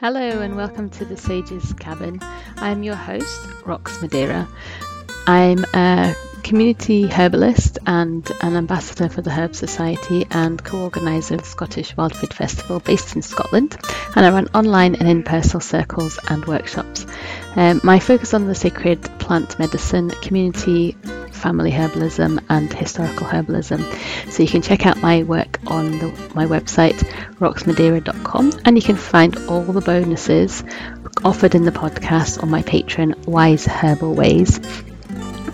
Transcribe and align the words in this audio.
Hello 0.00 0.40
and 0.40 0.56
welcome 0.56 0.88
to 0.88 1.04
the 1.04 1.14
Sage's 1.18 1.74
Cabin. 1.74 2.20
I'm 2.56 2.82
your 2.82 2.94
host, 2.94 3.42
Rox 3.66 4.00
Madeira. 4.00 4.48
I'm 5.26 5.62
a 5.74 6.14
community 6.42 7.06
herbalist 7.06 7.78
and 7.84 8.26
an 8.40 8.56
ambassador 8.56 9.10
for 9.10 9.20
the 9.20 9.28
Herb 9.28 9.54
Society 9.54 10.26
and 10.30 10.64
co 10.64 10.84
organiser 10.84 11.34
of 11.34 11.42
the 11.42 11.46
Scottish 11.46 11.94
Wildfood 11.96 12.32
Festival 12.32 12.80
based 12.80 13.14
in 13.14 13.20
Scotland. 13.20 13.76
And 14.16 14.24
I 14.24 14.30
run 14.30 14.48
online 14.54 14.94
and 14.94 15.06
in 15.06 15.22
person 15.22 15.60
circles 15.60 16.18
and 16.28 16.46
workshops. 16.46 17.04
Um, 17.54 17.82
my 17.84 17.98
focus 17.98 18.32
on 18.32 18.46
the 18.46 18.54
sacred 18.54 19.02
plant 19.18 19.58
medicine, 19.58 20.08
community 20.08 20.96
family 21.40 21.70
herbalism 21.70 22.42
and 22.48 22.72
historical 22.72 23.26
herbalism. 23.26 23.82
So 24.30 24.42
you 24.42 24.48
can 24.48 24.62
check 24.62 24.86
out 24.86 25.00
my 25.00 25.22
work 25.22 25.39
on 25.66 25.98
the, 25.98 26.08
my 26.34 26.46
website 26.46 26.96
roxmadeira.com 27.38 28.52
and 28.64 28.76
you 28.76 28.82
can 28.82 28.96
find 28.96 29.36
all 29.48 29.62
the 29.62 29.80
bonuses 29.80 30.64
offered 31.24 31.54
in 31.54 31.64
the 31.64 31.72
podcast 31.72 32.42
on 32.42 32.50
my 32.50 32.62
Patreon 32.62 33.26
Wise 33.26 33.66
Herbal 33.66 34.14
Ways 34.14 34.58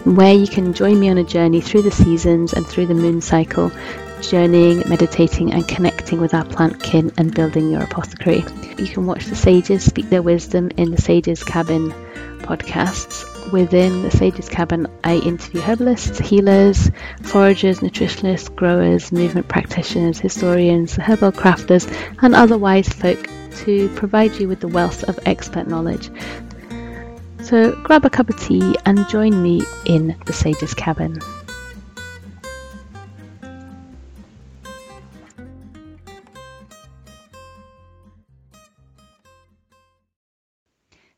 where 0.07 0.33
you 0.33 0.47
can 0.47 0.73
join 0.73 1.01
me 1.01 1.11
on 1.11 1.19
a 1.19 1.25
journey 1.25 1.61
through 1.61 1.83
the 1.83 1.91
seasons 1.91 2.53
and 2.53 2.65
through 2.65 2.87
the 2.87 2.95
moon 2.95 3.21
cycle, 3.21 3.73
journeying, 4.21 4.89
meditating, 4.89 5.53
and 5.53 5.67
connecting 5.67 6.21
with 6.21 6.33
our 6.33 6.45
plant 6.45 6.81
kin 6.81 7.11
and 7.19 7.35
building 7.35 7.73
your 7.73 7.83
apothecary. 7.83 8.45
You 8.79 8.87
can 8.87 9.07
watch 9.07 9.27
the 9.27 9.35
sages 9.35 9.85
speak 9.85 10.09
their 10.09 10.23
wisdom 10.23 10.71
in 10.77 10.93
the 10.93 11.03
Sages 11.03 11.43
Cabin 11.43 11.91
podcasts. 12.39 13.36
Within 13.53 14.03
the 14.03 14.11
Sages 14.11 14.49
Cabin, 14.49 14.89
I 15.05 15.19
interview 15.19 15.61
herbalists, 15.61 16.19
healers, 16.19 16.91
foragers, 17.23 17.79
nutritionists, 17.81 18.55
growers, 18.55 19.13
movement 19.13 19.47
practitioners, 19.49 20.19
historians, 20.19 20.97
herbal 20.97 21.33
crafters, 21.33 21.87
and 22.23 22.35
other 22.35 22.59
wise 22.59 22.89
folk 22.89 23.29
to 23.59 23.89
provide 23.91 24.35
you 24.37 24.49
with 24.49 24.61
the 24.61 24.69
wealth 24.69 25.05
of 25.05 25.19
expert 25.27 25.69
knowledge. 25.69 26.11
So 27.43 27.81
grab 27.85 28.05
a 28.05 28.11
cup 28.11 28.29
of 28.29 28.41
tea 28.41 28.77
and 28.85 29.09
join 29.09 29.41
me 29.41 29.63
in 29.85 30.17
the 30.27 30.33
Sages 30.33 30.75
Cabin. 30.75 31.21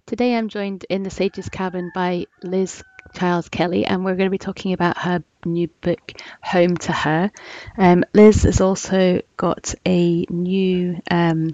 Today 0.08 0.34
I'm 0.34 0.48
joined 0.48 0.86
in 0.88 1.02
the 1.02 1.10
Sages 1.10 1.50
Cabin 1.50 1.92
by 1.94 2.28
Liz 2.42 2.82
Childs 3.12 3.50
Kelly, 3.50 3.84
and 3.84 4.06
we're 4.06 4.14
going 4.14 4.28
to 4.28 4.30
be 4.30 4.38
talking 4.38 4.72
about 4.72 4.96
her 4.96 5.22
new 5.44 5.68
book, 5.82 6.00
Home 6.42 6.78
to 6.78 6.92
Her. 6.92 7.30
Um, 7.76 8.04
Liz 8.14 8.44
has 8.44 8.62
also 8.62 9.20
got 9.36 9.74
a 9.84 10.24
new 10.30 10.98
um, 11.10 11.50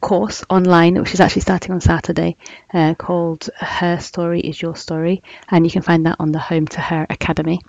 course 0.00 0.42
online, 0.50 0.98
which 1.00 1.14
is 1.14 1.20
actually 1.20 1.42
starting 1.42 1.70
on 1.70 1.80
Saturday, 1.80 2.36
uh, 2.74 2.94
called 2.94 3.48
Her 3.56 4.00
Story 4.00 4.40
is 4.40 4.60
Your 4.60 4.74
Story, 4.74 5.22
and 5.48 5.64
you 5.64 5.70
can 5.70 5.82
find 5.82 6.06
that 6.06 6.16
on 6.18 6.32
the 6.32 6.40
Home 6.40 6.66
to 6.66 6.80
Her 6.80 7.06
Academy. 7.08 7.60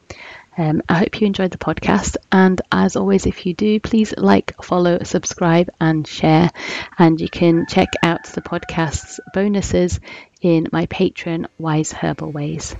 Um, 0.57 0.81
I 0.89 0.95
hope 0.99 1.21
you 1.21 1.27
enjoyed 1.27 1.51
the 1.51 1.57
podcast. 1.57 2.17
And 2.31 2.61
as 2.71 2.95
always, 2.95 3.25
if 3.25 3.45
you 3.45 3.53
do, 3.53 3.79
please 3.79 4.13
like, 4.17 4.61
follow, 4.63 4.99
subscribe, 5.03 5.69
and 5.79 6.05
share. 6.05 6.49
And 6.97 7.19
you 7.19 7.29
can 7.29 7.65
check 7.67 7.89
out 8.03 8.23
the 8.25 8.41
podcast's 8.41 9.19
bonuses 9.33 9.99
in 10.41 10.67
my 10.71 10.87
Patreon, 10.87 11.47
Wise 11.57 11.91
Herbal 11.91 12.31
Ways. 12.31 12.75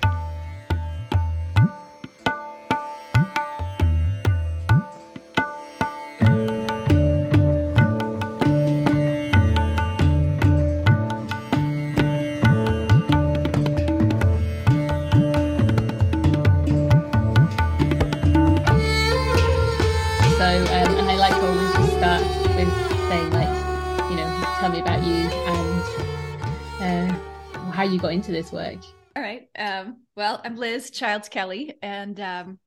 Got 27.97 28.13
into 28.13 28.31
this 28.31 28.51
work? 28.51 28.79
All 29.15 29.23
right. 29.23 29.47
Um, 29.57 30.01
well, 30.15 30.41
I'm 30.43 30.55
Liz 30.55 30.89
Childs 30.91 31.29
Kelly, 31.29 31.75
and 31.81 32.19
um, 32.19 32.59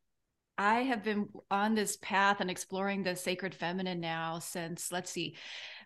I 0.58 0.80
have 0.80 1.02
been 1.02 1.28
on 1.50 1.74
this 1.74 1.96
path 1.96 2.40
and 2.40 2.50
exploring 2.50 3.02
the 3.02 3.16
sacred 3.16 3.54
feminine 3.54 4.00
now 4.00 4.38
since, 4.38 4.92
let's 4.92 5.10
see, 5.10 5.36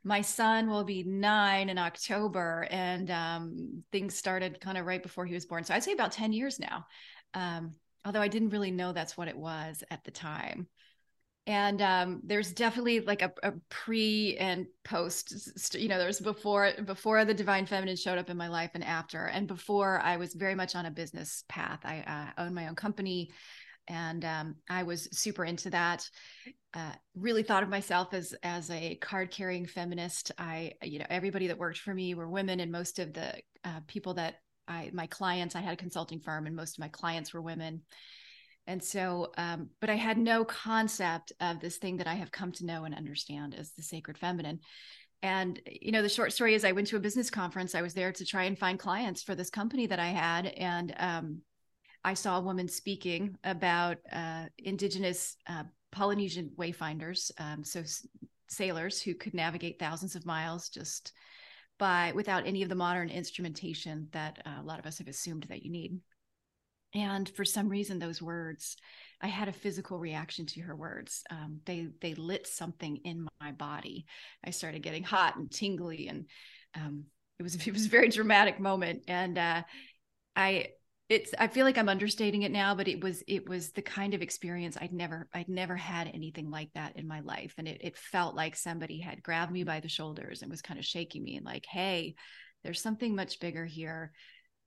my 0.04 0.20
son 0.20 0.68
will 0.68 0.84
be 0.84 1.04
nine 1.04 1.68
in 1.68 1.78
October, 1.78 2.66
and 2.70 3.10
um, 3.10 3.82
things 3.92 4.14
started 4.16 4.60
kind 4.60 4.78
of 4.78 4.86
right 4.86 5.02
before 5.02 5.26
he 5.26 5.34
was 5.34 5.46
born. 5.46 5.64
So 5.64 5.74
I'd 5.74 5.84
say 5.84 5.92
about 5.92 6.12
10 6.12 6.32
years 6.32 6.58
now. 6.58 6.86
Um, 7.34 7.72
although 8.04 8.22
I 8.22 8.28
didn't 8.28 8.50
really 8.50 8.70
know 8.70 8.92
that's 8.92 9.16
what 9.16 9.28
it 9.28 9.36
was 9.36 9.84
at 9.90 10.04
the 10.04 10.10
time 10.10 10.68
and 11.48 11.81
um, 11.81 12.20
there's 12.25 12.53
definitely 12.53 13.00
like 13.00 13.22
a, 13.22 13.32
a, 13.42 13.53
pre 13.70 14.36
and 14.36 14.66
post 14.84 15.75
you 15.75 15.88
know 15.88 15.98
there's 15.98 16.20
before 16.20 16.72
before 16.84 17.25
the 17.25 17.32
divine 17.32 17.64
feminine 17.64 17.97
showed 17.97 18.19
up 18.19 18.28
in 18.28 18.36
my 18.36 18.48
life 18.48 18.70
and 18.75 18.84
after. 18.84 19.25
And 19.25 19.48
before 19.48 19.98
i 20.00 20.19
was 20.19 20.34
very 20.34 20.54
much 20.54 20.76
on 20.76 20.86
a 20.86 20.91
business 20.91 21.42
path. 21.48 21.81
I 21.84 22.04
uh, 22.38 22.42
own 22.42 22.54
my 22.54 22.69
own 22.69 22.76
company 22.76 23.31
and 23.88 24.25
um, 24.25 24.56
i 24.69 24.82
was 24.82 25.09
super 25.19 25.44
into 25.44 25.70
that. 25.70 26.09
Uh, 26.75 26.92
really 27.14 27.42
thought 27.42 27.62
of 27.62 27.70
myself 27.70 28.12
as 28.12 28.34
as 28.42 28.70
a 28.70 28.97
card 28.97 29.30
carrying 29.30 29.66
feminist. 29.66 30.30
I 30.38 30.72
you 30.82 30.98
know 30.98 31.06
everybody 31.09 31.47
that 31.47 31.59
worked 31.59 31.78
for 31.78 31.94
me 31.94 32.15
were 32.15 32.28
women 32.28 32.60
and 32.60 32.70
most 32.70 32.98
of 32.98 33.15
the 33.15 33.32
uh, 33.65 33.80
people 33.86 34.15
that 34.15 34.34
i 34.69 34.91
my 34.92 35.06
clients 35.06 35.56
i 35.56 35.60
had 35.60 35.72
a 35.72 35.78
consulting 35.78 36.20
firm 36.20 36.47
and 36.47 36.54
most 36.54 36.76
of 36.76 36.80
my 36.80 36.88
clients 36.88 37.32
were 37.32 37.41
women 37.41 37.80
and 38.68 38.84
so, 38.84 39.32
um, 39.38 39.70
but 39.80 39.88
I 39.88 39.94
had 39.94 40.18
no 40.18 40.44
concept 40.44 41.32
of 41.40 41.58
this 41.58 41.78
thing 41.78 41.96
that 41.96 42.06
I 42.06 42.14
have 42.14 42.30
come 42.30 42.52
to 42.52 42.66
know 42.66 42.84
and 42.84 42.94
understand 42.94 43.54
as 43.54 43.72
the 43.72 43.82
sacred 43.82 44.18
feminine. 44.18 44.60
And, 45.22 45.58
you 45.80 45.90
know, 45.90 46.02
the 46.02 46.08
short 46.10 46.34
story 46.34 46.54
is 46.54 46.66
I 46.66 46.72
went 46.72 46.86
to 46.88 46.96
a 46.96 47.00
business 47.00 47.30
conference. 47.30 47.74
I 47.74 47.80
was 47.80 47.94
there 47.94 48.12
to 48.12 48.24
try 48.26 48.44
and 48.44 48.58
find 48.58 48.78
clients 48.78 49.22
for 49.22 49.34
this 49.34 49.48
company 49.48 49.86
that 49.86 49.98
I 49.98 50.08
had. 50.08 50.46
And 50.48 50.94
um, 50.98 51.40
I 52.04 52.12
saw 52.12 52.38
a 52.38 52.42
woman 52.42 52.68
speaking 52.68 53.38
about 53.42 53.96
uh, 54.12 54.44
indigenous 54.58 55.36
uh, 55.48 55.64
Polynesian 55.90 56.50
wayfinders. 56.58 57.30
Um, 57.38 57.64
so, 57.64 57.82
sailors 58.50 59.00
who 59.00 59.14
could 59.14 59.34
navigate 59.34 59.78
thousands 59.78 60.14
of 60.14 60.26
miles 60.26 60.68
just 60.68 61.12
by 61.78 62.12
without 62.14 62.46
any 62.46 62.62
of 62.62 62.68
the 62.68 62.74
modern 62.74 63.08
instrumentation 63.08 64.08
that 64.12 64.40
uh, 64.44 64.60
a 64.60 64.64
lot 64.64 64.78
of 64.78 64.84
us 64.84 64.98
have 64.98 65.08
assumed 65.08 65.46
that 65.48 65.62
you 65.62 65.70
need. 65.70 65.98
And 66.94 67.28
for 67.28 67.44
some 67.44 67.69
reason, 67.69 67.99
those 67.99 68.22
words, 68.22 68.76
I 69.21 69.26
had 69.26 69.49
a 69.49 69.53
physical 69.53 69.99
reaction 69.99 70.47
to 70.47 70.60
her 70.62 70.75
words. 70.75 71.22
Um, 71.31 71.60
they 71.66 71.88
they 72.00 72.15
lit 72.15 72.47
something 72.47 72.97
in 73.04 73.26
my 73.41 73.53
body. 73.53 74.06
I 74.44 74.50
started 74.50 74.82
getting 74.82 75.03
hot 75.03 75.37
and 75.37 75.50
tingly, 75.50 76.09
and 76.09 76.27
um, 76.74 77.04
it 77.39 77.42
was 77.42 77.54
it 77.66 77.72
was 77.72 77.86
a 77.86 77.91
very 77.91 78.09
dramatic 78.09 78.59
moment. 78.60 79.04
And 79.09 79.36
uh, 79.36 79.62
I 80.34 80.68
it's 81.09 81.34
I 81.39 81.48
feel 81.48 81.65
like 81.65 81.78
I'm 81.78 81.89
understating 81.89 82.42
it 82.42 82.53
now, 82.53 82.74
but 82.74 82.89
it 82.89 83.03
was 83.03 83.22
it 83.27 83.48
was 83.48 83.72
the 83.72 83.83
kind 83.83 84.15
of 84.15 84.22
experience 84.22 84.77
I'd 84.80 84.92
never 84.92 85.28
I'd 85.34 85.48
never 85.48 85.77
had 85.77 86.10
anything 86.12 86.51
like 86.51 86.71
that 86.74 86.97
in 86.97 87.09
my 87.09 87.21
life, 87.21 87.54
and 87.59 87.66
it 87.66 87.80
it 87.83 87.97
felt 87.97 88.34
like 88.34 88.57
somebody 88.57 89.01
had 89.01 89.22
grabbed 89.22 89.53
me 89.53 89.65
by 89.65 89.80
the 89.80 89.89
shoulders 89.89 90.42
and 90.42 90.51
was 90.51 90.62
kind 90.62 90.78
of 90.78 90.86
shaking 90.86 91.22
me 91.24 91.36
and 91.36 91.47
like, 91.47 91.66
hey, 91.66 92.15
there's 92.62 92.80
something 92.80 93.15
much 93.15 93.41
bigger 93.41 93.65
here 93.65 94.12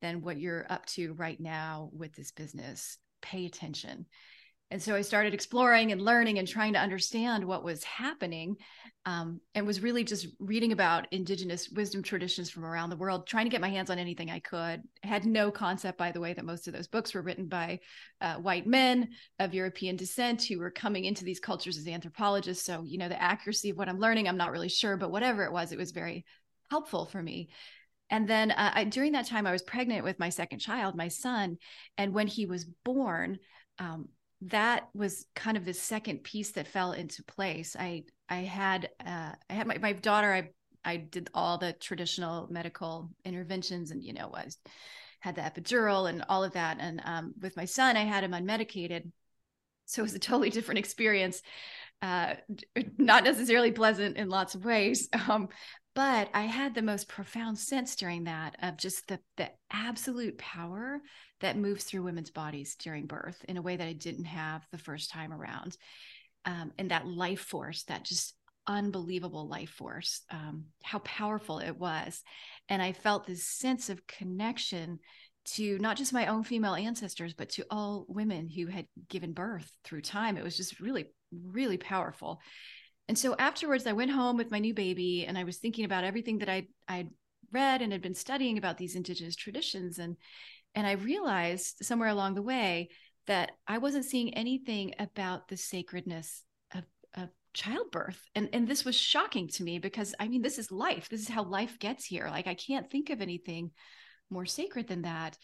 than 0.01 0.21
what 0.21 0.39
you're 0.39 0.65
up 0.69 0.85
to 0.87 1.13
right 1.13 1.39
now 1.39 1.89
with 1.93 2.13
this 2.13 2.31
business. 2.31 2.97
Pay 3.21 3.45
attention. 3.45 4.05
And 4.71 4.81
so 4.81 4.95
I 4.95 5.01
started 5.01 5.33
exploring 5.33 5.91
and 5.91 6.01
learning 6.01 6.39
and 6.39 6.47
trying 6.47 6.73
to 6.73 6.79
understand 6.79 7.43
what 7.43 7.61
was 7.61 7.83
happening 7.83 8.55
um, 9.05 9.41
and 9.53 9.67
was 9.67 9.83
really 9.83 10.05
just 10.05 10.27
reading 10.39 10.71
about 10.71 11.11
indigenous 11.11 11.67
wisdom 11.69 12.01
traditions 12.01 12.49
from 12.49 12.63
around 12.63 12.89
the 12.89 12.95
world, 12.95 13.27
trying 13.27 13.45
to 13.45 13.49
get 13.49 13.59
my 13.59 13.69
hands 13.69 13.89
on 13.89 13.99
anything 13.99 14.31
I 14.31 14.39
could. 14.39 14.81
Had 15.03 15.25
no 15.25 15.51
concept, 15.51 15.97
by 15.97 16.13
the 16.13 16.21
way, 16.21 16.33
that 16.33 16.45
most 16.45 16.69
of 16.69 16.73
those 16.73 16.87
books 16.87 17.13
were 17.13 17.21
written 17.21 17.47
by 17.47 17.81
uh, 18.21 18.35
white 18.35 18.65
men 18.65 19.09
of 19.39 19.53
European 19.53 19.97
descent 19.97 20.43
who 20.43 20.57
were 20.57 20.71
coming 20.71 21.03
into 21.03 21.25
these 21.25 21.41
cultures 21.41 21.77
as 21.77 21.85
anthropologists. 21.85 22.65
So, 22.65 22.83
you 22.85 22.97
know, 22.97 23.09
the 23.09 23.21
accuracy 23.21 23.71
of 23.71 23.77
what 23.77 23.89
I'm 23.89 23.99
learning, 23.99 24.29
I'm 24.29 24.37
not 24.37 24.51
really 24.51 24.69
sure, 24.69 24.95
but 24.95 25.11
whatever 25.11 25.43
it 25.43 25.51
was, 25.51 25.73
it 25.73 25.79
was 25.79 25.91
very 25.91 26.23
helpful 26.69 27.07
for 27.07 27.21
me. 27.21 27.49
And 28.11 28.27
then 28.27 28.51
uh, 28.51 28.71
I, 28.75 28.83
during 28.83 29.13
that 29.13 29.25
time, 29.25 29.47
I 29.47 29.51
was 29.51 29.63
pregnant 29.63 30.03
with 30.03 30.19
my 30.19 30.29
second 30.29 30.59
child, 30.59 30.95
my 30.95 31.07
son. 31.07 31.57
And 31.97 32.13
when 32.13 32.27
he 32.27 32.45
was 32.45 32.65
born, 32.65 33.39
um, 33.79 34.09
that 34.41 34.89
was 34.93 35.25
kind 35.35 35.57
of 35.57 35.65
the 35.65 35.73
second 35.73 36.23
piece 36.23 36.51
that 36.51 36.67
fell 36.67 36.91
into 36.91 37.23
place. 37.23 37.75
I 37.79 38.03
I 38.29 38.37
had 38.37 38.89
uh, 39.05 39.31
I 39.49 39.53
had 39.53 39.67
my, 39.67 39.77
my 39.77 39.93
daughter. 39.93 40.31
I 40.33 40.49
I 40.83 40.97
did 40.97 41.29
all 41.33 41.57
the 41.57 41.73
traditional 41.73 42.47
medical 42.51 43.09
interventions, 43.23 43.91
and 43.91 44.03
you 44.03 44.13
know 44.13 44.27
was 44.29 44.57
had 45.21 45.35
the 45.35 45.41
epidural 45.41 46.09
and 46.09 46.25
all 46.27 46.43
of 46.43 46.53
that. 46.53 46.77
And 46.79 47.01
um, 47.05 47.33
with 47.41 47.55
my 47.55 47.65
son, 47.65 47.95
I 47.95 48.03
had 48.03 48.23
him 48.23 48.31
unmedicated, 48.31 49.11
so 49.85 50.01
it 50.01 50.03
was 50.03 50.15
a 50.15 50.19
totally 50.19 50.49
different 50.49 50.79
experience. 50.83 51.41
uh, 52.01 52.35
not 52.97 53.23
necessarily 53.23 53.71
pleasant 53.71 54.17
in 54.17 54.29
lots 54.29 54.55
of 54.55 54.65
ways. 54.65 55.09
Um, 55.29 55.49
but 55.93 56.29
I 56.33 56.43
had 56.43 56.73
the 56.73 56.81
most 56.81 57.07
profound 57.07 57.57
sense 57.57 57.95
during 57.95 58.25
that 58.25 58.55
of 58.61 58.77
just 58.77 59.07
the 59.07 59.19
the 59.37 59.49
absolute 59.71 60.37
power 60.37 61.01
that 61.41 61.57
moves 61.57 61.83
through 61.83 62.03
women's 62.03 62.31
bodies 62.31 62.75
during 62.75 63.07
birth 63.07 63.43
in 63.47 63.57
a 63.57 63.61
way 63.61 63.75
that 63.75 63.87
I 63.87 63.93
didn't 63.93 64.25
have 64.25 64.65
the 64.71 64.77
first 64.77 65.09
time 65.09 65.33
around, 65.33 65.77
um, 66.45 66.71
and 66.77 66.91
that 66.91 67.07
life 67.07 67.41
force, 67.41 67.83
that 67.83 68.05
just 68.05 68.35
unbelievable 68.67 69.47
life 69.47 69.71
force, 69.71 70.21
um, 70.29 70.65
how 70.83 70.99
powerful 70.99 71.59
it 71.59 71.77
was, 71.77 72.21
and 72.69 72.81
I 72.81 72.93
felt 72.93 73.25
this 73.25 73.43
sense 73.43 73.89
of 73.89 74.05
connection 74.07 74.99
to 75.43 75.79
not 75.79 75.97
just 75.97 76.13
my 76.13 76.27
own 76.27 76.43
female 76.43 76.75
ancestors, 76.75 77.33
but 77.33 77.49
to 77.49 77.65
all 77.69 78.05
women 78.07 78.47
who 78.47 78.67
had 78.67 78.85
given 79.09 79.33
birth 79.33 79.69
through 79.83 80.01
time. 80.01 80.37
It 80.37 80.43
was 80.43 80.55
just 80.55 80.79
really, 80.79 81.07
really 81.31 81.77
powerful. 81.77 82.39
And 83.07 83.17
so 83.17 83.35
afterwards, 83.37 83.87
I 83.87 83.93
went 83.93 84.11
home 84.11 84.37
with 84.37 84.51
my 84.51 84.59
new 84.59 84.73
baby 84.73 85.25
and 85.27 85.37
I 85.37 85.43
was 85.43 85.57
thinking 85.57 85.85
about 85.85 86.03
everything 86.03 86.37
that 86.39 86.49
I 86.49 86.67
I'd 86.87 87.09
read 87.51 87.81
and 87.81 87.91
had 87.91 88.01
been 88.01 88.15
studying 88.15 88.57
about 88.57 88.77
these 88.77 88.95
indigenous 88.95 89.35
traditions. 89.35 89.99
And 89.99 90.15
and 90.75 90.87
I 90.87 90.93
realized 90.93 91.77
somewhere 91.81 92.09
along 92.09 92.35
the 92.35 92.41
way 92.41 92.89
that 93.27 93.51
I 93.67 93.77
wasn't 93.77 94.05
seeing 94.05 94.33
anything 94.33 94.93
about 94.97 95.47
the 95.47 95.57
sacredness 95.57 96.43
of, 96.73 96.83
of 97.15 97.29
childbirth. 97.53 98.21
And 98.35 98.49
and 98.53 98.67
this 98.67 98.85
was 98.85 98.95
shocking 98.95 99.47
to 99.49 99.63
me 99.63 99.79
because 99.79 100.15
I 100.19 100.27
mean, 100.27 100.41
this 100.41 100.57
is 100.57 100.71
life. 100.71 101.09
This 101.09 101.21
is 101.21 101.29
how 101.29 101.43
life 101.43 101.79
gets 101.79 102.05
here. 102.05 102.27
Like 102.29 102.47
I 102.47 102.55
can't 102.55 102.89
think 102.89 103.09
of 103.09 103.21
anything 103.21 103.71
more 104.29 104.45
sacred 104.45 104.87
than 104.87 105.01
that. 105.03 105.37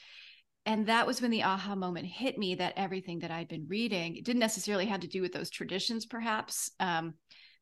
And 0.65 0.87
that 0.87 1.07
was 1.07 1.21
when 1.21 1.31
the 1.31 1.43
aha 1.43 1.75
moment 1.75 2.07
hit 2.07 2.37
me 2.37 2.55
that 2.55 2.73
everything 2.75 3.19
that 3.19 3.31
I'd 3.31 3.47
been 3.47 3.67
reading 3.69 4.17
it 4.17 4.25
didn't 4.25 4.41
necessarily 4.41 4.85
have 4.87 4.99
to 5.01 5.07
do 5.07 5.21
with 5.21 5.31
those 5.31 5.49
traditions, 5.49 6.05
perhaps, 6.05 6.71
um, 6.79 7.13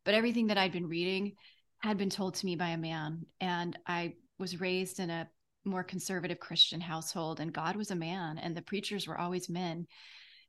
but 0.05 0.13
everything 0.13 0.47
that 0.47 0.57
I'd 0.57 0.71
been 0.71 0.87
reading 0.87 1.33
had 1.79 1.97
been 1.97 2.09
told 2.09 2.35
to 2.35 2.45
me 2.45 2.55
by 2.55 2.69
a 2.69 2.77
man. 2.77 3.25
And 3.41 3.77
I 3.85 4.13
was 4.39 4.61
raised 4.61 4.99
in 4.99 5.09
a 5.09 5.27
more 5.65 5.83
conservative 5.83 6.39
Christian 6.39 6.79
household, 6.79 7.39
and 7.39 7.51
God 7.51 7.75
was 7.75 7.91
a 7.91 7.95
man, 7.95 8.37
and 8.37 8.55
the 8.55 8.61
preachers 8.61 9.07
were 9.07 9.19
always 9.19 9.49
men. 9.49 9.87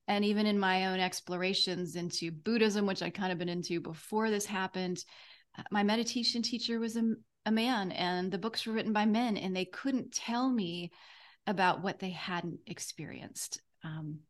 And 0.08 0.24
even 0.24 0.46
in 0.46 0.58
my 0.58 0.86
own 0.86 1.00
explorations 1.00 1.96
into 1.96 2.30
Buddhism, 2.30 2.86
which 2.86 3.02
I'd 3.02 3.14
kind 3.14 3.32
of 3.32 3.38
been 3.38 3.48
into 3.48 3.80
before 3.80 4.30
this 4.30 4.46
happened, 4.46 5.02
uh, 5.58 5.62
my 5.70 5.82
meditation 5.82 6.42
teacher 6.42 6.78
was 6.78 6.96
a, 6.96 7.02
a 7.46 7.50
man 7.50 7.90
and 7.92 8.30
the 8.30 8.38
books 8.38 8.66
were 8.66 8.72
written 8.72 8.92
by 8.92 9.04
men 9.04 9.36
and 9.36 9.56
they 9.56 9.64
couldn't 9.64 10.12
tell 10.12 10.48
me 10.48 10.92
about 11.46 11.82
what 11.82 11.98
they 11.98 12.10
hadn't 12.10 12.60
experienced 12.66 13.60
um, 13.84 14.20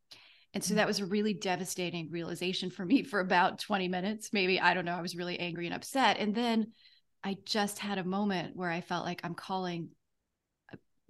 and 0.56 0.64
so 0.64 0.73
that 0.73 0.87
was 0.87 1.00
a 1.00 1.05
really 1.05 1.35
devastating 1.35 2.08
realization 2.11 2.70
for 2.70 2.82
me 2.82 3.03
for 3.03 3.20
about 3.20 3.58
20 3.58 3.88
minutes. 3.88 4.31
Maybe 4.32 4.58
i 4.58 4.73
don't 4.73 4.87
know 4.87 4.97
i 4.97 5.03
was 5.03 5.14
really 5.14 5.38
angry 5.38 5.67
and 5.67 5.75
upset. 5.75 6.17
And 6.17 6.35
then 6.35 6.73
i 7.23 7.37
just 7.44 7.79
had 7.79 7.99
a 7.99 8.05
moment 8.05 8.56
where 8.56 8.70
i 8.70 8.81
felt 8.81 9.05
like 9.05 9.20
i'm 9.23 9.35
calling 9.35 9.91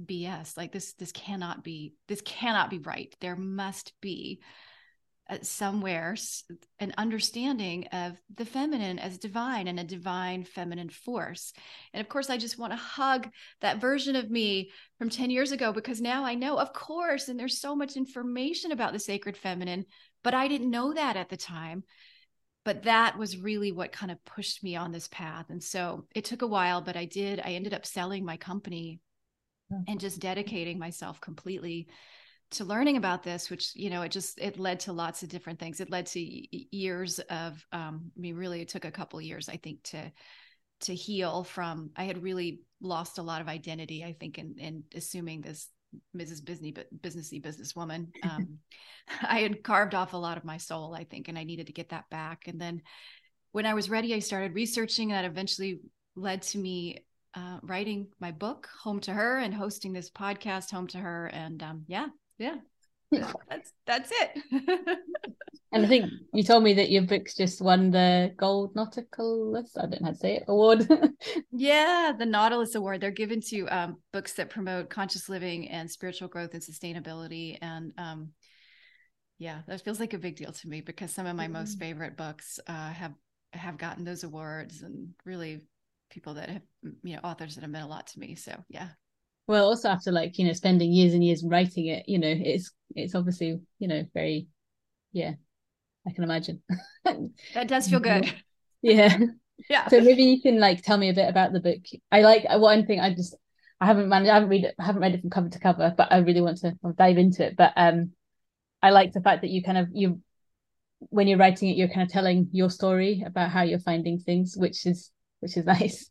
bs 0.05 0.57
like 0.57 0.73
this 0.73 0.95
this 0.95 1.13
cannot 1.13 1.63
be 1.63 1.95
this 2.09 2.23
cannot 2.23 2.71
be 2.71 2.81
right. 2.81 3.15
There 3.21 3.37
must 3.37 3.93
be 4.01 4.41
uh, 4.43 4.47
somewhere 5.43 6.17
an 6.79 6.95
understanding 6.97 7.87
of 7.89 8.17
the 8.35 8.45
feminine 8.45 8.99
as 8.99 9.19
divine 9.19 9.67
and 9.67 9.81
a 9.81 9.85
divine 9.85 10.45
feminine 10.45 10.89
force. 10.89 11.53
And 11.93 12.01
of 12.01 12.09
course, 12.09 12.31
I 12.31 12.37
just 12.37 12.59
want 12.59 12.73
to 12.73 12.77
hug 12.77 13.29
that 13.61 13.81
version 13.81 14.17
of 14.17 14.31
me 14.31 14.71
from 14.99 15.11
10 15.11 15.31
years 15.31 15.53
ago 15.53 15.73
because 15.73 16.01
now 16.01 16.25
I 16.25 16.35
know, 16.35 16.59
of 16.59 16.73
course, 16.73 17.29
and 17.29 17.39
there's 17.39 17.61
so 17.61 17.75
much 17.75 17.97
information 17.97 18.73
about 18.73 18.93
the 18.93 18.99
sacred 18.99 19.37
feminine, 19.37 19.87
but 20.23 20.35
I 20.35 20.49
didn't 20.49 20.71
know 20.71 20.95
that 20.95 21.17
at 21.17 21.29
the 21.29 21.37
time. 21.37 21.83
But 22.65 22.83
that 22.83 23.17
was 23.17 23.39
really 23.39 23.71
what 23.71 23.93
kind 23.93 24.11
of 24.11 24.25
pushed 24.25 24.65
me 24.65 24.75
on 24.75 24.91
this 24.91 25.09
path. 25.09 25.47
And 25.51 25.63
so 25.63 26.07
it 26.15 26.25
took 26.25 26.43
a 26.43 26.49
while, 26.49 26.81
but 26.81 26.97
I 26.97 27.05
did. 27.05 27.41
I 27.41 27.51
ended 27.51 27.75
up 27.75 27.87
selling 27.87 28.25
my 28.25 28.37
company 28.37 29.01
and 29.89 30.01
just 30.01 30.21
dedicating 30.21 30.79
myself 30.79 31.21
completely 31.21 31.89
to 32.53 32.65
learning 32.65 32.97
about 32.97 33.23
this 33.23 33.51
which 33.51 33.75
you 33.75 33.91
know 33.91 34.03
it 34.03 34.13
just 34.13 34.39
it 34.39 34.59
led 34.59 34.81
to 34.81 34.93
lots 34.93 35.23
of 35.23 35.29
different 35.29 35.59
things. 35.59 35.81
It 35.81 35.91
led 35.91 36.07
to 36.07 36.21
years 36.77 37.19
of 37.19 37.65
um 37.73 38.11
i 38.17 38.21
mean 38.21 38.37
really 38.37 38.61
it 38.61 38.69
took 38.69 38.85
a 38.85 38.91
couple 38.91 39.21
years 39.21 39.49
i 39.49 39.57
think 39.57 39.83
to 39.85 40.13
to 40.83 40.95
heal 40.95 41.43
from 41.45 41.91
i 41.97 42.05
had 42.05 42.23
really 42.23 42.61
lost 42.81 43.19
a 43.19 43.23
lot 43.23 43.41
of 43.41 43.49
identity 43.49 44.05
i 44.05 44.13
think 44.13 44.39
in 44.39 44.55
in 44.59 44.85
assuming 44.95 45.41
this 45.41 45.69
mrs 46.17 46.45
business 46.45 46.85
businessy 47.01 47.43
businesswoman. 47.43 48.09
Um 48.23 48.59
i 49.23 49.41
had 49.41 49.63
carved 49.63 49.95
off 49.95 50.15
a 50.15 50.17
lot 50.17 50.37
of 50.37 50.45
my 50.45 50.57
soul 50.57 50.95
i 50.95 51.05
think 51.05 51.29
and 51.29 51.39
i 51.39 51.45
needed 51.45 51.69
to 51.69 51.73
get 51.73 51.91
that 51.91 52.11
back. 52.11 52.49
And 52.49 52.61
then 52.61 52.83
when 53.53 53.67
i 53.67 53.75
was 53.75 53.91
ready 53.91 54.15
i 54.15 54.19
started 54.19 54.55
researching 54.55 55.13
and 55.13 55.19
that 55.19 55.31
eventually 55.31 55.81
led 56.15 56.43
to 56.43 56.59
me 56.59 57.05
uh, 57.35 57.59
writing 57.63 58.09
my 58.19 58.33
book 58.33 58.67
home 58.83 58.99
to 58.99 59.13
her 59.13 59.39
and 59.39 59.53
hosting 59.53 59.93
this 59.93 60.11
podcast 60.11 60.71
home 60.71 60.87
to 60.87 60.97
her 60.97 61.27
and 61.27 61.63
um, 61.63 61.85
yeah 61.87 62.07
yeah. 62.39 62.57
That's 63.49 63.73
that's 63.87 64.13
it. 64.13 64.43
And 65.73 65.85
i 65.85 65.89
think 65.89 66.11
you 66.33 66.43
told 66.43 66.63
me 66.63 66.75
that 66.75 66.91
your 66.91 67.03
books 67.03 67.35
just 67.35 67.61
won 67.61 67.91
the 67.91 68.33
gold 68.37 68.75
nautilus. 68.75 69.77
I 69.77 69.83
don't 69.83 70.01
know 70.01 70.07
how 70.07 70.11
to 70.13 70.17
say 70.17 70.37
it. 70.37 70.45
Award. 70.49 70.89
Yeah 71.53 72.13
the 72.19 72.25
nautilus 72.25 72.75
award. 72.75 73.01
They're 73.01 73.11
given 73.11 73.41
to 73.49 73.67
um, 73.67 73.97
books 74.13 74.35
that 74.35 74.49
promote 74.49 74.91
conscious 74.91 75.29
living 75.29 75.69
and 75.69 75.91
spiritual 75.91 76.29
growth 76.29 76.55
and 76.55 76.63
sustainability. 76.63 77.59
And 77.61 77.93
um, 77.99 78.31
yeah 79.39 79.63
that 79.67 79.83
feels 79.83 80.01
like 80.01 80.15
a 80.15 80.19
big 80.19 80.37
deal 80.37 80.53
to 80.53 80.69
me 80.69 80.81
because 80.81 81.13
some 81.13 81.27
of 81.27 81.37
my 81.37 81.45
mm-hmm. 81.45 81.55
most 81.55 81.79
favorite 81.79 82.17
books 82.17 82.59
uh, 82.67 82.91
have 82.91 83.13
have 83.53 83.77
gotten 83.77 84.05
those 84.05 84.25
awards 84.25 84.83
and 84.83 85.11
really 85.25 85.61
people 86.11 86.35
that 86.35 86.49
have 86.49 86.63
you 87.03 87.17
know 87.17 87.21
authors 87.23 87.55
that 87.57 87.63
have 87.63 87.71
meant 87.71 87.85
a 87.85 87.89
lot 87.89 88.07
to 88.09 88.21
me. 88.21 88.35
So 88.35 88.53
yeah 88.69 88.89
well 89.47 89.67
also 89.67 89.89
after 89.89 90.13
like 90.13 90.39
you 90.39 90.47
know 90.47 90.53
spending 90.53 90.93
years 90.93 91.15
and 91.15 91.25
years 91.25 91.45
writing 91.45 91.87
it 91.87 92.09
you 92.09 92.19
know 92.19 92.29
it's 92.29 92.73
it's 92.95 93.15
obviously 93.15 93.61
you 93.79 93.89
know 93.89 94.05
very 94.15 94.47
yeah 95.13 95.33
i 96.07 96.13
can 96.13 96.25
imagine. 96.25 96.63
That 97.55 97.69
does 97.69 97.89
feel 97.89 98.01
good. 98.01 98.33
Yeah. 98.83 99.19
Yeah. 99.71 99.89
So 99.89 100.03
maybe 100.03 100.23
you 100.23 100.43
can 100.43 100.61
like 100.61 100.83
tell 100.83 100.99
me 100.99 101.09
a 101.09 101.15
bit 101.15 101.31
about 101.31 101.55
the 101.55 101.61
book. 101.61 101.81
I 102.13 102.21
like 102.21 102.45
one 102.61 102.85
thing 102.85 103.01
i 103.01 103.15
just 103.15 103.35
i 103.81 103.87
haven't 103.87 104.11
managed 104.11 104.31
i 104.31 104.35
haven't 104.35 104.51
read 104.51 104.65
it 104.65 104.75
i 104.79 104.85
haven't 104.85 105.01
read 105.01 105.15
it 105.15 105.23
from 105.23 105.31
cover 105.31 105.49
to 105.49 105.59
cover 105.59 105.95
but 105.97 106.13
i 106.13 106.19
really 106.19 106.43
want 106.43 106.59
to 106.59 106.75
dive 106.99 107.17
into 107.17 107.43
it. 107.47 107.57
But 107.57 107.73
um 107.75 108.13
i 108.83 108.91
like 108.91 109.13
the 109.15 109.23
fact 109.23 109.41
that 109.41 109.51
you 109.51 109.63
kind 109.63 109.79
of 109.79 109.89
you 109.93 110.21
when 111.09 111.27
you're 111.27 111.39
writing 111.39 111.71
it 111.71 111.77
you're 111.77 111.89
kind 111.89 112.03
of 112.03 112.09
telling 112.09 112.49
your 112.53 112.69
story 112.71 113.23
about 113.25 113.51
how 113.51 113.63
you're 113.63 113.79
finding 113.79 114.19
things 114.19 114.57
which 114.57 114.85
is 114.85 115.11
which 115.41 115.57
is 115.57 115.65
nice 115.77 116.11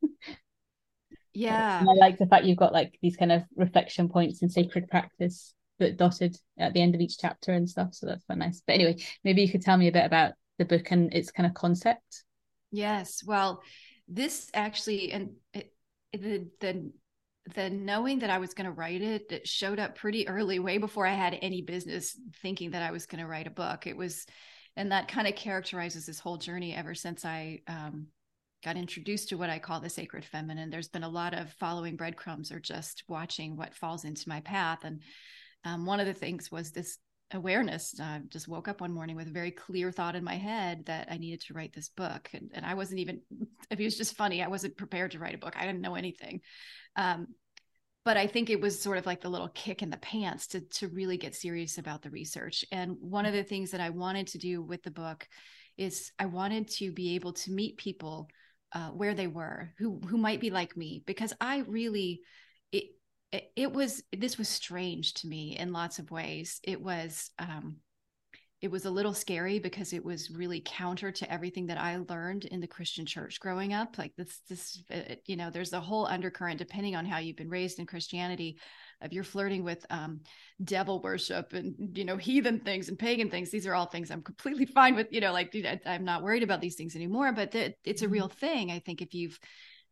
yeah. 1.35 1.79
And 1.79 1.89
i 1.89 1.93
like 1.93 2.17
the 2.17 2.27
fact 2.27 2.45
you've 2.45 2.57
got 2.57 2.73
like 2.73 2.97
these 3.01 3.17
kind 3.17 3.31
of 3.31 3.43
reflection 3.55 4.09
points 4.09 4.41
in 4.41 4.49
sacred 4.49 4.87
practice 4.89 5.53
that 5.79 5.97
dotted 5.97 6.37
at 6.57 6.73
the 6.73 6.81
end 6.81 6.95
of 6.95 7.01
each 7.01 7.17
chapter 7.17 7.51
and 7.51 7.69
stuff 7.69 7.93
so 7.93 8.05
that's 8.05 8.23
quite 8.23 8.37
nice. 8.37 8.61
But 8.65 8.73
anyway 8.73 8.97
maybe 9.23 9.41
you 9.41 9.49
could 9.49 9.61
tell 9.61 9.77
me 9.77 9.87
a 9.87 9.91
bit 9.91 10.05
about 10.05 10.33
the 10.57 10.65
book 10.65 10.91
and 10.91 11.13
its 11.13 11.31
kind 11.31 11.47
of 11.47 11.53
concept. 11.53 12.23
Yes. 12.71 13.23
Well 13.25 13.61
this 14.07 14.49
actually 14.53 15.11
and 15.11 15.31
it, 15.53 15.73
the 16.13 16.47
the 16.59 16.91
the 17.53 17.69
knowing 17.69 18.19
that 18.19 18.29
I 18.29 18.39
was 18.39 18.53
going 18.53 18.65
to 18.65 18.71
write 18.71 19.01
it, 19.01 19.31
it 19.31 19.47
showed 19.47 19.79
up 19.79 19.95
pretty 19.95 20.27
early, 20.27 20.59
way 20.59 20.77
before 20.77 21.05
I 21.05 21.13
had 21.13 21.37
any 21.41 21.61
business 21.61 22.19
thinking 22.41 22.71
that 22.71 22.81
I 22.81 22.91
was 22.91 23.05
going 23.05 23.21
to 23.21 23.27
write 23.27 23.47
a 23.47 23.51
book. 23.51 23.85
It 23.85 23.95
was, 23.95 24.25
and 24.75 24.91
that 24.91 25.07
kind 25.07 25.27
of 25.27 25.35
characterizes 25.35 26.05
this 26.05 26.19
whole 26.19 26.37
journey 26.37 26.73
ever 26.73 26.95
since 26.95 27.23
I 27.23 27.61
um, 27.67 28.07
got 28.65 28.77
introduced 28.77 29.29
to 29.29 29.37
what 29.37 29.51
I 29.51 29.59
call 29.59 29.79
the 29.79 29.89
sacred 29.89 30.25
feminine. 30.25 30.71
There's 30.71 30.87
been 30.87 31.03
a 31.03 31.09
lot 31.09 31.35
of 31.35 31.53
following 31.53 31.95
breadcrumbs 31.95 32.51
or 32.51 32.59
just 32.59 33.03
watching 33.07 33.55
what 33.55 33.75
falls 33.75 34.05
into 34.05 34.27
my 34.27 34.41
path. 34.41 34.79
And 34.83 35.01
um, 35.63 35.85
one 35.85 35.99
of 35.99 36.07
the 36.07 36.15
things 36.15 36.51
was 36.51 36.71
this 36.71 36.97
awareness. 37.31 37.93
I 38.01 38.21
just 38.27 38.47
woke 38.47 38.67
up 38.67 38.81
one 38.81 38.91
morning 38.91 39.15
with 39.15 39.27
a 39.27 39.31
very 39.31 39.51
clear 39.51 39.91
thought 39.91 40.15
in 40.15 40.23
my 40.23 40.35
head 40.35 40.87
that 40.87 41.09
I 41.11 41.17
needed 41.17 41.41
to 41.41 41.53
write 41.53 41.73
this 41.73 41.89
book. 41.89 42.27
And, 42.33 42.49
and 42.55 42.65
I 42.65 42.73
wasn't 42.73 43.01
even, 43.01 43.21
it 43.69 43.77
was 43.77 43.97
just 43.97 44.17
funny. 44.17 44.41
I 44.41 44.47
wasn't 44.47 44.77
prepared 44.77 45.11
to 45.11 45.19
write 45.19 45.35
a 45.35 45.39
book. 45.39 45.55
I 45.55 45.67
didn't 45.67 45.81
know 45.81 45.95
anything. 45.95 46.41
Um, 46.95 47.27
but 48.03 48.17
I 48.17 48.25
think 48.25 48.49
it 48.49 48.61
was 48.61 48.81
sort 48.81 48.97
of 48.97 49.05
like 49.05 49.21
the 49.21 49.29
little 49.29 49.49
kick 49.49 49.83
in 49.83 49.89
the 49.91 49.97
pants 49.97 50.47
to 50.47 50.61
to 50.61 50.87
really 50.87 51.17
get 51.17 51.33
serious 51.33 51.79
about 51.79 52.03
the 52.03 52.11
research. 52.11 52.63
And 52.71 52.97
one 52.99 53.25
of 53.25 53.33
the 53.33 53.43
things 53.43 53.71
that 53.71 53.81
I 53.81 53.89
wanted 53.89 54.27
to 54.27 54.37
do 54.37 54.61
with 54.61 54.83
the 54.83 54.91
book 54.91 55.27
is 55.75 56.11
I 56.19 56.27
wanted 56.27 56.67
to 56.69 56.91
be 56.91 57.15
able 57.15 57.33
to 57.33 57.51
meet 57.51 57.77
people 57.77 58.27
uh, 58.75 58.89
where 58.89 59.15
they 59.15 59.27
were 59.27 59.73
who 59.79 59.99
who 60.07 60.17
might 60.17 60.39
be 60.39 60.51
like 60.51 60.77
me 60.77 61.01
because 61.07 61.33
i 61.41 61.63
really 61.67 62.21
it, 62.71 62.83
it, 63.31 63.51
it 63.55 63.71
was 63.71 64.03
this 64.15 64.37
was 64.37 64.47
strange 64.47 65.13
to 65.15 65.27
me 65.27 65.57
in 65.57 65.73
lots 65.73 65.97
of 65.97 66.11
ways 66.11 66.59
it 66.63 66.79
was 66.79 67.31
um 67.39 67.77
it 68.61 68.71
was 68.71 68.85
a 68.85 68.91
little 68.91 69.13
scary 69.13 69.59
because 69.59 69.93
it 69.93 70.03
was 70.03 70.31
really 70.31 70.61
counter 70.65 71.11
to 71.11 71.31
everything 71.31 71.67
that 71.67 71.79
I 71.79 71.97
learned 72.09 72.45
in 72.45 72.59
the 72.59 72.67
Christian 72.67 73.05
church 73.05 73.39
growing 73.39 73.73
up. 73.73 73.97
Like 73.97 74.15
this, 74.15 74.39
this, 74.49 74.81
uh, 74.91 75.15
you 75.25 75.35
know, 75.35 75.51
there's 75.51 75.73
a 75.73 75.79
whole 75.79 76.07
undercurrent 76.07 76.57
depending 76.57 76.95
on 76.95 77.05
how 77.05 77.19
you've 77.19 77.35
been 77.35 77.49
raised 77.49 77.77
in 77.77 77.85
Christianity. 77.85 78.57
If 79.01 79.13
you're 79.13 79.23
flirting 79.23 79.63
with 79.63 79.85
um, 79.89 80.21
devil 80.63 81.01
worship 81.01 81.53
and 81.53 81.97
you 81.97 82.05
know 82.05 82.17
heathen 82.17 82.59
things 82.59 82.89
and 82.89 82.97
pagan 82.97 83.29
things, 83.29 83.51
these 83.51 83.67
are 83.67 83.75
all 83.75 83.85
things 83.85 84.11
I'm 84.11 84.21
completely 84.21 84.65
fine 84.77 84.95
with. 84.95 85.07
You 85.11 85.21
know, 85.21 85.33
like 85.33 85.55
I'm 85.85 86.05
not 86.05 86.23
worried 86.23 86.43
about 86.43 86.61
these 86.61 86.75
things 86.75 86.95
anymore. 86.95 87.31
But 87.31 87.51
th- 87.51 87.75
it's 87.83 88.01
a 88.01 88.05
mm-hmm. 88.05 88.13
real 88.13 88.27
thing. 88.27 88.71
I 88.71 88.79
think 88.79 89.01
if 89.01 89.13
you've 89.13 89.39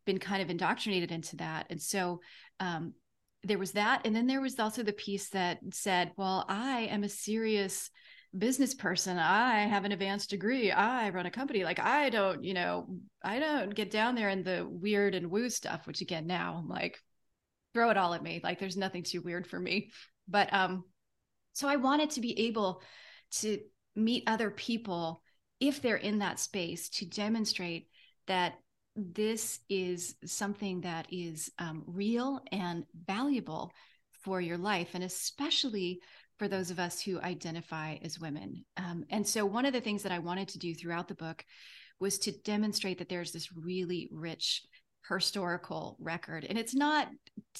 been 0.06 0.18
kind 0.18 0.42
of 0.42 0.50
indoctrinated 0.50 1.12
into 1.12 1.36
that, 1.36 1.66
and 1.70 1.80
so 1.80 2.20
um, 2.60 2.94
there 3.42 3.58
was 3.58 3.72
that, 3.72 4.02
and 4.06 4.14
then 4.14 4.26
there 4.26 4.40
was 4.40 4.58
also 4.58 4.82
the 4.82 4.92
piece 4.92 5.30
that 5.30 5.58
said, 5.72 6.12
"Well, 6.16 6.44
I 6.48 6.82
am 6.82 7.04
a 7.04 7.08
serious." 7.08 7.90
business 8.36 8.74
person 8.74 9.16
i 9.16 9.60
have 9.60 9.84
an 9.84 9.92
advanced 9.92 10.30
degree 10.30 10.72
i 10.72 11.08
run 11.10 11.24
a 11.24 11.30
company 11.30 11.62
like 11.62 11.78
i 11.78 12.10
don't 12.10 12.42
you 12.42 12.52
know 12.52 12.84
i 13.22 13.38
don't 13.38 13.74
get 13.74 13.92
down 13.92 14.16
there 14.16 14.28
in 14.28 14.42
the 14.42 14.66
weird 14.68 15.14
and 15.14 15.30
woo 15.30 15.48
stuff 15.48 15.86
which 15.86 16.00
again 16.00 16.26
now 16.26 16.56
i'm 16.58 16.68
like 16.68 16.98
throw 17.74 17.90
it 17.90 17.96
all 17.96 18.14
at 18.14 18.22
me 18.22 18.40
like 18.42 18.58
there's 18.58 18.76
nothing 18.76 19.02
too 19.02 19.20
weird 19.20 19.46
for 19.46 19.60
me 19.60 19.90
but 20.28 20.52
um 20.52 20.84
so 21.52 21.68
i 21.68 21.76
wanted 21.76 22.10
to 22.10 22.20
be 22.20 22.46
able 22.46 22.80
to 23.30 23.58
meet 23.96 24.24
other 24.26 24.50
people 24.50 25.22
if 25.60 25.82
they're 25.82 25.96
in 25.96 26.18
that 26.18 26.38
space 26.38 26.88
to 26.88 27.06
demonstrate 27.06 27.88
that 28.26 28.54
this 28.96 29.60
is 29.68 30.14
something 30.24 30.82
that 30.82 31.06
is 31.10 31.50
um, 31.58 31.82
real 31.86 32.40
and 32.52 32.84
valuable 33.06 33.72
for 34.22 34.40
your 34.40 34.58
life 34.58 34.90
and 34.94 35.02
especially 35.02 36.00
for 36.38 36.48
those 36.48 36.70
of 36.70 36.78
us 36.78 37.00
who 37.00 37.20
identify 37.20 37.96
as 38.02 38.18
women. 38.18 38.64
Um, 38.76 39.04
and 39.10 39.26
so, 39.26 39.46
one 39.46 39.66
of 39.66 39.72
the 39.72 39.80
things 39.80 40.02
that 40.02 40.12
I 40.12 40.18
wanted 40.18 40.48
to 40.48 40.58
do 40.58 40.74
throughout 40.74 41.08
the 41.08 41.14
book 41.14 41.44
was 42.00 42.18
to 42.18 42.32
demonstrate 42.32 42.98
that 42.98 43.08
there's 43.08 43.32
this 43.32 43.52
really 43.56 44.08
rich 44.10 44.62
historical 45.08 45.96
record. 46.00 46.46
And 46.48 46.58
it's 46.58 46.74
not 46.74 47.08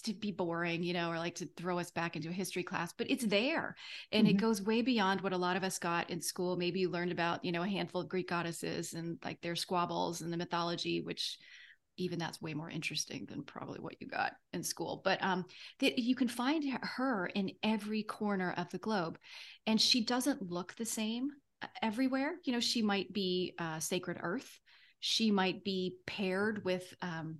to 0.05 0.15
be 0.15 0.33
boring, 0.33 0.83
you 0.83 0.93
know, 0.93 1.11
or 1.11 1.19
like 1.19 1.35
to 1.37 1.49
throw 1.57 1.79
us 1.79 1.91
back 1.91 2.17
into 2.17 2.31
a 2.31 2.33
history 2.33 2.63
class, 2.63 2.93
but 2.97 3.11
it's 3.11 3.25
there. 3.25 3.77
And 4.13 4.27
mm-hmm. 4.27 4.37
it 4.37 4.41
goes 4.41 4.63
way 4.63 4.83
beyond 4.83 5.21
what 5.21 5.33
a 5.33 5.39
lot 5.39 5.57
of 5.57 5.65
us 5.65 5.79
got 5.79 6.11
in 6.11 6.21
school. 6.21 6.57
Maybe 6.57 6.81
you 6.81 6.91
learned 6.91 7.13
about, 7.13 7.45
you 7.45 7.53
know, 7.53 7.63
a 7.63 7.69
handful 7.69 8.01
of 8.01 8.09
Greek 8.09 8.29
goddesses 8.29 8.95
and 8.95 9.19
like 9.25 9.41
their 9.41 9.57
squabbles 9.57 10.23
and 10.23 10.33
the 10.33 10.37
mythology, 10.37 11.03
which 11.03 11.39
even 11.97 12.19
that's 12.19 12.43
way 12.43 12.55
more 12.55 12.71
interesting 12.71 13.27
than 13.29 13.43
probably 13.43 13.79
what 13.79 13.95
you 14.01 14.09
got 14.09 14.33
in 14.53 14.65
school 14.65 15.01
but 15.05 15.23
um 15.23 15.45
that 15.79 15.97
you 15.97 16.17
can 16.17 16.27
find 16.27 16.65
her 16.83 17.27
in 17.35 17.53
every 17.63 18.03
corner 18.03 18.53
of 18.57 18.69
the 18.71 18.79
globe 18.79 19.17
and 19.67 19.81
she 19.81 20.05
doesn't 20.05 20.51
look 20.51 20.75
the 20.75 20.85
same 20.85 21.29
uh, 21.63 21.67
everywhere 21.83 22.33
you 22.45 22.53
know 22.53 22.59
she 22.59 22.83
might 22.83 23.13
be 23.13 23.55
uh, 23.59 23.79
sacred 23.79 24.19
earth 24.21 24.59
she 25.07 25.31
might 25.31 25.63
be 25.65 25.97
paired 26.07 26.65
with 26.65 26.95
um, 27.03 27.37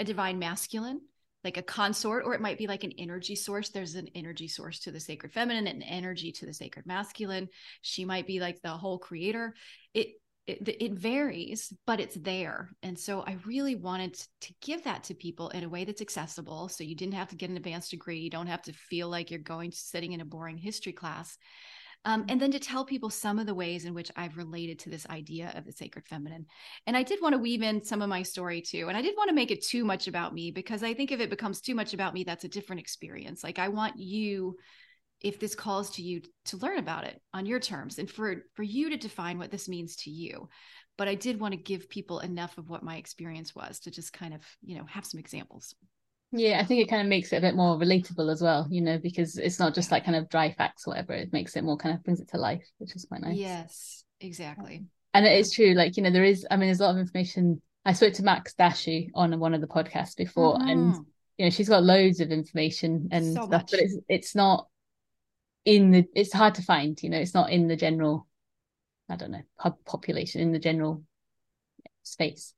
a 0.00 0.04
divine 0.04 0.40
masculine 0.40 1.00
like 1.44 1.56
a 1.56 1.62
consort 1.62 2.24
or 2.24 2.34
it 2.34 2.40
might 2.40 2.58
be 2.58 2.66
like 2.66 2.82
an 2.82 2.90
energy 2.98 3.36
source 3.36 3.68
there's 3.68 3.94
an 3.94 4.08
energy 4.16 4.48
source 4.48 4.80
to 4.80 4.90
the 4.90 4.98
sacred 4.98 5.32
feminine 5.32 5.68
and 5.68 5.84
energy 5.86 6.32
to 6.32 6.44
the 6.44 6.52
sacred 6.52 6.84
masculine 6.86 7.48
she 7.82 8.04
might 8.04 8.26
be 8.26 8.40
like 8.40 8.60
the 8.62 8.68
whole 8.68 8.98
creator 8.98 9.54
it 9.94 10.08
it, 10.46 10.76
it, 10.78 10.92
varies, 10.92 11.72
but 11.86 12.00
it's 12.00 12.16
there. 12.16 12.68
And 12.82 12.98
so 12.98 13.22
I 13.22 13.38
really 13.46 13.76
wanted 13.76 14.12
to 14.42 14.52
give 14.60 14.84
that 14.84 15.04
to 15.04 15.14
people 15.14 15.48
in 15.48 15.64
a 15.64 15.68
way 15.70 15.86
that's 15.86 16.02
accessible. 16.02 16.68
So 16.68 16.84
you 16.84 16.94
didn't 16.94 17.14
have 17.14 17.28
to 17.28 17.36
get 17.36 17.48
an 17.48 17.56
advanced 17.56 17.92
degree. 17.92 18.18
You 18.18 18.28
don't 18.28 18.48
have 18.48 18.60
to 18.64 18.74
feel 18.74 19.08
like 19.08 19.30
you're 19.30 19.40
going 19.40 19.70
to 19.70 19.76
sitting 19.78 20.12
in 20.12 20.20
a 20.20 20.26
boring 20.26 20.58
history 20.58 20.92
class. 20.92 21.38
Um, 22.04 22.24
and 22.28 22.40
then 22.40 22.50
to 22.52 22.58
tell 22.58 22.84
people 22.84 23.08
some 23.08 23.38
of 23.38 23.46
the 23.46 23.54
ways 23.54 23.84
in 23.84 23.94
which 23.94 24.10
I've 24.14 24.36
related 24.36 24.78
to 24.80 24.90
this 24.90 25.06
idea 25.08 25.52
of 25.56 25.64
the 25.64 25.72
sacred 25.72 26.06
feminine. 26.06 26.46
And 26.86 26.96
I 26.96 27.02
did 27.02 27.22
want 27.22 27.34
to 27.34 27.38
weave 27.38 27.62
in 27.62 27.82
some 27.82 28.02
of 28.02 28.08
my 28.08 28.22
story 28.22 28.60
too. 28.60 28.86
And 28.88 28.96
I 28.96 29.02
didn't 29.02 29.16
want 29.16 29.28
to 29.28 29.34
make 29.34 29.50
it 29.50 29.64
too 29.64 29.84
much 29.84 30.06
about 30.06 30.34
me 30.34 30.50
because 30.50 30.82
I 30.82 30.92
think 30.92 31.12
if 31.12 31.20
it 31.20 31.30
becomes 31.30 31.60
too 31.60 31.74
much 31.74 31.94
about 31.94 32.12
me, 32.12 32.24
that's 32.24 32.44
a 32.44 32.48
different 32.48 32.80
experience. 32.80 33.42
Like 33.42 33.58
I 33.58 33.68
want 33.68 33.98
you 33.98 34.56
if 35.20 35.40
this 35.40 35.54
calls 35.54 35.90
to 35.90 36.02
you 36.02 36.20
to 36.44 36.58
learn 36.58 36.78
about 36.78 37.04
it 37.04 37.20
on 37.32 37.46
your 37.46 37.58
terms 37.58 37.98
and 37.98 38.10
for 38.10 38.44
for 38.54 38.62
you 38.62 38.90
to 38.90 38.96
define 38.96 39.38
what 39.38 39.50
this 39.50 39.68
means 39.68 39.96
to 39.96 40.10
you 40.10 40.48
but 40.98 41.08
i 41.08 41.14
did 41.14 41.40
want 41.40 41.52
to 41.52 41.58
give 41.58 41.88
people 41.88 42.20
enough 42.20 42.58
of 42.58 42.68
what 42.68 42.82
my 42.82 42.96
experience 42.96 43.54
was 43.54 43.80
to 43.80 43.90
just 43.90 44.12
kind 44.12 44.34
of 44.34 44.40
you 44.62 44.76
know 44.76 44.84
have 44.84 45.06
some 45.06 45.18
examples 45.18 45.74
yeah 46.36 46.60
i 46.60 46.64
think 46.64 46.80
it 46.80 46.90
kind 46.90 47.02
of 47.02 47.08
makes 47.08 47.32
it 47.32 47.36
a 47.36 47.40
bit 47.40 47.54
more 47.54 47.78
relatable 47.78 48.30
as 48.30 48.42
well 48.42 48.66
you 48.70 48.80
know 48.80 48.98
because 48.98 49.38
it's 49.38 49.58
not 49.58 49.74
just 49.74 49.90
like 49.90 50.04
kind 50.04 50.16
of 50.16 50.28
dry 50.28 50.52
facts 50.52 50.86
or 50.86 50.90
whatever 50.90 51.12
it 51.12 51.32
makes 51.32 51.56
it 51.56 51.64
more 51.64 51.76
kind 51.76 51.94
of 51.94 52.02
brings 52.02 52.20
it 52.20 52.28
to 52.28 52.36
life 52.36 52.66
which 52.78 52.94
is 52.94 53.04
quite 53.04 53.22
nice. 53.22 53.36
Yes 53.36 54.04
exactly. 54.20 54.84
And 55.12 55.26
it 55.26 55.38
is 55.38 55.52
true 55.52 55.74
like 55.74 55.96
you 55.96 56.02
know 56.02 56.10
there 56.10 56.24
is 56.24 56.46
i 56.50 56.56
mean 56.56 56.68
there's 56.68 56.80
a 56.80 56.84
lot 56.84 56.94
of 56.94 56.98
information. 56.98 57.62
I 57.86 57.92
spoke 57.92 58.14
to 58.14 58.22
max 58.22 58.54
Dashu 58.58 59.10
on 59.14 59.38
one 59.38 59.54
of 59.54 59.60
the 59.60 59.66
podcasts 59.66 60.16
before 60.16 60.56
mm-hmm. 60.56 60.68
and 60.68 61.06
you 61.38 61.46
know 61.46 61.50
she's 61.50 61.68
got 61.68 61.84
loads 61.84 62.20
of 62.20 62.30
information 62.30 63.08
and 63.12 63.34
so 63.34 63.46
stuff 63.46 63.64
but 63.70 63.80
it's 63.80 63.96
it's 64.08 64.34
not 64.34 64.68
in 65.64 65.90
the 65.90 66.04
it's 66.14 66.32
hard 66.32 66.54
to 66.56 66.62
find 66.62 67.02
you 67.02 67.10
know 67.10 67.18
it's 67.18 67.34
not 67.34 67.50
in 67.50 67.68
the 67.68 67.76
general 67.76 68.26
i 69.08 69.16
don't 69.16 69.30
know 69.30 69.42
population 69.86 70.40
in 70.40 70.52
the 70.52 70.58
general 70.58 71.02
space 72.02 72.54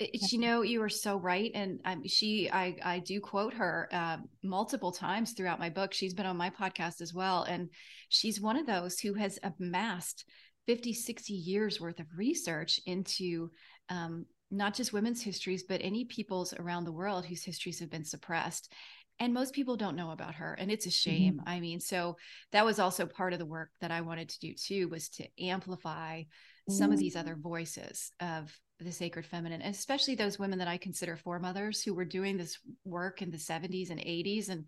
you 0.00 0.38
know 0.38 0.62
you 0.62 0.82
are 0.82 0.88
so 0.88 1.16
right 1.16 1.50
and 1.54 1.80
um, 1.84 2.06
she 2.06 2.50
i 2.50 2.76
i 2.84 2.98
do 2.98 3.20
quote 3.20 3.52
her 3.52 3.88
uh, 3.92 4.16
multiple 4.42 4.92
times 4.92 5.32
throughout 5.32 5.58
my 5.58 5.68
book 5.68 5.92
she's 5.92 6.14
been 6.14 6.26
on 6.26 6.36
my 6.36 6.50
podcast 6.50 7.00
as 7.00 7.12
well 7.12 7.42
and 7.44 7.68
she's 8.08 8.40
one 8.40 8.56
of 8.56 8.66
those 8.66 8.98
who 8.98 9.14
has 9.14 9.38
amassed 9.42 10.24
50 10.66 10.92
60 10.92 11.32
years 11.32 11.80
worth 11.80 12.00
of 12.00 12.06
research 12.16 12.80
into 12.86 13.50
um, 13.88 14.26
not 14.50 14.74
just 14.74 14.92
women's 14.92 15.22
histories 15.22 15.64
but 15.64 15.80
any 15.82 16.04
peoples 16.04 16.54
around 16.54 16.84
the 16.84 16.92
world 16.92 17.26
whose 17.26 17.44
histories 17.44 17.80
have 17.80 17.90
been 17.90 18.04
suppressed 18.04 18.72
and 19.18 19.34
most 19.34 19.52
people 19.52 19.76
don't 19.76 19.96
know 19.96 20.12
about 20.12 20.34
her 20.36 20.54
and 20.54 20.70
it's 20.70 20.86
a 20.86 20.90
shame 20.90 21.34
mm-hmm. 21.34 21.48
i 21.48 21.60
mean 21.60 21.78
so 21.80 22.16
that 22.52 22.64
was 22.64 22.78
also 22.78 23.06
part 23.06 23.32
of 23.32 23.38
the 23.38 23.46
work 23.46 23.70
that 23.80 23.90
i 23.90 24.00
wanted 24.00 24.28
to 24.28 24.40
do 24.40 24.54
too 24.54 24.88
was 24.88 25.08
to 25.08 25.26
amplify 25.38 26.22
some 26.68 26.86
mm-hmm. 26.86 26.92
of 26.92 26.98
these 26.98 27.16
other 27.16 27.36
voices 27.36 28.12
of 28.20 28.50
the 28.84 28.92
sacred 28.92 29.26
feminine 29.26 29.62
especially 29.62 30.14
those 30.14 30.38
women 30.38 30.58
that 30.58 30.68
i 30.68 30.76
consider 30.76 31.16
foremothers 31.16 31.82
who 31.82 31.94
were 31.94 32.04
doing 32.04 32.36
this 32.36 32.58
work 32.84 33.22
in 33.22 33.30
the 33.30 33.38
70s 33.38 33.90
and 33.90 34.00
80s 34.00 34.48
and 34.48 34.64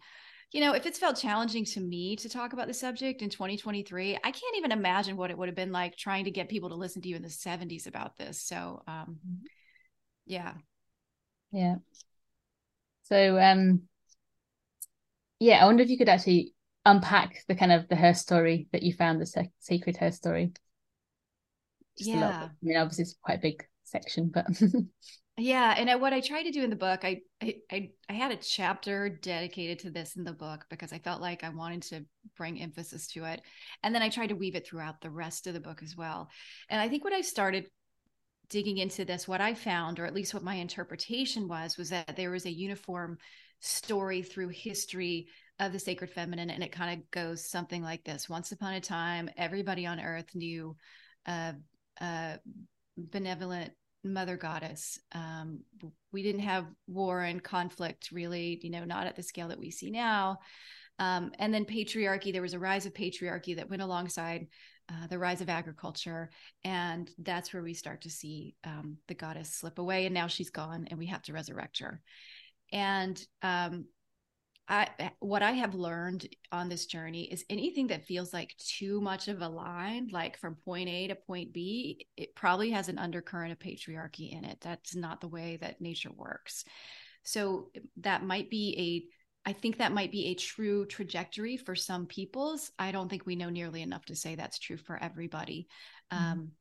you 0.52 0.60
know 0.60 0.74
if 0.74 0.86
it's 0.86 0.98
felt 0.98 1.18
challenging 1.18 1.64
to 1.64 1.80
me 1.80 2.16
to 2.16 2.28
talk 2.28 2.52
about 2.52 2.66
the 2.66 2.74
subject 2.74 3.22
in 3.22 3.30
2023 3.30 4.16
i 4.16 4.30
can't 4.30 4.56
even 4.56 4.72
imagine 4.72 5.16
what 5.16 5.30
it 5.30 5.38
would 5.38 5.48
have 5.48 5.56
been 5.56 5.72
like 5.72 5.96
trying 5.96 6.24
to 6.24 6.30
get 6.30 6.48
people 6.48 6.68
to 6.68 6.74
listen 6.74 7.02
to 7.02 7.08
you 7.08 7.16
in 7.16 7.22
the 7.22 7.30
70s 7.30 7.86
about 7.86 8.16
this. 8.16 8.40
So 8.42 8.82
um 8.86 9.18
yeah. 10.26 10.54
Yeah. 11.50 11.76
So 13.04 13.38
um 13.38 13.82
yeah, 15.38 15.62
I 15.62 15.66
wonder 15.66 15.82
if 15.82 15.90
you 15.90 15.98
could 15.98 16.08
actually 16.08 16.54
unpack 16.84 17.44
the 17.48 17.54
kind 17.54 17.72
of 17.72 17.88
the 17.88 17.96
her 17.96 18.14
story 18.14 18.68
that 18.72 18.82
you 18.82 18.92
found 18.92 19.20
the 19.20 19.48
sacred 19.58 19.96
her 19.96 20.12
story. 20.12 20.52
Just 21.98 22.10
yeah, 22.10 22.28
I 22.28 22.50
mean, 22.62 22.76
obviously 22.76 23.02
it's 23.02 23.16
quite 23.22 23.38
a 23.38 23.42
big 23.42 23.66
section, 23.92 24.30
but 24.32 24.46
yeah. 25.36 25.74
And 25.76 25.88
I, 25.88 25.96
what 25.96 26.12
I 26.12 26.20
tried 26.20 26.44
to 26.44 26.50
do 26.50 26.64
in 26.64 26.70
the 26.70 26.76
book, 26.76 27.04
I, 27.04 27.20
I 27.40 27.90
I 28.08 28.12
had 28.12 28.32
a 28.32 28.36
chapter 28.36 29.08
dedicated 29.08 29.78
to 29.80 29.90
this 29.90 30.16
in 30.16 30.24
the 30.24 30.32
book 30.32 30.64
because 30.70 30.92
I 30.92 30.98
felt 30.98 31.20
like 31.20 31.44
I 31.44 31.50
wanted 31.50 31.82
to 31.82 32.04
bring 32.36 32.60
emphasis 32.60 33.06
to 33.08 33.24
it, 33.24 33.42
and 33.82 33.94
then 33.94 34.02
I 34.02 34.08
tried 34.08 34.28
to 34.28 34.34
weave 34.34 34.56
it 34.56 34.66
throughout 34.66 35.00
the 35.00 35.10
rest 35.10 35.46
of 35.46 35.54
the 35.54 35.60
book 35.60 35.82
as 35.82 35.96
well. 35.96 36.28
And 36.68 36.80
I 36.80 36.88
think 36.88 37.04
when 37.04 37.14
I 37.14 37.20
started 37.20 37.66
digging 38.48 38.78
into 38.78 39.04
this, 39.04 39.28
what 39.28 39.40
I 39.40 39.54
found, 39.54 40.00
or 40.00 40.06
at 40.06 40.14
least 40.14 40.34
what 40.34 40.42
my 40.42 40.56
interpretation 40.56 41.48
was, 41.48 41.78
was 41.78 41.90
that 41.90 42.16
there 42.16 42.30
was 42.30 42.44
a 42.44 42.52
uniform 42.52 43.18
story 43.60 44.22
through 44.22 44.48
history 44.48 45.28
of 45.60 45.72
the 45.72 45.78
sacred 45.78 46.10
feminine 46.10 46.50
and 46.50 46.62
it 46.64 46.72
kind 46.72 46.98
of 46.98 47.10
goes 47.12 47.48
something 47.48 47.82
like 47.82 48.02
this 48.02 48.28
once 48.28 48.50
upon 48.50 48.74
a 48.74 48.80
time 48.80 49.30
everybody 49.36 49.86
on 49.86 50.00
earth 50.00 50.34
knew 50.34 50.74
a, 51.26 51.54
a 52.00 52.38
benevolent 52.96 53.72
mother 54.04 54.36
goddess. 54.36 54.98
Um, 55.12 55.60
we 56.12 56.22
didn't 56.22 56.42
have 56.42 56.66
war 56.86 57.20
and 57.22 57.42
conflict 57.42 58.10
really 58.10 58.58
you 58.62 58.70
know 58.70 58.84
not 58.84 59.06
at 59.06 59.16
the 59.16 59.22
scale 59.22 59.48
that 59.48 59.60
we 59.60 59.70
see 59.70 59.90
now. 59.90 60.38
Um, 60.98 61.32
and 61.38 61.52
then 61.52 61.64
patriarchy 61.64 62.32
there 62.32 62.42
was 62.42 62.54
a 62.54 62.58
rise 62.58 62.86
of 62.86 62.94
patriarchy 62.94 63.56
that 63.56 63.70
went 63.70 63.82
alongside 63.82 64.46
uh, 64.88 65.06
the 65.06 65.18
rise 65.18 65.40
of 65.40 65.48
agriculture. 65.48 66.30
And 66.64 67.10
that's 67.18 67.52
where 67.52 67.62
we 67.62 67.74
start 67.74 68.02
to 68.02 68.10
see 68.10 68.56
um, 68.64 68.98
the 69.08 69.14
goddess 69.14 69.54
slip 69.54 69.78
away 69.78 70.06
and 70.06 70.14
now 70.14 70.26
she's 70.26 70.50
gone 70.50 70.86
and 70.90 70.98
we 70.98 71.06
have 71.06 71.22
to 71.22 71.32
resurrect 71.32 71.78
her. 71.78 72.00
And 72.72 73.20
um, 73.42 73.86
I, 74.68 75.10
what 75.18 75.42
I 75.42 75.52
have 75.52 75.74
learned 75.74 76.28
on 76.50 76.68
this 76.68 76.86
journey 76.86 77.24
is 77.24 77.44
anything 77.50 77.88
that 77.88 78.06
feels 78.06 78.32
like 78.32 78.54
too 78.56 79.00
much 79.00 79.28
of 79.28 79.42
a 79.42 79.48
line, 79.48 80.08
like 80.12 80.38
from 80.38 80.54
point 80.54 80.88
A 80.88 81.08
to 81.08 81.14
point 81.14 81.52
B, 81.52 82.06
it 82.16 82.34
probably 82.34 82.70
has 82.70 82.88
an 82.88 82.98
undercurrent 82.98 83.52
of 83.52 83.58
patriarchy 83.58 84.32
in 84.32 84.44
it. 84.44 84.58
That's 84.60 84.94
not 84.94 85.20
the 85.20 85.28
way 85.28 85.58
that 85.60 85.80
nature 85.80 86.12
works. 86.16 86.64
So 87.24 87.70
that 87.98 88.24
might 88.24 88.50
be 88.50 89.08
a, 89.44 89.50
I 89.50 89.52
think 89.52 89.78
that 89.78 89.92
might 89.92 90.12
be 90.12 90.26
a 90.26 90.34
true 90.34 90.86
trajectory 90.86 91.56
for 91.56 91.74
some 91.74 92.06
peoples. 92.06 92.70
I 92.78 92.92
don't 92.92 93.08
think 93.08 93.26
we 93.26 93.36
know 93.36 93.50
nearly 93.50 93.82
enough 93.82 94.04
to 94.06 94.16
say 94.16 94.36
that's 94.36 94.58
true 94.60 94.76
for 94.76 94.96
everybody. 95.02 95.66
Mm-hmm. 96.12 96.24
Um, 96.24 96.52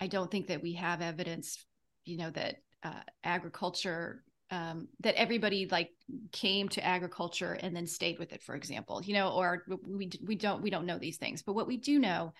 I 0.00 0.08
don't 0.08 0.30
think 0.30 0.48
that 0.48 0.62
we 0.62 0.74
have 0.74 1.00
evidence, 1.00 1.64
you 2.04 2.18
know, 2.18 2.30
that 2.30 2.56
uh, 2.82 3.00
agriculture 3.22 4.24
um, 4.50 4.88
that 5.00 5.14
everybody 5.16 5.66
like 5.70 5.90
came 6.32 6.68
to 6.70 6.84
agriculture 6.84 7.54
and 7.54 7.74
then 7.74 7.86
stayed 7.86 8.18
with 8.18 8.32
it, 8.32 8.42
for 8.42 8.54
example, 8.54 9.02
you 9.02 9.14
know, 9.14 9.30
or 9.30 9.64
we 9.86 10.10
we 10.24 10.34
don't 10.34 10.62
we 10.62 10.70
don't 10.70 10.86
know 10.86 10.98
these 10.98 11.16
things. 11.16 11.42
But 11.42 11.54
what 11.54 11.66
we 11.66 11.76
do 11.76 11.98
know 11.98 12.32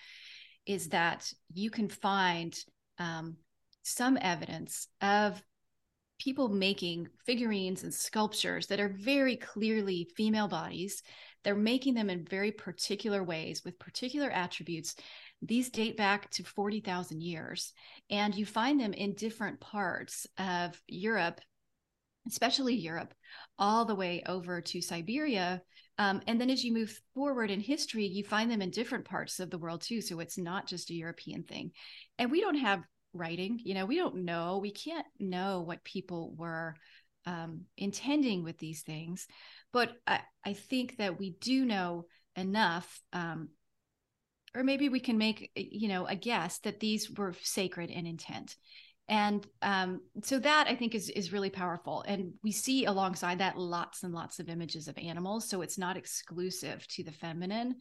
is 0.66 0.88
that 0.90 1.32
you 1.52 1.70
can 1.70 1.88
find 1.88 2.56
um, 2.98 3.36
some 3.82 4.18
evidence 4.20 4.88
of 5.00 5.42
people 6.18 6.48
making 6.48 7.08
figurines 7.26 7.82
and 7.82 7.92
sculptures 7.92 8.66
that 8.68 8.80
are 8.80 8.88
very 8.88 9.36
clearly 9.36 10.08
female 10.16 10.48
bodies. 10.48 11.02
They're 11.42 11.54
making 11.54 11.94
them 11.94 12.08
in 12.08 12.24
very 12.24 12.52
particular 12.52 13.22
ways 13.22 13.62
with 13.64 13.78
particular 13.78 14.30
attributes. 14.30 14.94
These 15.42 15.68
date 15.70 15.96
back 15.96 16.30
to 16.30 16.44
40,000 16.44 17.20
years, 17.20 17.72
and 18.08 18.34
you 18.34 18.46
find 18.46 18.80
them 18.80 18.94
in 18.94 19.14
different 19.14 19.60
parts 19.60 20.26
of 20.38 20.80
Europe, 20.86 21.40
especially 22.28 22.74
Europe, 22.74 23.14
all 23.58 23.84
the 23.84 23.94
way 23.94 24.22
over 24.26 24.60
to 24.60 24.80
Siberia. 24.80 25.62
Um, 25.98 26.22
and 26.26 26.40
then 26.40 26.50
as 26.50 26.64
you 26.64 26.72
move 26.72 27.00
forward 27.14 27.50
in 27.50 27.60
history, 27.60 28.06
you 28.06 28.24
find 28.24 28.50
them 28.50 28.62
in 28.62 28.70
different 28.70 29.04
parts 29.04 29.38
of 29.38 29.50
the 29.50 29.58
world 29.58 29.82
too. 29.82 30.00
So 30.00 30.20
it's 30.20 30.38
not 30.38 30.66
just 30.66 30.90
a 30.90 30.94
European 30.94 31.44
thing. 31.44 31.70
And 32.18 32.30
we 32.30 32.40
don't 32.40 32.56
have 32.56 32.82
writing 33.14 33.60
you 33.62 33.74
know 33.74 33.86
we 33.86 33.96
don't 33.96 34.16
know 34.16 34.58
we 34.58 34.72
can't 34.72 35.06
know 35.18 35.60
what 35.60 35.84
people 35.84 36.34
were 36.36 36.74
um, 37.26 37.62
intending 37.78 38.42
with 38.42 38.58
these 38.58 38.82
things 38.82 39.26
but 39.72 39.92
I, 40.06 40.20
I, 40.44 40.52
think 40.52 40.98
that 40.98 41.18
we 41.18 41.30
do 41.40 41.64
know 41.64 42.04
enough 42.36 43.00
um, 43.12 43.48
or 44.54 44.62
maybe 44.62 44.88
we 44.90 45.00
can 45.00 45.16
make 45.16 45.50
you 45.54 45.88
know 45.88 46.06
a 46.06 46.16
guess 46.16 46.58
that 46.60 46.80
these 46.80 47.10
were 47.10 47.34
sacred 47.40 47.90
in 47.90 48.06
intent 48.06 48.56
and 49.08 49.46
um, 49.62 50.00
so 50.22 50.38
that 50.38 50.66
i 50.68 50.74
think 50.74 50.94
is 50.94 51.10
is 51.10 51.32
really 51.32 51.50
powerful. 51.50 52.04
And 52.06 52.34
we 52.42 52.52
see 52.52 52.84
alongside 52.84 53.38
that 53.38 53.58
lots 53.58 54.02
and 54.02 54.14
lots 54.14 54.38
of 54.40 54.48
images 54.48 54.88
of 54.88 54.96
animals 54.98 55.48
so 55.48 55.62
it's 55.62 55.78
not 55.78 55.96
exclusive 55.96 56.86
to 56.88 57.04
the 57.04 57.12
feminine. 57.12 57.76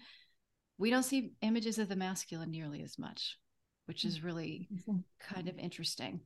We 0.78 0.90
don't 0.90 1.04
see 1.04 1.34
images 1.42 1.78
of 1.78 1.88
the 1.88 1.96
masculine 1.96 2.52
nearly 2.52 2.82
as 2.84 2.98
much 2.98 3.38
which 3.86 4.06
is 4.06 4.24
really 4.24 4.70
kind 5.20 5.50
of 5.50 5.58
interesting. 5.58 6.22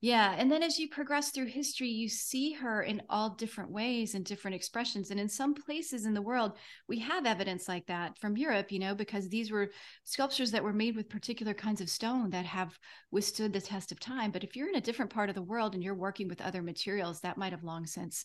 Yeah. 0.00 0.36
And 0.38 0.50
then 0.50 0.62
as 0.62 0.78
you 0.78 0.88
progress 0.88 1.30
through 1.30 1.46
history, 1.46 1.88
you 1.88 2.08
see 2.08 2.52
her 2.52 2.82
in 2.82 3.02
all 3.10 3.30
different 3.30 3.72
ways 3.72 4.14
and 4.14 4.24
different 4.24 4.54
expressions. 4.54 5.10
And 5.10 5.18
in 5.18 5.28
some 5.28 5.54
places 5.54 6.06
in 6.06 6.14
the 6.14 6.22
world, 6.22 6.52
we 6.86 7.00
have 7.00 7.26
evidence 7.26 7.66
like 7.66 7.84
that 7.86 8.16
from 8.16 8.36
Europe, 8.36 8.70
you 8.70 8.78
know, 8.78 8.94
because 8.94 9.28
these 9.28 9.50
were 9.50 9.72
sculptures 10.04 10.52
that 10.52 10.62
were 10.62 10.72
made 10.72 10.94
with 10.94 11.08
particular 11.08 11.52
kinds 11.52 11.80
of 11.80 11.90
stone 11.90 12.30
that 12.30 12.46
have 12.46 12.78
withstood 13.10 13.52
the 13.52 13.60
test 13.60 13.90
of 13.90 13.98
time. 13.98 14.30
But 14.30 14.44
if 14.44 14.54
you're 14.54 14.68
in 14.68 14.76
a 14.76 14.80
different 14.80 15.10
part 15.10 15.30
of 15.30 15.34
the 15.34 15.42
world 15.42 15.74
and 15.74 15.82
you're 15.82 15.96
working 15.96 16.28
with 16.28 16.42
other 16.42 16.62
materials, 16.62 17.20
that 17.22 17.36
might 17.36 17.52
have 17.52 17.64
long 17.64 17.84
since 17.84 18.24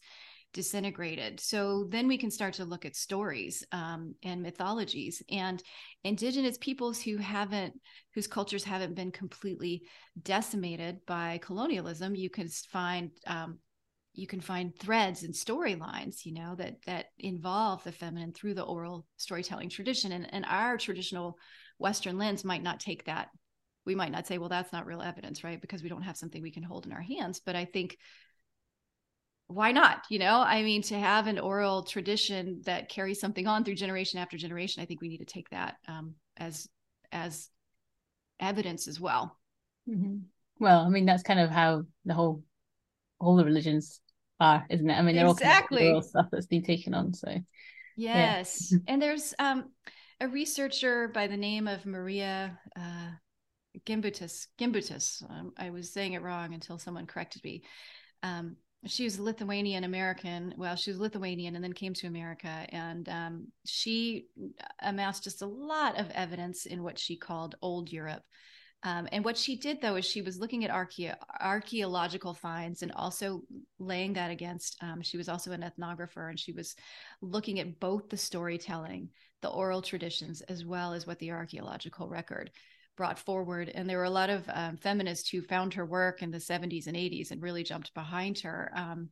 disintegrated. 0.54 1.40
So 1.40 1.88
then 1.90 2.08
we 2.08 2.18
can 2.18 2.32
start 2.32 2.54
to 2.56 2.66
look 2.66 2.86
at 2.86 2.96
stories 2.96 3.64
um, 3.72 4.16
and 4.24 4.42
mythologies 4.42 5.22
and 5.30 5.62
indigenous 6.04 6.58
peoples 6.58 7.02
who 7.02 7.18
haven't, 7.18 7.74
whose 8.14 8.28
cultures 8.28 8.64
haven't 8.64 8.96
been 8.96 9.12
completely 9.12 9.84
decimated 10.22 11.00
by 11.06 11.40
colonialism. 11.44 12.16
You 12.16 12.30
can 12.30 12.48
find 12.48 13.12
um, 13.28 13.60
you 14.16 14.28
can 14.28 14.42
find 14.42 14.78
threads 14.78 15.24
and 15.24 15.34
storylines, 15.34 16.24
you 16.24 16.34
know, 16.34 16.56
that 16.56 16.76
that 16.86 17.08
involve 17.18 17.84
the 17.84 17.92
feminine 17.92 18.32
through 18.32 18.54
the 18.54 18.62
oral 18.62 19.08
storytelling 19.18 19.70
tradition. 19.70 20.12
And, 20.12 20.32
and 20.32 20.46
our 20.48 20.78
traditional 20.78 21.38
Western 21.80 22.18
lens 22.18 22.46
might 22.46 22.64
not 22.64 22.80
take 22.80 23.06
that. 23.06 23.30
We 23.86 23.96
might 23.96 24.12
not 24.12 24.28
say, 24.28 24.38
well, 24.38 24.50
that's 24.50 24.72
not 24.72 24.86
real 24.86 25.02
evidence, 25.02 25.44
right? 25.44 25.60
Because 25.60 25.84
we 25.84 25.90
don't 25.90 26.04
have 26.04 26.16
something 26.16 26.42
we 26.42 26.52
can 26.52 26.64
hold 26.64 26.86
in 26.86 26.94
our 26.94 27.02
hands. 27.02 27.42
But 27.44 27.56
I 27.56 27.66
think 27.66 27.98
why 29.48 29.72
not 29.72 30.04
you 30.10 30.20
know 30.20 30.40
i 30.40 30.62
mean 30.64 30.82
to 30.82 30.98
have 30.98 31.28
an 31.28 31.40
oral 31.40 31.84
tradition 31.84 32.62
that 32.66 32.90
carries 32.90 33.20
something 33.20 33.48
on 33.48 33.64
through 33.64 33.76
generation 33.76 34.20
after 34.20 34.38
generation 34.38 34.82
i 34.82 34.86
think 34.86 35.02
we 35.02 35.10
need 35.10 35.18
to 35.18 35.26
take 35.26 35.50
that 35.50 35.76
um, 35.88 36.16
as 36.38 36.68
as 37.12 37.50
evidence 38.40 38.88
as 38.88 39.00
well 39.00 39.38
mm-hmm. 39.90 40.18
well 40.60 40.80
i 40.82 40.90
mean 40.90 41.06
that's 41.06 41.24
kind 41.24 41.40
of 41.40 41.50
how 41.50 41.84
the 42.06 42.14
whole 42.14 42.44
all 43.20 43.36
the 43.36 43.46
religions 43.46 44.02
are 44.40 44.66
isn't 44.70 44.90
it 44.90 44.94
i 44.94 45.02
mean 45.02 45.16
they're 45.16 45.28
exactly. 45.28 45.92
all 45.92 46.02
stuff 46.02 46.28
that's 46.32 46.48
been 46.48 46.64
taken 46.64 46.94
on 46.94 47.14
so 47.14 47.28
yes 47.96 48.72
yeah. 48.72 48.78
and 48.88 49.02
there's 49.02 49.34
um 49.40 49.66
a 50.20 50.28
researcher 50.28 51.10
by 51.10 51.28
the 51.28 51.38
name 51.38 51.68
of 51.68 51.86
maria 51.86 52.58
uh 52.78 53.12
gimbutas 53.86 54.48
gimbutas 54.60 55.24
um, 55.30 55.54
i 55.58 55.70
was 55.70 55.92
saying 55.92 56.14
it 56.14 56.22
wrong 56.22 56.54
until 56.54 56.78
someone 56.78 57.06
corrected 57.06 57.44
me 57.44 57.64
um, 58.24 58.56
she 58.86 59.06
was 59.06 59.20
Lithuanian 59.20 59.84
American. 59.84 60.54
Well, 60.58 60.76
she 60.76 60.92
was 60.92 61.00
Lithuanian 61.00 61.56
and 61.56 61.64
then 61.64 61.74
came 61.74 61.94
to 61.96 62.08
America. 62.08 62.66
And 62.70 63.08
um, 63.10 63.48
she 63.66 64.28
amassed 64.82 65.24
just 65.24 65.42
a 65.42 65.48
lot 65.48 66.00
of 66.00 66.10
evidence 66.12 66.66
in 66.66 66.84
what 66.84 67.00
she 67.00 67.16
called 67.16 67.56
Old 67.62 67.92
Europe. 67.92 68.24
Um, 68.86 69.08
and 69.14 69.24
what 69.24 69.38
she 69.38 69.56
did, 69.56 69.82
though, 69.82 69.96
is 69.96 70.04
she 70.04 70.22
was 70.22 70.40
looking 70.40 70.66
at 70.66 70.72
archae- 70.72 71.16
archaeological 71.40 72.34
finds 72.34 72.82
and 72.82 72.92
also 72.92 73.44
laying 73.80 74.14
that 74.14 74.30
against. 74.30 74.76
Um, 74.84 75.02
she 75.02 75.18
was 75.18 75.30
also 75.30 75.54
an 75.54 75.62
ethnographer 75.64 76.30
and 76.30 76.38
she 76.38 76.52
was 76.52 76.76
looking 77.22 77.62
at 77.62 77.80
both 77.80 78.10
the 78.10 78.18
storytelling, 78.18 79.08
the 79.42 79.50
oral 79.50 79.82
traditions, 79.82 80.42
as 80.42 80.66
well 80.66 80.94
as 80.94 81.08
what 81.08 81.20
the 81.20 81.32
archaeological 81.32 82.10
record 82.10 82.52
brought 82.96 83.20
forward. 83.20 83.70
And 83.74 83.90
there 83.90 83.98
were 83.98 84.04
a 84.04 84.10
lot 84.10 84.30
of 84.30 84.44
um, 84.54 84.78
feminists 84.78 85.30
who 85.30 85.42
found 85.42 85.74
her 85.74 85.86
work 85.86 86.22
in 86.22 86.32
the 86.32 86.38
70s 86.38 86.88
and 86.88 86.96
80s 86.96 87.32
and 87.32 87.42
really 87.42 87.64
jumped 87.64 87.94
behind 87.94 88.40
her. 88.40 88.72
Um, 88.76 89.10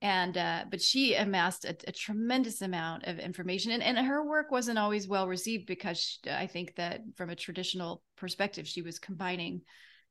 and 0.00 0.36
uh, 0.36 0.64
but 0.70 0.82
she 0.82 1.14
amassed 1.14 1.64
a, 1.64 1.74
a, 1.86 1.92
tremendous 1.92 2.60
amount 2.60 3.04
of 3.04 3.18
information, 3.18 3.72
and, 3.72 3.82
and 3.82 4.06
her 4.06 4.22
work 4.22 4.50
wasn't 4.50 4.78
always 4.78 5.08
well 5.08 5.26
received 5.26 5.66
because 5.66 5.98
she, 5.98 6.30
I 6.30 6.46
think 6.46 6.74
that 6.76 7.00
from 7.16 7.30
a 7.30 7.36
traditional 7.36 8.02
perspective, 8.16 8.68
she 8.68 8.82
was 8.82 8.98
combining 8.98 9.62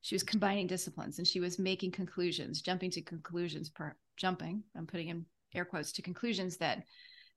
she 0.02 0.16
was 0.16 0.24
combining 0.24 0.68
disciplines 0.68 1.18
and 1.18 1.28
she 1.28 1.40
was 1.40 1.60
making 1.60 1.92
conclusions, 1.92 2.62
jumping 2.62 2.92
to 2.92 3.02
conclusions 3.02 3.70
per 3.70 3.96
jumping. 4.18 4.64
I'm 4.76 4.88
putting 4.88 5.10
in 5.10 5.26
air 5.54 5.64
quotes 5.64 5.94
to 5.94 6.02
conclusions 6.02 6.58
that 6.58 6.84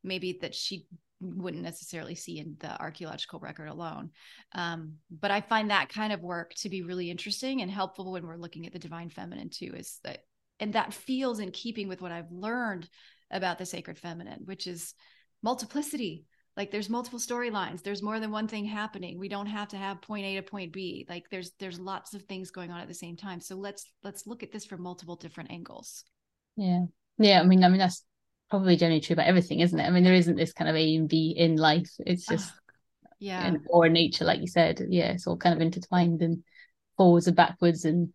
maybe 0.02 0.38
that 0.40 0.54
she 0.54 0.86
wouldn't 1.20 1.62
necessarily 1.62 2.14
see 2.14 2.38
in 2.38 2.56
the 2.60 2.80
archaeological 2.80 3.38
record 3.40 3.68
alone. 3.68 4.10
Um, 4.52 4.94
but 5.10 5.30
I 5.30 5.40
find 5.40 5.70
that 5.70 5.88
kind 5.88 6.12
of 6.12 6.20
work 6.20 6.54
to 6.56 6.68
be 6.68 6.82
really 6.82 7.10
interesting 7.10 7.62
and 7.62 7.70
helpful 7.70 8.12
when 8.12 8.26
we're 8.26 8.36
looking 8.36 8.66
at 8.66 8.72
the 8.72 8.78
divine 8.78 9.08
feminine 9.08 9.50
too. 9.50 9.72
Is 9.74 9.98
that 10.04 10.20
and 10.60 10.72
that 10.72 10.94
feels 10.94 11.38
in 11.38 11.50
keeping 11.50 11.88
with 11.88 12.00
what 12.00 12.12
I've 12.12 12.30
learned 12.30 12.88
about 13.30 13.58
the 13.58 13.66
sacred 13.66 13.98
feminine, 13.98 14.42
which 14.44 14.66
is 14.66 14.94
multiplicity. 15.42 16.24
Like 16.56 16.70
there's 16.70 16.88
multiple 16.88 17.18
storylines. 17.18 17.82
There's 17.82 18.02
more 18.02 18.18
than 18.18 18.30
one 18.30 18.48
thing 18.48 18.64
happening. 18.64 19.18
We 19.18 19.28
don't 19.28 19.46
have 19.46 19.68
to 19.68 19.76
have 19.76 20.00
point 20.00 20.24
A 20.24 20.36
to 20.36 20.42
point 20.42 20.72
B. 20.72 21.06
Like 21.08 21.24
there's 21.30 21.52
there's 21.58 21.78
lots 21.78 22.14
of 22.14 22.22
things 22.22 22.50
going 22.50 22.70
on 22.70 22.80
at 22.80 22.88
the 22.88 22.94
same 22.94 23.16
time. 23.16 23.40
So 23.40 23.56
let's 23.56 23.84
let's 24.02 24.26
look 24.26 24.42
at 24.42 24.52
this 24.52 24.64
from 24.64 24.82
multiple 24.82 25.16
different 25.16 25.50
angles. 25.50 26.04
Yeah. 26.56 26.86
Yeah. 27.18 27.40
I 27.40 27.44
mean, 27.44 27.62
I 27.62 27.68
mean 27.68 27.78
that's 27.78 28.02
probably 28.50 28.76
generally 28.76 29.00
true 29.00 29.14
about 29.14 29.26
everything, 29.26 29.60
isn't 29.60 29.78
it? 29.78 29.84
I 29.84 29.90
mean, 29.90 30.04
there 30.04 30.14
isn't 30.14 30.36
this 30.36 30.52
kind 30.52 30.68
of 30.70 30.76
A 30.76 30.94
and 30.96 31.08
B 31.08 31.34
in 31.36 31.56
life. 31.56 31.90
It's 32.00 32.28
ah, 32.28 32.32
just 32.32 32.52
yeah, 33.18 33.54
or 33.68 33.88
nature, 33.88 34.24
like 34.24 34.40
you 34.40 34.46
said. 34.46 34.80
Yeah, 34.88 35.12
it's 35.12 35.26
all 35.26 35.36
kind 35.36 35.54
of 35.54 35.60
intertwined 35.60 36.22
and 36.22 36.42
forwards 36.96 37.26
and 37.26 37.36
backwards 37.36 37.84
and 37.84 38.12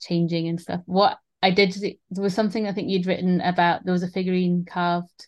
changing 0.00 0.48
and 0.48 0.60
stuff. 0.60 0.80
What 0.86 1.18
I 1.42 1.50
did 1.50 1.72
there 2.10 2.22
was 2.22 2.34
something 2.34 2.66
I 2.66 2.72
think 2.72 2.88
you'd 2.88 3.06
written 3.06 3.40
about. 3.40 3.84
There 3.84 3.92
was 3.92 4.02
a 4.02 4.08
figurine 4.08 4.64
carved 4.64 5.26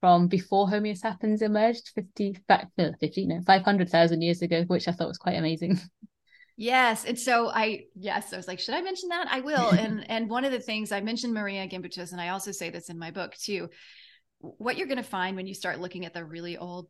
from 0.00 0.26
before 0.26 0.68
Homo 0.68 0.94
sapiens 0.94 1.42
emerged, 1.42 1.90
fifty 1.94 2.36
back 2.48 2.70
fifty, 2.98 3.26
no, 3.26 3.40
five 3.46 3.62
hundred 3.62 3.88
thousand 3.88 4.22
years 4.22 4.42
ago, 4.42 4.64
which 4.64 4.88
I 4.88 4.92
thought 4.92 5.08
was 5.08 5.18
quite 5.18 5.36
amazing. 5.36 5.78
Yes. 6.56 7.04
And 7.04 7.18
so 7.18 7.48
I, 7.48 7.84
yes, 7.94 8.32
I 8.32 8.36
was 8.36 8.46
like, 8.46 8.60
should 8.60 8.74
I 8.74 8.82
mention 8.82 9.08
that? 9.08 9.26
I 9.30 9.40
will. 9.40 9.70
and, 9.70 10.08
and 10.10 10.28
one 10.28 10.44
of 10.44 10.52
the 10.52 10.60
things 10.60 10.92
I 10.92 11.00
mentioned 11.00 11.34
Maria 11.34 11.66
Gimbutas, 11.66 12.12
and 12.12 12.20
I 12.20 12.28
also 12.28 12.52
say 12.52 12.70
this 12.70 12.90
in 12.90 12.98
my 12.98 13.10
book 13.10 13.34
too, 13.36 13.68
what 14.38 14.76
you're 14.76 14.88
going 14.88 14.96
to 14.96 15.04
find 15.04 15.36
when 15.36 15.46
you 15.46 15.54
start 15.54 15.80
looking 15.80 16.04
at 16.04 16.14
the 16.14 16.24
really 16.24 16.56
old 16.56 16.88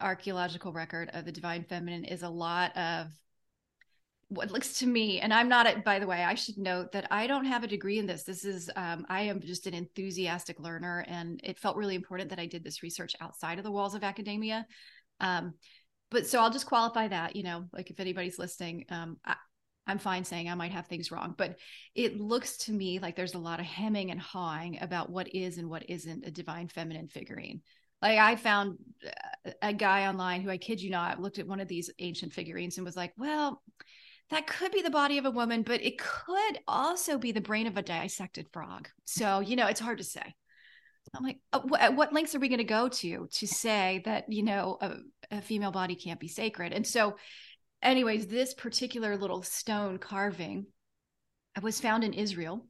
archaeological 0.00 0.72
record 0.72 1.10
of 1.14 1.24
the 1.24 1.32
divine 1.32 1.64
feminine 1.64 2.04
is 2.04 2.22
a 2.22 2.28
lot 2.28 2.76
of 2.76 3.08
what 4.28 4.50
looks 4.50 4.78
to 4.78 4.86
me 4.86 5.20
and 5.20 5.32
i'm 5.32 5.48
not 5.48 5.84
by 5.84 5.98
the 5.98 6.06
way 6.06 6.24
i 6.24 6.34
should 6.34 6.58
note 6.58 6.90
that 6.92 7.06
i 7.10 7.26
don't 7.26 7.44
have 7.44 7.62
a 7.62 7.68
degree 7.68 7.98
in 7.98 8.06
this 8.06 8.24
this 8.24 8.44
is 8.44 8.70
um, 8.74 9.06
i 9.08 9.20
am 9.20 9.40
just 9.40 9.66
an 9.66 9.74
enthusiastic 9.74 10.58
learner 10.58 11.04
and 11.08 11.40
it 11.44 11.58
felt 11.58 11.76
really 11.76 11.94
important 11.94 12.30
that 12.30 12.38
i 12.38 12.46
did 12.46 12.64
this 12.64 12.82
research 12.82 13.14
outside 13.20 13.58
of 13.58 13.64
the 13.64 13.70
walls 13.70 13.94
of 13.94 14.02
academia 14.02 14.66
um, 15.20 15.54
but 16.14 16.26
so 16.26 16.40
I'll 16.40 16.50
just 16.50 16.66
qualify 16.66 17.08
that, 17.08 17.36
you 17.36 17.42
know, 17.42 17.64
like 17.72 17.90
if 17.90 18.00
anybody's 18.00 18.38
listening, 18.38 18.86
um, 18.88 19.18
I, 19.24 19.36
I'm 19.86 19.98
fine 19.98 20.24
saying 20.24 20.48
I 20.48 20.54
might 20.54 20.72
have 20.72 20.86
things 20.86 21.10
wrong, 21.10 21.34
but 21.36 21.56
it 21.94 22.18
looks 22.18 22.56
to 22.58 22.72
me 22.72 23.00
like 23.00 23.16
there's 23.16 23.34
a 23.34 23.38
lot 23.38 23.60
of 23.60 23.66
hemming 23.66 24.10
and 24.10 24.20
hawing 24.20 24.78
about 24.80 25.10
what 25.10 25.34
is 25.34 25.58
and 25.58 25.68
what 25.68 25.90
isn't 25.90 26.24
a 26.24 26.30
divine 26.30 26.68
feminine 26.68 27.08
figurine. 27.08 27.60
Like 28.00 28.18
I 28.18 28.36
found 28.36 28.78
uh, 29.06 29.50
a 29.60 29.72
guy 29.74 30.06
online 30.06 30.40
who 30.40 30.50
I 30.50 30.56
kid 30.56 30.80
you 30.80 30.90
not 30.90 31.20
looked 31.20 31.38
at 31.38 31.46
one 31.46 31.60
of 31.60 31.68
these 31.68 31.90
ancient 31.98 32.32
figurines 32.32 32.78
and 32.78 32.86
was 32.86 32.96
like, 32.96 33.12
well, 33.18 33.62
that 34.30 34.46
could 34.46 34.72
be 34.72 34.82
the 34.82 34.90
body 34.90 35.18
of 35.18 35.26
a 35.26 35.30
woman, 35.30 35.62
but 35.62 35.82
it 35.82 35.98
could 35.98 36.58
also 36.66 37.18
be 37.18 37.32
the 37.32 37.40
brain 37.42 37.66
of 37.66 37.76
a 37.76 37.82
dissected 37.82 38.46
frog. 38.52 38.88
So, 39.04 39.40
you 39.40 39.56
know, 39.56 39.66
it's 39.66 39.80
hard 39.80 39.98
to 39.98 40.04
say. 40.04 40.34
I'm 41.14 41.22
like, 41.22 41.38
uh, 41.52 41.60
what, 41.60 41.94
what 41.94 42.12
lengths 42.12 42.34
are 42.34 42.40
we 42.40 42.48
going 42.48 42.58
to 42.58 42.64
go 42.64 42.88
to 42.88 43.28
to 43.30 43.46
say 43.46 44.02
that, 44.04 44.32
you 44.32 44.42
know, 44.42 44.78
a, 44.80 44.94
a 45.34 45.42
female 45.42 45.70
body 45.70 45.94
can't 45.94 46.20
be 46.20 46.28
sacred? 46.28 46.72
And 46.72 46.86
so, 46.86 47.16
anyways, 47.82 48.26
this 48.26 48.54
particular 48.54 49.16
little 49.16 49.42
stone 49.42 49.98
carving 49.98 50.66
was 51.62 51.80
found 51.80 52.04
in 52.04 52.12
Israel. 52.12 52.66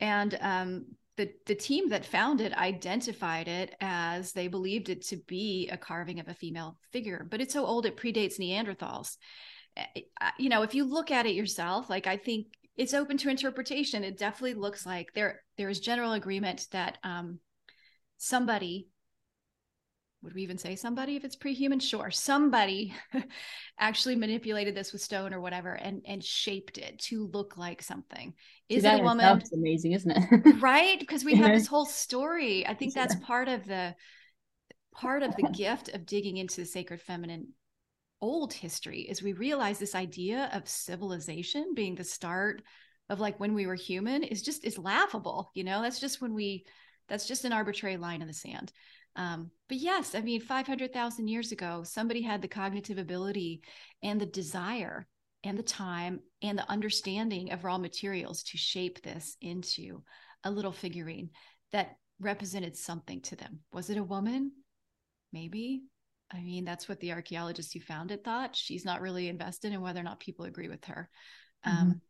And 0.00 0.36
um, 0.40 0.86
the, 1.16 1.30
the 1.46 1.54
team 1.54 1.90
that 1.90 2.04
found 2.04 2.40
it 2.40 2.52
identified 2.54 3.46
it 3.46 3.74
as 3.80 4.32
they 4.32 4.48
believed 4.48 4.88
it 4.88 5.02
to 5.06 5.16
be 5.28 5.68
a 5.70 5.76
carving 5.76 6.18
of 6.18 6.28
a 6.28 6.34
female 6.34 6.76
figure, 6.92 7.26
but 7.30 7.40
it's 7.40 7.54
so 7.54 7.64
old 7.64 7.86
it 7.86 7.96
predates 7.96 8.38
Neanderthals. 8.38 9.16
You 10.38 10.48
know, 10.48 10.62
if 10.62 10.74
you 10.74 10.84
look 10.84 11.10
at 11.10 11.26
it 11.26 11.34
yourself, 11.34 11.88
like 11.90 12.06
I 12.06 12.16
think 12.16 12.46
it's 12.76 12.94
open 12.94 13.16
to 13.18 13.28
interpretation. 13.28 14.04
It 14.04 14.18
definitely 14.18 14.54
looks 14.54 14.84
like 14.84 15.08
there 15.14 15.42
there 15.56 15.68
is 15.68 15.80
general 15.80 16.12
agreement 16.12 16.66
that 16.72 16.98
um, 17.04 17.38
somebody 18.18 18.88
would 20.24 20.34
we 20.34 20.42
even 20.42 20.56
say 20.56 20.74
somebody 20.74 21.16
if 21.16 21.24
it's 21.24 21.36
pre-human? 21.36 21.78
Sure. 21.78 22.10
Somebody 22.10 22.94
actually 23.78 24.16
manipulated 24.16 24.74
this 24.74 24.92
with 24.92 25.02
stone 25.02 25.34
or 25.34 25.40
whatever 25.40 25.74
and 25.74 26.02
and 26.06 26.24
shaped 26.24 26.78
it 26.78 26.98
to 26.98 27.26
look 27.28 27.58
like 27.58 27.82
something. 27.82 28.32
Is 28.70 28.84
that 28.84 28.98
it 28.98 29.00
a 29.02 29.04
woman? 29.04 29.38
It's 29.38 29.52
amazing 29.52 29.92
isn't 29.92 30.10
it? 30.10 30.56
Right 30.60 30.98
because 30.98 31.24
we 31.24 31.34
have 31.34 31.52
this 31.52 31.66
whole 31.66 31.84
story. 31.84 32.66
I 32.66 32.74
think 32.74 32.94
that's 32.94 33.14
part 33.16 33.48
of 33.48 33.66
the 33.66 33.94
part 34.94 35.22
of 35.22 35.36
the 35.36 35.48
gift 35.54 35.90
of 35.90 36.06
digging 36.06 36.38
into 36.38 36.62
the 36.62 36.66
sacred 36.66 37.02
feminine 37.02 37.48
old 38.22 38.54
history 38.54 39.00
is 39.02 39.22
we 39.22 39.34
realize 39.34 39.78
this 39.78 39.94
idea 39.94 40.48
of 40.54 40.66
civilization 40.66 41.72
being 41.74 41.94
the 41.94 42.04
start 42.04 42.62
of 43.10 43.20
like 43.20 43.38
when 43.38 43.52
we 43.52 43.66
were 43.66 43.74
human 43.74 44.22
is 44.22 44.40
just 44.40 44.64
is 44.64 44.78
laughable 44.78 45.50
you 45.54 45.64
know? 45.64 45.82
That's 45.82 46.00
just 46.00 46.22
when 46.22 46.32
we 46.32 46.64
that's 47.08 47.28
just 47.28 47.44
an 47.44 47.52
arbitrary 47.52 47.98
line 47.98 48.22
in 48.22 48.28
the 48.28 48.32
sand 48.32 48.72
um, 49.16 49.50
but 49.68 49.78
yes, 49.78 50.14
I 50.14 50.20
mean, 50.20 50.40
500,000 50.40 51.28
years 51.28 51.52
ago, 51.52 51.82
somebody 51.84 52.22
had 52.22 52.42
the 52.42 52.48
cognitive 52.48 52.98
ability 52.98 53.62
and 54.02 54.20
the 54.20 54.26
desire 54.26 55.06
and 55.44 55.58
the 55.58 55.62
time 55.62 56.20
and 56.42 56.58
the 56.58 56.70
understanding 56.70 57.52
of 57.52 57.64
raw 57.64 57.78
materials 57.78 58.42
to 58.44 58.58
shape 58.58 59.02
this 59.02 59.36
into 59.40 60.02
a 60.42 60.50
little 60.50 60.72
figurine 60.72 61.30
that 61.72 61.96
represented 62.20 62.76
something 62.76 63.20
to 63.22 63.36
them. 63.36 63.60
Was 63.72 63.90
it 63.90 63.98
a 63.98 64.04
woman? 64.04 64.52
Maybe. 65.32 65.82
I 66.32 66.40
mean, 66.40 66.64
that's 66.64 66.88
what 66.88 67.00
the 67.00 67.12
archaeologist 67.12 67.72
who 67.72 67.80
found 67.80 68.10
it 68.10 68.24
thought. 68.24 68.56
She's 68.56 68.84
not 68.84 69.00
really 69.00 69.28
invested 69.28 69.72
in 69.72 69.80
whether 69.80 70.00
or 70.00 70.04
not 70.04 70.20
people 70.20 70.46
agree 70.46 70.68
with 70.68 70.84
her. 70.86 71.08
Mm-hmm. 71.66 71.76
Um, 71.76 72.00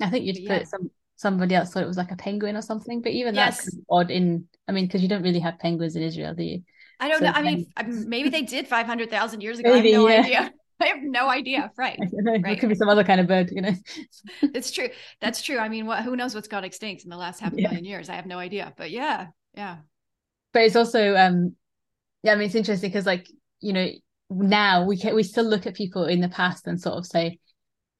I 0.00 0.10
think 0.10 0.24
you'd 0.24 0.48
put 0.48 0.60
yeah. 0.60 0.64
some 0.64 0.90
somebody 1.20 1.54
else 1.54 1.70
thought 1.70 1.82
it 1.82 1.86
was 1.86 1.98
like 1.98 2.12
a 2.12 2.16
penguin 2.16 2.56
or 2.56 2.62
something. 2.62 3.02
But 3.02 3.12
even 3.12 3.34
yes. 3.34 3.56
that's 3.56 3.70
kind 3.70 3.80
of 3.80 3.84
odd 3.90 4.10
in, 4.10 4.48
I 4.66 4.72
mean, 4.72 4.86
because 4.86 5.02
you 5.02 5.08
don't 5.08 5.22
really 5.22 5.40
have 5.40 5.58
penguins 5.58 5.94
in 5.94 6.02
Israel, 6.02 6.32
do 6.32 6.42
you? 6.42 6.62
I 6.98 7.08
don't 7.08 7.18
so 7.18 7.26
know. 7.26 7.32
I 7.34 7.42
mean, 7.42 7.66
maybe 8.08 8.30
they 8.30 8.40
did 8.40 8.66
500,000 8.66 9.42
years 9.42 9.58
ago. 9.58 9.70
Maybe, 9.70 9.94
I 9.94 9.98
have 9.98 10.02
no 10.02 10.08
yeah. 10.08 10.20
idea. 10.20 10.52
I 10.80 10.86
have 10.86 11.02
no 11.02 11.28
idea. 11.28 11.70
Right. 11.76 11.98
right. 12.24 12.46
It 12.46 12.58
could 12.58 12.70
be 12.70 12.74
some 12.74 12.88
other 12.88 13.04
kind 13.04 13.20
of 13.20 13.26
bird, 13.26 13.50
you 13.52 13.60
know. 13.60 13.74
it's 14.42 14.70
true. 14.70 14.88
That's 15.20 15.42
true. 15.42 15.58
I 15.58 15.68
mean, 15.68 15.84
what 15.84 16.02
who 16.02 16.16
knows 16.16 16.34
what's 16.34 16.48
gone 16.48 16.64
extinct 16.64 17.04
in 17.04 17.10
the 17.10 17.18
last 17.18 17.40
half 17.40 17.52
a 17.52 17.56
yeah. 17.56 17.68
million 17.68 17.84
years? 17.84 18.08
I 18.08 18.14
have 18.14 18.24
no 18.24 18.38
idea. 18.38 18.72
But 18.78 18.90
yeah, 18.90 19.26
yeah. 19.54 19.76
But 20.54 20.62
it's 20.62 20.76
also 20.76 21.14
um 21.16 21.54
yeah, 22.22 22.32
I 22.32 22.36
mean 22.36 22.46
it's 22.46 22.54
interesting 22.54 22.88
because 22.88 23.04
like, 23.04 23.28
you 23.60 23.74
know, 23.74 23.88
now 24.30 24.86
we 24.86 24.96
can 24.96 25.14
we 25.14 25.22
still 25.22 25.44
look 25.44 25.66
at 25.66 25.74
people 25.74 26.06
in 26.06 26.22
the 26.22 26.30
past 26.30 26.66
and 26.66 26.80
sort 26.80 26.96
of 26.96 27.04
say, 27.04 27.38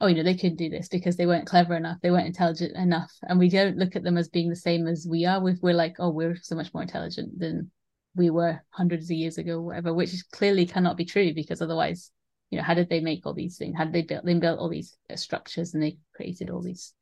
oh, 0.01 0.07
you 0.07 0.15
know, 0.15 0.23
they 0.23 0.35
couldn't 0.35 0.57
do 0.57 0.69
this 0.69 0.87
because 0.87 1.15
they 1.15 1.27
weren't 1.27 1.45
clever 1.47 1.75
enough, 1.75 1.97
they 2.01 2.09
weren't 2.09 2.25
intelligent 2.25 2.75
enough. 2.75 3.11
And 3.21 3.39
we 3.39 3.49
don't 3.49 3.77
look 3.77 3.95
at 3.95 4.03
them 4.03 4.17
as 4.17 4.29
being 4.29 4.49
the 4.49 4.55
same 4.55 4.87
as 4.87 5.07
we 5.07 5.25
are. 5.25 5.39
we 5.39 5.55
we're 5.61 5.73
like, 5.75 5.95
oh, 5.99 6.09
we're 6.09 6.35
so 6.41 6.55
much 6.55 6.73
more 6.73 6.81
intelligent 6.81 7.39
than 7.39 7.69
we 8.15 8.31
were 8.31 8.59
hundreds 8.71 9.05
of 9.05 9.15
years 9.15 9.37
ago, 9.37 9.61
whatever, 9.61 9.93
which 9.93 10.13
clearly 10.31 10.65
cannot 10.65 10.97
be 10.97 11.05
true 11.05 11.33
because 11.33 11.61
otherwise, 11.61 12.11
you 12.49 12.57
know, 12.57 12.63
how 12.63 12.73
did 12.73 12.89
they 12.89 12.99
make 12.99 13.25
all 13.25 13.33
these 13.33 13.57
things? 13.57 13.77
How 13.77 13.85
did 13.85 13.93
they 13.93 14.01
build 14.01 14.25
they 14.25 14.33
built 14.33 14.59
all 14.59 14.69
these 14.69 14.97
structures 15.15 15.73
and 15.73 15.81
they 15.81 15.97
created 16.15 16.49
all 16.49 16.61
these 16.61 16.93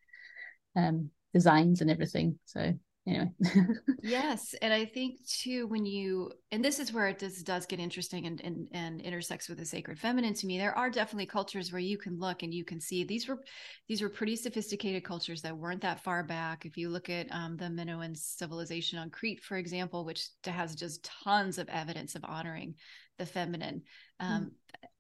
um 0.76 1.10
designs 1.34 1.82
and 1.82 1.90
everything? 1.90 2.38
So 2.46 2.74
anyway 3.10 3.32
yes 4.04 4.54
and 4.62 4.74
i 4.74 4.86
think 4.86 5.26
too 5.28 5.68
when 5.68 5.86
you 5.86 6.32
and 6.52 6.64
this 6.64 6.80
is 6.80 6.94
where 6.94 7.08
it 7.08 7.20
does 7.20 7.42
does 7.44 7.66
get 7.66 7.80
interesting 7.80 8.26
and, 8.26 8.42
and 8.42 8.68
and 8.74 9.02
intersects 9.02 9.50
with 9.50 9.58
the 9.58 9.66
sacred 9.66 9.98
feminine 9.98 10.34
to 10.34 10.46
me 10.46 10.58
there 10.58 10.78
are 10.78 10.90
definitely 10.90 11.26
cultures 11.26 11.72
where 11.72 11.82
you 11.82 11.98
can 11.98 12.20
look 12.20 12.44
and 12.44 12.54
you 12.54 12.64
can 12.64 12.80
see 12.80 13.04
these 13.04 13.28
were 13.28 13.40
these 13.88 14.02
were 14.02 14.10
pretty 14.10 14.36
sophisticated 14.36 15.04
cultures 15.04 15.42
that 15.42 15.58
weren't 15.58 15.82
that 15.82 16.04
far 16.04 16.24
back 16.24 16.66
if 16.66 16.78
you 16.78 16.90
look 16.90 17.10
at 17.10 17.28
um, 17.32 17.58
the 17.58 17.70
minoan 17.70 18.16
civilization 18.16 19.00
on 19.00 19.10
crete 19.10 19.42
for 19.44 19.58
example 19.58 20.06
which 20.06 20.28
has 20.46 20.76
just 20.76 21.10
tons 21.24 21.58
of 21.58 21.68
evidence 21.70 22.16
of 22.16 22.24
honoring 22.24 22.76
the 23.18 23.26
feminine 23.26 23.82
um, 24.20 24.52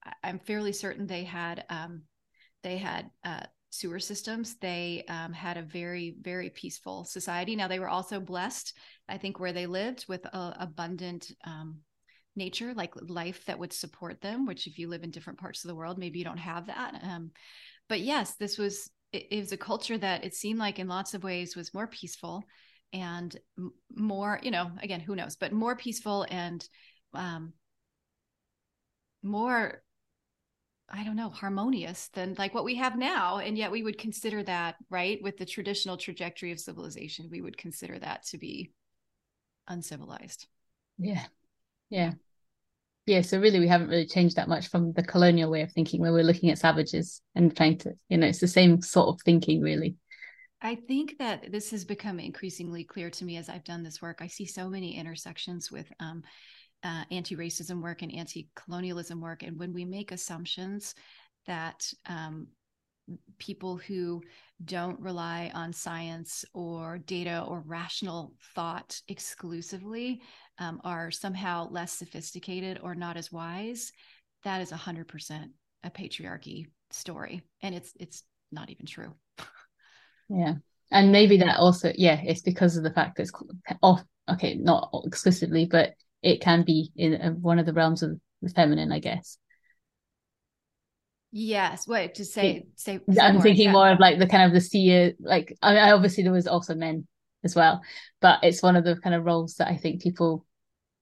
mm. 0.05 0.11
i'm 0.23 0.39
fairly 0.39 0.73
certain 0.73 1.07
they 1.07 1.23
had 1.23 1.63
um, 1.69 2.01
they 2.63 2.77
had 2.77 3.09
uh, 3.23 3.43
sewer 3.69 3.99
systems. 3.99 4.55
They 4.55 5.03
um, 5.07 5.33
had 5.33 5.57
a 5.57 5.61
very, 5.61 6.15
very 6.21 6.49
peaceful 6.49 7.05
society. 7.05 7.55
Now, 7.55 7.67
they 7.67 7.79
were 7.79 7.89
also 7.89 8.19
blessed, 8.19 8.75
I 9.07 9.17
think, 9.17 9.39
where 9.39 9.53
they 9.53 9.67
lived 9.67 10.05
with 10.07 10.25
a, 10.25 10.55
abundant 10.59 11.31
um, 11.45 11.79
nature, 12.35 12.73
like 12.73 12.93
life 13.01 13.45
that 13.45 13.59
would 13.59 13.73
support 13.73 14.21
them, 14.21 14.45
which, 14.45 14.67
if 14.67 14.77
you 14.77 14.87
live 14.87 15.03
in 15.03 15.11
different 15.11 15.39
parts 15.39 15.63
of 15.63 15.69
the 15.69 15.75
world, 15.75 15.97
maybe 15.97 16.19
you 16.19 16.25
don't 16.25 16.37
have 16.37 16.67
that. 16.67 16.99
Um, 17.03 17.31
but 17.87 18.01
yes, 18.01 18.35
this 18.35 18.57
was, 18.57 18.89
it, 19.11 19.27
it, 19.31 19.39
was 19.39 19.51
a 19.51 19.57
culture 19.57 19.97
that 19.97 20.23
it 20.23 20.33
seemed 20.33 20.59
like 20.59 20.79
in 20.79 20.87
lots 20.87 21.13
of 21.13 21.23
ways 21.23 21.55
was 21.55 21.73
more 21.73 21.87
peaceful 21.87 22.43
and 22.93 23.35
more, 23.95 24.39
you 24.41 24.51
know, 24.51 24.71
again, 24.81 24.99
who 24.99 25.15
knows, 25.15 25.35
but 25.35 25.51
more 25.51 25.75
peaceful 25.75 26.25
and 26.29 26.67
um, 27.13 27.53
more 29.21 29.83
I 30.91 31.03
don't 31.03 31.15
know, 31.15 31.29
harmonious 31.29 32.09
than 32.09 32.35
like 32.37 32.53
what 32.53 32.63
we 32.63 32.75
have 32.75 32.97
now. 32.97 33.37
And 33.37 33.57
yet 33.57 33.71
we 33.71 33.83
would 33.83 33.97
consider 33.97 34.43
that, 34.43 34.75
right, 34.89 35.21
with 35.21 35.37
the 35.37 35.45
traditional 35.45 35.97
trajectory 35.97 36.51
of 36.51 36.59
civilization, 36.59 37.29
we 37.31 37.41
would 37.41 37.57
consider 37.57 37.99
that 37.99 38.23
to 38.27 38.37
be 38.37 38.71
uncivilized. 39.67 40.47
Yeah. 40.97 41.23
Yeah. 41.89 42.13
Yeah. 43.05 43.21
So 43.21 43.39
really 43.39 43.59
we 43.59 43.67
haven't 43.67 43.89
really 43.89 44.05
changed 44.05 44.35
that 44.35 44.49
much 44.49 44.67
from 44.67 44.93
the 44.93 45.03
colonial 45.03 45.49
way 45.49 45.61
of 45.61 45.71
thinking 45.71 46.01
where 46.01 46.13
we're 46.13 46.23
looking 46.23 46.49
at 46.49 46.57
savages 46.57 47.21
and 47.35 47.55
trying 47.55 47.77
to, 47.79 47.93
you 48.09 48.17
know, 48.17 48.27
it's 48.27 48.39
the 48.39 48.47
same 48.47 48.81
sort 48.81 49.09
of 49.09 49.21
thinking 49.21 49.61
really. 49.61 49.95
I 50.61 50.75
think 50.75 51.17
that 51.19 51.51
this 51.51 51.71
has 51.71 51.85
become 51.85 52.19
increasingly 52.19 52.83
clear 52.83 53.09
to 53.11 53.25
me 53.25 53.37
as 53.37 53.47
I've 53.47 53.63
done 53.63 53.81
this 53.81 54.01
work. 54.01 54.17
I 54.21 54.27
see 54.27 54.45
so 54.45 54.69
many 54.69 54.97
intersections 54.97 55.71
with 55.71 55.89
um, 55.99 56.23
uh, 56.83 57.03
anti 57.11 57.35
racism 57.35 57.81
work 57.81 58.01
and 58.01 58.13
anti 58.13 58.49
colonialism 58.55 59.19
work. 59.21 59.43
And 59.43 59.57
when 59.59 59.73
we 59.73 59.85
make 59.85 60.11
assumptions 60.11 60.95
that 61.45 61.91
um, 62.07 62.47
people 63.37 63.77
who 63.77 64.21
don't 64.63 64.99
rely 64.99 65.51
on 65.53 65.73
science 65.73 66.45
or 66.53 66.97
data 66.97 67.43
or 67.47 67.63
rational 67.65 68.33
thought 68.55 68.99
exclusively 69.07 70.21
um, 70.57 70.81
are 70.83 71.11
somehow 71.11 71.69
less 71.71 71.93
sophisticated 71.93 72.79
or 72.83 72.95
not 72.95 73.17
as 73.17 73.31
wise, 73.31 73.91
that 74.43 74.61
is 74.61 74.71
100% 74.71 75.45
a 75.83 75.89
patriarchy 75.89 76.67
story. 76.91 77.41
And 77.61 77.73
it's, 77.73 77.93
it's 77.99 78.23
not 78.51 78.69
even 78.69 78.85
true. 78.85 79.13
yeah. 80.29 80.55
And 80.91 81.11
maybe 81.11 81.37
that 81.37 81.57
also, 81.57 81.91
yeah, 81.95 82.19
it's 82.23 82.41
because 82.41 82.75
of 82.75 82.83
the 82.83 82.91
fact 82.91 83.17
that 83.17 83.23
it's 83.23 83.31
off, 83.81 84.03
okay, 84.29 84.55
not 84.55 84.89
exclusively, 85.05 85.65
but 85.65 85.93
it 86.21 86.41
can 86.41 86.63
be 86.63 86.91
in 86.95 87.15
uh, 87.15 87.31
one 87.31 87.59
of 87.59 87.65
the 87.65 87.73
realms 87.73 88.03
of 88.03 88.19
the 88.41 88.49
feminine, 88.49 88.91
I 88.91 88.99
guess. 88.99 89.37
Yes. 91.31 91.87
Wait, 91.87 92.15
to 92.15 92.25
say 92.25 92.65
say. 92.75 92.99
say 93.09 93.21
I'm 93.21 93.35
more, 93.35 93.43
thinking 93.43 93.65
yeah. 93.65 93.71
more 93.71 93.89
of 93.89 93.99
like 93.99 94.17
the 94.17 94.27
kind 94.27 94.43
of 94.43 94.53
the 94.53 94.61
seer. 94.61 95.13
Like 95.19 95.55
I 95.61 95.73
mean, 95.73 95.83
obviously 95.83 96.23
there 96.23 96.31
was 96.31 96.47
also 96.47 96.73
men 96.73 97.07
as 97.43 97.55
well, 97.55 97.81
but 98.19 98.39
it's 98.43 98.63
one 98.63 98.75
of 98.75 98.83
the 98.83 98.95
kind 98.97 99.15
of 99.15 99.25
roles 99.25 99.55
that 99.55 99.67
I 99.67 99.77
think 99.77 100.01
people 100.01 100.45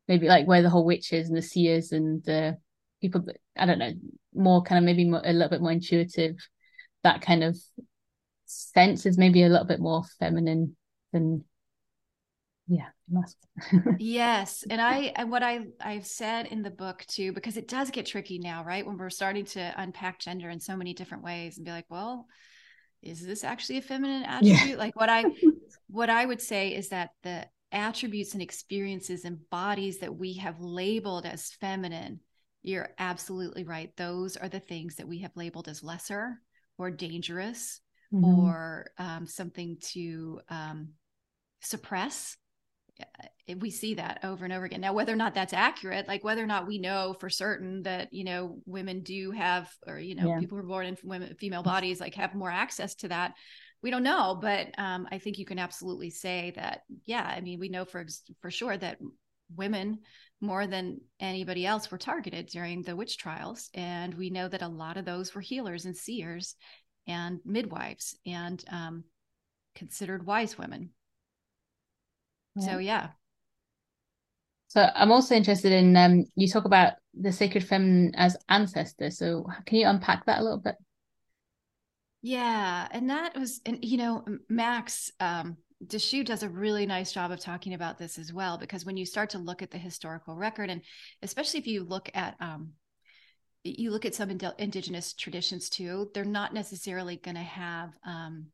maybe 0.08 0.28
like 0.28 0.48
where 0.48 0.62
the 0.62 0.70
whole 0.70 0.86
witches 0.86 1.28
and 1.28 1.38
the 1.38 1.42
seers 1.42 1.92
and 1.92 2.24
the 2.24 2.58
people 3.02 3.26
I 3.58 3.66
don't 3.66 3.80
know 3.80 3.94
more 4.34 4.62
kind 4.62 4.78
of 4.80 4.86
maybe 4.86 5.06
more, 5.06 5.22
a 5.24 5.34
little 5.34 5.50
bit 5.50 5.62
more 5.62 5.72
intuitive. 5.72 6.36
That 7.04 7.22
kind 7.22 7.44
of 7.44 7.58
sense 8.46 9.06
is 9.06 9.18
maybe 9.18 9.44
a 9.44 9.50
little 9.50 9.66
bit 9.66 9.80
more 9.80 10.04
feminine 10.20 10.76
than 11.14 11.46
yeah 12.68 12.88
must 13.10 13.38
yes 14.00 14.64
and 14.70 14.82
i 14.82 15.14
and 15.16 15.32
what 15.32 15.42
i 15.42 15.66
i've 15.80 16.06
said 16.06 16.48
in 16.48 16.62
the 16.62 16.70
book 16.70 17.06
too 17.08 17.32
because 17.32 17.56
it 17.56 17.68
does 17.68 17.90
get 17.92 18.06
tricky 18.06 18.40
now 18.40 18.64
right 18.64 18.86
when 18.86 18.98
we're 18.98 19.10
starting 19.10 19.46
to 19.46 19.74
unpack 19.78 20.20
gender 20.20 20.50
in 20.50 20.60
so 20.60 20.76
many 20.76 20.94
different 20.94 21.24
ways 21.24 21.58
and 21.58 21.66
be 21.66 21.72
like 21.72 21.86
well 21.90 22.28
is 23.02 23.26
this 23.26 23.44
actually 23.44 23.78
a 23.78 23.82
feminine 23.82 24.24
attribute? 24.24 24.70
Yeah. 24.70 24.76
Like 24.76 24.96
what 24.96 25.10
I 25.10 25.26
what 25.88 26.10
I 26.10 26.26
would 26.26 26.42
say 26.42 26.70
is 26.70 26.90
that 26.90 27.12
the 27.24 27.48
attributes 27.72 28.34
and 28.34 28.42
experiences 28.42 29.26
and 29.26 29.50
bodies 29.50 30.00
that 30.00 30.16
we 30.16 30.34
have 30.36 30.60
labeled 30.60 31.26
as 31.26 31.52
feminine, 31.60 32.20
you're 32.64 32.90
absolutely 32.98 33.64
right. 33.64 33.92
Those 33.98 34.38
are 34.38 34.50
the 34.50 34.60
things 34.60 34.96
that 34.96 35.08
we 35.08 35.20
have 35.20 35.36
labeled 35.36 35.68
as 35.68 35.84
lesser 35.84 36.42
or 36.78 36.92
dangerous 36.92 37.82
mm-hmm. 38.14 38.26
or 38.26 38.88
um, 38.98 39.28
something 39.28 39.78
to 39.94 40.40
um, 40.50 40.90
suppress 41.62 42.38
we 43.60 43.70
see 43.70 43.96
that 43.96 44.20
over 44.24 44.44
and 44.44 44.54
over 44.54 44.66
again. 44.66 44.82
Now 44.82 44.94
whether 44.94 45.14
or 45.14 45.18
not 45.18 45.34
that's 45.34 45.54
accurate 45.54 46.08
like 46.08 46.24
whether 46.24 46.44
or 46.44 46.48
not 46.48 46.68
we 46.68 46.78
know 46.78 47.16
for 47.20 47.30
certain 47.30 47.84
that 47.84 48.14
you 48.14 48.24
know 48.24 48.60
women 48.66 49.02
do 49.02 49.32
have 49.32 49.72
or 49.88 50.00
you 50.00 50.16
know 50.16 50.30
yeah. 50.30 50.40
people 50.40 50.58
who 50.58 50.64
are 50.64 50.68
born 50.68 50.86
in 50.86 50.98
women 51.04 51.36
female 51.40 51.64
bodies 51.64 52.00
like 52.00 52.16
have 52.16 52.36
more 52.36 52.52
access 52.52 52.96
to 52.96 53.08
that 53.08 53.34
we 53.84 53.92
don't 53.92 54.04
know. 54.04 54.38
But 54.42 54.70
um, 54.78 55.08
i 55.12 55.18
think 55.20 55.38
you 55.38 55.46
can 55.46 55.60
absolutely 55.60 56.10
say 56.10 56.52
that 56.56 56.82
yeah 57.06 57.24
i 57.24 57.42
mean 57.42 57.60
we 57.60 57.70
know 57.70 57.86
for 57.86 58.06
for 58.42 58.52
sure 58.52 58.76
that 58.76 58.98
women 59.56 60.00
more 60.42 60.68
than 60.68 61.02
anybody 61.20 61.66
else 61.66 61.90
were 61.90 61.98
targeted 61.98 62.48
during 62.48 62.84
the 62.84 62.96
witch 62.96 63.18
trials. 63.18 63.70
And 63.74 64.14
we 64.14 64.30
know 64.30 64.48
that 64.48 64.62
a 64.62 64.68
lot 64.68 64.98
of 64.98 65.06
those 65.06 65.34
were 65.34 65.42
healers 65.42 65.86
and 65.86 65.96
seers 65.96 66.56
and 67.08 67.40
midwives 67.44 68.16
and 68.26 68.64
um, 68.70 69.04
considered 69.76 70.26
wise 70.26 70.58
women 70.58 70.92
so 72.60 72.78
yeah. 72.78 73.10
So 74.70 74.90
I'm 74.96 75.12
also 75.12 75.36
interested 75.36 75.72
in 75.72 75.96
um 75.96 76.26
you 76.36 76.48
talk 76.48 76.66
about 76.66 76.94
the 77.14 77.32
sacred 77.32 77.64
feminine 77.66 78.14
as 78.16 78.38
ancestor. 78.50 79.10
So 79.12 79.46
can 79.66 79.78
you 79.78 79.88
unpack 79.88 80.26
that 80.26 80.40
a 80.40 80.44
little 80.44 80.60
bit? 80.60 80.76
Yeah, 82.22 82.88
and 82.92 83.10
that 83.10 83.38
was 83.38 83.62
and 83.66 83.84
you 83.84 83.98
know 83.98 84.26
Max 84.50 85.12
um 85.20 85.58
Dashu 85.86 86.26
does 86.26 86.44
a 86.44 86.50
really 86.50 86.86
nice 86.86 87.12
job 87.12 87.32
of 87.32 87.40
talking 87.40 87.74
about 87.74 87.98
this 87.98 88.18
as 88.18 88.34
well 88.34 88.58
because 88.58 88.86
when 88.86 88.98
you 88.98 89.06
start 89.06 89.30
to 89.32 89.38
look 89.38 89.62
at 89.62 89.72
the 89.72 89.78
historical 89.78 90.36
record 90.36 90.70
and 90.70 90.82
especially 91.22 91.60
if 91.60 91.68
you 91.68 91.84
look 91.84 92.10
at 92.16 92.36
um 92.40 92.74
you 93.64 93.92
look 93.92 94.06
at 94.06 94.16
some 94.16 94.30
ind- 94.30 94.54
indigenous 94.58 95.14
traditions 95.14 95.70
too 95.70 96.10
they're 96.14 96.26
not 96.26 96.54
necessarily 96.54 97.18
going 97.18 97.36
to 97.36 97.42
have 97.42 97.92
um 98.06 98.48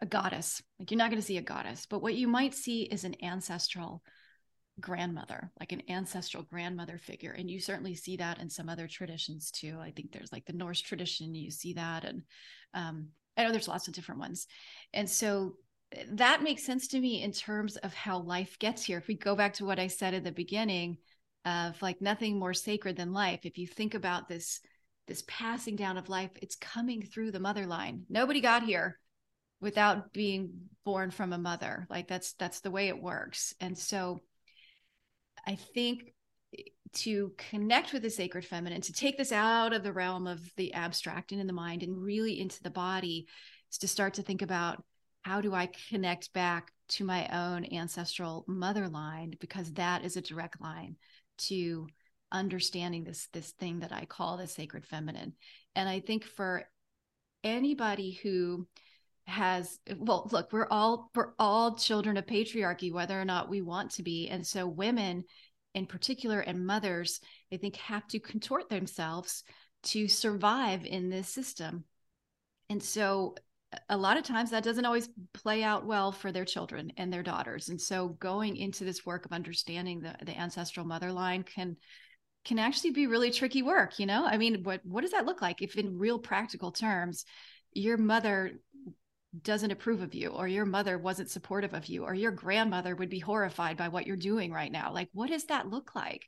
a 0.00 0.06
goddess. 0.06 0.62
Like 0.78 0.90
you're 0.90 0.98
not 0.98 1.10
going 1.10 1.20
to 1.20 1.26
see 1.26 1.38
a 1.38 1.42
goddess, 1.42 1.86
but 1.88 2.02
what 2.02 2.14
you 2.14 2.28
might 2.28 2.54
see 2.54 2.82
is 2.82 3.04
an 3.04 3.16
ancestral 3.22 4.02
grandmother, 4.78 5.50
like 5.58 5.72
an 5.72 5.82
ancestral 5.88 6.42
grandmother 6.42 6.98
figure. 6.98 7.32
And 7.32 7.50
you 7.50 7.60
certainly 7.60 7.94
see 7.94 8.16
that 8.18 8.40
in 8.40 8.50
some 8.50 8.68
other 8.68 8.86
traditions 8.86 9.50
too. 9.50 9.78
I 9.80 9.90
think 9.90 10.12
there's 10.12 10.32
like 10.32 10.44
the 10.44 10.52
Norse 10.52 10.80
tradition, 10.80 11.34
you 11.34 11.50
see 11.50 11.74
that. 11.74 12.04
And 12.04 12.22
um, 12.74 13.08
I 13.36 13.44
know 13.44 13.52
there's 13.52 13.68
lots 13.68 13.88
of 13.88 13.94
different 13.94 14.20
ones. 14.20 14.46
And 14.92 15.08
so 15.08 15.54
eh, 15.92 16.04
that 16.12 16.42
makes 16.42 16.62
sense 16.62 16.88
to 16.88 17.00
me 17.00 17.22
in 17.22 17.32
terms 17.32 17.76
of 17.78 17.94
how 17.94 18.18
life 18.18 18.58
gets 18.58 18.84
here. 18.84 18.98
If 18.98 19.08
we 19.08 19.14
go 19.14 19.34
back 19.34 19.54
to 19.54 19.64
what 19.64 19.78
I 19.78 19.86
said 19.86 20.12
at 20.12 20.24
the 20.24 20.32
beginning 20.32 20.98
of 21.46 21.80
like 21.80 22.02
nothing 22.02 22.38
more 22.38 22.54
sacred 22.54 22.96
than 22.96 23.12
life, 23.14 23.40
if 23.44 23.56
you 23.56 23.66
think 23.66 23.94
about 23.94 24.28
this, 24.28 24.60
this 25.08 25.24
passing 25.26 25.76
down 25.76 25.96
of 25.96 26.10
life, 26.10 26.32
it's 26.42 26.56
coming 26.56 27.00
through 27.00 27.30
the 27.30 27.40
mother 27.40 27.64
line. 27.64 28.02
Nobody 28.10 28.42
got 28.42 28.62
here 28.62 28.98
without 29.60 30.12
being 30.12 30.68
born 30.84 31.10
from 31.10 31.32
a 31.32 31.38
mother. 31.38 31.86
Like 31.90 32.08
that's 32.08 32.34
that's 32.34 32.60
the 32.60 32.70
way 32.70 32.88
it 32.88 33.02
works. 33.02 33.54
And 33.60 33.76
so 33.76 34.20
i 35.46 35.54
think 35.54 36.12
to 36.92 37.32
connect 37.36 37.92
with 37.92 38.02
the 38.02 38.10
sacred 38.10 38.44
feminine 38.44 38.80
to 38.80 38.92
take 38.92 39.18
this 39.18 39.32
out 39.32 39.72
of 39.72 39.82
the 39.82 39.92
realm 39.92 40.26
of 40.26 40.40
the 40.56 40.72
abstract 40.72 41.32
and 41.32 41.40
in 41.40 41.46
the 41.46 41.52
mind 41.52 41.82
and 41.82 42.02
really 42.02 42.40
into 42.40 42.62
the 42.62 42.70
body 42.70 43.26
is 43.70 43.78
to 43.78 43.88
start 43.88 44.14
to 44.14 44.22
think 44.22 44.42
about 44.42 44.82
how 45.22 45.40
do 45.40 45.54
i 45.54 45.68
connect 45.88 46.32
back 46.32 46.72
to 46.88 47.04
my 47.04 47.26
own 47.28 47.64
ancestral 47.72 48.44
mother 48.46 48.88
line? 48.88 49.34
Because 49.40 49.72
that 49.72 50.04
is 50.04 50.16
a 50.16 50.20
direct 50.20 50.60
line 50.60 50.96
to 51.38 51.88
understanding 52.32 53.04
this 53.04 53.28
this 53.32 53.52
thing 53.52 53.80
that 53.80 53.92
i 53.92 54.04
call 54.04 54.36
the 54.36 54.46
sacred 54.46 54.86
feminine. 54.86 55.32
And 55.74 55.88
i 55.88 56.00
think 56.00 56.24
for 56.24 56.64
anybody 57.44 58.12
who 58.22 58.66
has 59.26 59.78
well 59.98 60.28
look 60.30 60.52
we're 60.52 60.68
all 60.68 61.10
we're 61.14 61.32
all 61.38 61.74
children 61.74 62.16
of 62.16 62.26
patriarchy 62.26 62.92
whether 62.92 63.20
or 63.20 63.24
not 63.24 63.48
we 63.48 63.60
want 63.60 63.90
to 63.92 64.02
be. 64.02 64.28
And 64.28 64.46
so 64.46 64.66
women 64.66 65.24
in 65.74 65.86
particular 65.86 66.40
and 66.40 66.66
mothers 66.66 67.20
i 67.52 67.56
think 67.56 67.76
have 67.76 68.06
to 68.08 68.20
contort 68.20 68.68
themselves 68.70 69.42
to 69.82 70.08
survive 70.08 70.84
in 70.84 71.08
this 71.08 71.28
system. 71.28 71.84
And 72.68 72.82
so 72.82 73.36
a 73.88 73.96
lot 73.96 74.16
of 74.16 74.24
times 74.24 74.50
that 74.50 74.64
doesn't 74.64 74.84
always 74.84 75.08
play 75.34 75.62
out 75.62 75.86
well 75.86 76.12
for 76.12 76.32
their 76.32 76.44
children 76.44 76.92
and 76.96 77.12
their 77.12 77.22
daughters. 77.22 77.68
And 77.68 77.80
so 77.80 78.08
going 78.08 78.56
into 78.56 78.84
this 78.84 79.04
work 79.04 79.26
of 79.26 79.32
understanding 79.32 80.00
the, 80.00 80.14
the 80.24 80.36
ancestral 80.36 80.86
mother 80.86 81.12
line 81.12 81.42
can 81.42 81.76
can 82.44 82.58
actually 82.60 82.92
be 82.92 83.08
really 83.08 83.32
tricky 83.32 83.62
work 83.62 83.98
you 83.98 84.06
know? 84.06 84.24
I 84.24 84.36
mean 84.36 84.62
what 84.62 84.80
what 84.84 85.02
does 85.02 85.10
that 85.12 85.26
look 85.26 85.42
like 85.42 85.62
if 85.62 85.76
in 85.76 85.98
real 85.98 86.18
practical 86.18 86.70
terms 86.70 87.24
your 87.72 87.98
mother 87.98 88.52
doesn't 89.42 89.70
approve 89.70 90.00
of 90.02 90.14
you 90.14 90.30
or 90.30 90.48
your 90.48 90.64
mother 90.64 90.96
wasn't 90.98 91.30
supportive 91.30 91.74
of 91.74 91.86
you 91.86 92.04
or 92.04 92.14
your 92.14 92.30
grandmother 92.32 92.96
would 92.96 93.10
be 93.10 93.18
horrified 93.18 93.76
by 93.76 93.88
what 93.88 94.06
you're 94.06 94.16
doing 94.16 94.52
right 94.52 94.72
now. 94.72 94.92
Like 94.92 95.08
what 95.12 95.30
does 95.30 95.44
that 95.44 95.68
look 95.68 95.94
like? 95.94 96.26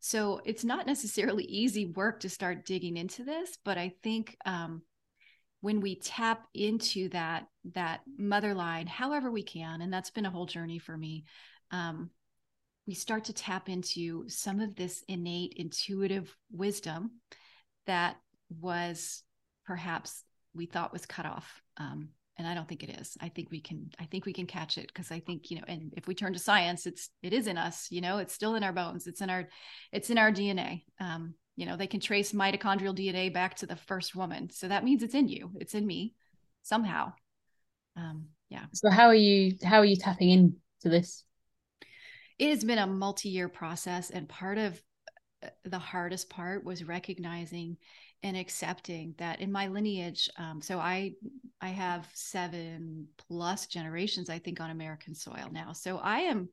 So 0.00 0.40
it's 0.44 0.64
not 0.64 0.86
necessarily 0.86 1.44
easy 1.48 1.86
work 1.86 2.20
to 2.20 2.28
start 2.28 2.64
digging 2.64 2.96
into 2.96 3.24
this 3.24 3.58
but 3.64 3.78
i 3.78 3.92
think 4.02 4.36
um, 4.46 4.82
when 5.60 5.80
we 5.80 5.96
tap 5.96 6.46
into 6.54 7.08
that 7.10 7.46
that 7.74 8.00
mother 8.16 8.54
line 8.54 8.86
however 8.86 9.30
we 9.30 9.42
can 9.42 9.82
and 9.82 9.92
that's 9.92 10.10
been 10.10 10.26
a 10.26 10.30
whole 10.30 10.46
journey 10.46 10.78
for 10.78 10.96
me 10.96 11.24
um, 11.70 12.10
we 12.86 12.94
start 12.94 13.24
to 13.24 13.32
tap 13.32 13.68
into 13.68 14.28
some 14.28 14.60
of 14.60 14.74
this 14.74 15.04
innate 15.08 15.54
intuitive 15.56 16.34
wisdom 16.50 17.10
that 17.86 18.16
was 18.48 19.22
perhaps 19.66 20.24
we 20.54 20.66
thought 20.66 20.92
was 20.92 21.06
cut 21.06 21.26
off 21.26 21.62
um, 21.76 22.08
and 22.38 22.46
i 22.46 22.54
don't 22.54 22.68
think 22.68 22.82
it 22.82 22.98
is. 23.00 23.16
I 23.20 23.28
think 23.28 23.50
we 23.50 23.60
can 23.60 23.90
i 23.98 24.04
think 24.04 24.24
we 24.24 24.32
can 24.32 24.46
catch 24.46 24.78
it 24.78 24.86
because 24.88 25.10
i 25.10 25.20
think 25.20 25.50
you 25.50 25.58
know 25.58 25.64
and 25.68 25.92
if 25.96 26.06
we 26.06 26.14
turn 26.14 26.32
to 26.32 26.38
science 26.38 26.86
it's 26.86 27.10
it 27.22 27.32
is 27.32 27.46
in 27.46 27.58
us 27.58 27.88
you 27.90 28.00
know 28.00 28.18
it's 28.18 28.34
still 28.34 28.54
in 28.54 28.64
our 28.64 28.72
bones. 28.72 29.06
It's 29.06 29.20
in 29.20 29.30
our 29.30 29.48
it's 29.92 30.10
in 30.10 30.18
our 30.18 30.32
dna 30.32 30.82
um, 31.00 31.34
you 31.56 31.66
know 31.66 31.76
they 31.76 31.86
can 31.86 32.00
trace 32.00 32.32
mitochondrial 32.32 32.96
dna 32.96 33.34
back 33.34 33.56
to 33.56 33.66
the 33.66 33.76
first 33.76 34.14
woman. 34.14 34.50
So 34.50 34.68
that 34.68 34.84
means 34.84 35.02
it's 35.02 35.14
in 35.14 35.28
you. 35.28 35.50
It's 35.60 35.74
in 35.74 35.86
me 35.86 36.14
somehow. 36.62 37.12
Um, 37.96 38.26
yeah. 38.48 38.66
So 38.72 38.90
how 38.90 39.06
are 39.06 39.14
you 39.14 39.56
how 39.62 39.78
are 39.78 39.84
you 39.84 39.96
tapping 39.96 40.30
into 40.30 40.56
this? 40.84 41.24
It 42.38 42.50
has 42.50 42.62
been 42.62 42.78
a 42.78 42.86
multi-year 42.86 43.48
process 43.48 44.10
and 44.10 44.28
part 44.28 44.58
of 44.58 44.80
uh, 45.42 45.48
the 45.64 45.78
hardest 45.78 46.30
part 46.30 46.64
was 46.64 46.84
recognizing 46.84 47.76
and 48.22 48.36
accepting 48.36 49.14
that 49.18 49.40
in 49.40 49.52
my 49.52 49.68
lineage 49.68 50.28
um, 50.38 50.60
so 50.60 50.78
i 50.78 51.12
i 51.60 51.68
have 51.68 52.08
seven 52.14 53.06
plus 53.28 53.66
generations 53.66 54.28
i 54.28 54.38
think 54.38 54.60
on 54.60 54.70
american 54.70 55.14
soil 55.14 55.48
now 55.52 55.72
so 55.72 55.98
i 55.98 56.20
am 56.20 56.48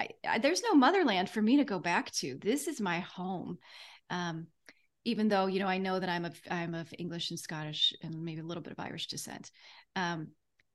I, 0.00 0.08
I, 0.26 0.38
there's 0.38 0.62
no 0.62 0.74
motherland 0.74 1.30
for 1.30 1.40
me 1.40 1.58
to 1.58 1.64
go 1.64 1.78
back 1.78 2.10
to 2.12 2.38
this 2.40 2.66
is 2.66 2.80
my 2.80 3.00
home 3.00 3.58
um, 4.10 4.46
even 5.04 5.28
though 5.28 5.46
you 5.46 5.60
know 5.60 5.68
i 5.68 5.78
know 5.78 5.98
that 5.98 6.08
i'm 6.08 6.24
of 6.24 6.40
i'm 6.50 6.74
of 6.74 6.92
english 6.98 7.30
and 7.30 7.38
scottish 7.38 7.92
and 8.02 8.22
maybe 8.22 8.40
a 8.40 8.44
little 8.44 8.62
bit 8.62 8.72
of 8.72 8.80
irish 8.80 9.06
descent 9.06 9.50
um, 9.96 10.28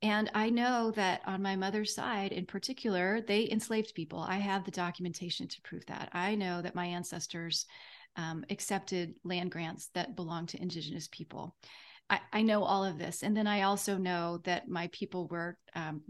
and 0.04 0.30
I 0.34 0.50
know 0.50 0.90
that 0.96 1.22
on 1.24 1.40
my 1.40 1.56
mother's 1.56 1.94
side, 1.94 2.32
in 2.32 2.44
particular, 2.44 3.22
they 3.26 3.48
enslaved 3.48 3.94
people. 3.94 4.18
I 4.18 4.36
have 4.36 4.62
the 4.64 4.70
documentation 4.70 5.48
to 5.48 5.62
prove 5.62 5.86
that. 5.86 6.10
I 6.12 6.34
know 6.34 6.60
that 6.60 6.74
my 6.74 6.84
ancestors 6.84 7.64
um, 8.16 8.44
accepted 8.50 9.14
land 9.24 9.50
grants 9.50 9.90
that 9.94 10.16
belong 10.16 10.46
to 10.46 10.60
indigenous 10.60 11.08
people. 11.08 11.56
I, 12.08 12.20
I, 12.32 12.42
know 12.42 12.62
all 12.62 12.84
of 12.84 12.98
this. 12.98 13.22
And 13.22 13.36
then 13.36 13.46
I 13.46 13.62
also 13.62 13.96
know 13.96 14.40
that 14.44 14.68
my 14.68 14.88
people 14.92 15.26
were 15.26 15.56
um, 15.74 16.02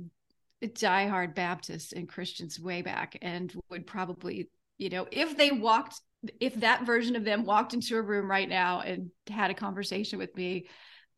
diehard 0.63 1.35
Baptists 1.35 1.93
and 1.93 2.09
Christians 2.09 2.59
way 2.59 2.83
back 2.83 3.17
and 3.23 3.55
would 3.71 3.87
probably, 3.87 4.51
you 4.79 4.91
know, 4.91 5.07
if 5.11 5.37
they 5.37 5.51
walked, 5.51 6.01
if 6.41 6.55
that 6.57 6.87
version 6.87 7.17
of 7.17 7.25
them 7.25 7.45
walked 7.45 7.75
into 7.75 7.97
a 7.97 8.03
room 8.03 8.31
right 8.31 8.49
now 8.49 8.81
and 8.81 9.11
had 9.29 9.51
a 9.51 9.55
conversation 9.55 10.19
with 10.19 10.35
me, 10.37 10.67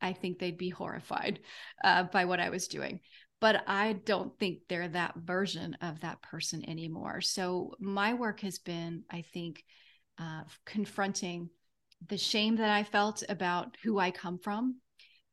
I 0.01 0.12
think 0.12 0.38
they'd 0.38 0.59
be 0.59 0.68
horrified 0.68 1.40
uh, 1.83 2.05
by 2.05 2.27
what 2.27 2.40
I 2.40 2.51
was 2.51 2.68
doing. 2.68 3.01
But 3.40 3.64
I 3.66 3.94
don't 4.05 4.38
think 4.38 4.61
they're 4.68 4.88
that 4.88 5.14
version 5.16 5.77
of 5.81 6.01
that 6.01 6.22
person 6.22 6.68
anymore. 6.68 7.20
So 7.20 7.75
my 7.79 8.14
work 8.14 8.40
has 8.40 8.59
been, 8.59 9.05
I 9.11 9.22
think, 9.33 9.62
uh, 10.18 10.42
confronting 10.64 11.50
the 12.09 12.18
shame 12.18 12.57
that 12.57 12.70
I 12.70 12.85
felt 12.85 13.22
about 13.29 13.76
who 13.83 13.98
I 13.98 14.11
come 14.11 14.38
from, 14.38 14.76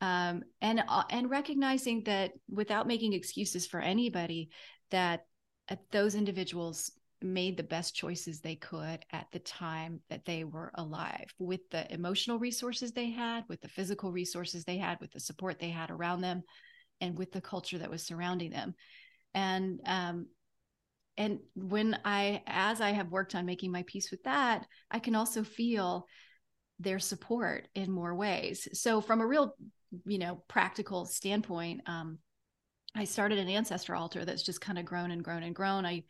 um, 0.01 0.43
and 0.61 0.83
uh, 0.87 1.03
and 1.09 1.29
recognizing 1.29 2.03
that 2.03 2.31
without 2.49 2.87
making 2.87 3.13
excuses 3.13 3.67
for 3.67 3.79
anybody, 3.79 4.49
that 4.91 5.25
uh, 5.69 5.75
those 5.91 6.15
individuals 6.15 6.91
made 7.21 7.55
the 7.55 7.63
best 7.63 7.95
choices 7.95 8.41
they 8.41 8.55
could 8.55 8.99
at 9.11 9.27
the 9.31 9.39
time 9.39 10.01
that 10.09 10.25
they 10.25 10.43
were 10.43 10.71
alive 10.75 11.33
with 11.39 11.61
the 11.71 11.91
emotional 11.93 12.37
resources 12.37 12.91
they 12.91 13.09
had, 13.09 13.43
with 13.47 13.61
the 13.61 13.69
physical 13.69 14.11
resources 14.11 14.65
they 14.65 14.77
had, 14.77 14.99
with 14.99 15.11
the 15.11 15.19
support 15.19 15.57
they 15.59 15.69
had 15.69 15.89
around 15.89 16.21
them, 16.21 16.43
and 16.99 17.17
with 17.17 17.31
the 17.31 17.41
culture 17.41 17.77
that 17.77 17.89
was 17.89 18.05
surrounding 18.05 18.51
them. 18.51 18.75
And 19.33 19.79
um, 19.85 20.27
and 21.17 21.39
when 21.55 21.97
I, 22.03 22.41
as 22.47 22.81
I 22.81 22.91
have 22.91 23.11
worked 23.11 23.35
on 23.35 23.45
making 23.45 23.71
my 23.71 23.83
peace 23.85 24.09
with 24.11 24.23
that, 24.23 24.65
I 24.89 24.99
can 24.99 25.15
also 25.15 25.43
feel 25.43 26.07
their 26.79 26.99
support 26.99 27.67
in 27.75 27.91
more 27.91 28.15
ways. 28.15 28.67
So 28.73 28.99
from 28.99 29.21
a 29.21 29.27
real, 29.27 29.55
you 30.05 30.17
know, 30.17 30.43
practical 30.47 31.05
standpoint, 31.05 31.81
um, 31.85 32.17
I 32.95 33.05
started 33.05 33.39
an 33.39 33.49
ancestor 33.49 33.95
altar 33.95 34.25
that's 34.25 34.43
just 34.43 34.61
kind 34.61 34.77
of 34.79 34.85
grown 34.85 35.11
and 35.11 35.23
grown 35.23 35.43
and 35.43 35.55
grown. 35.55 35.85
I 35.85 36.03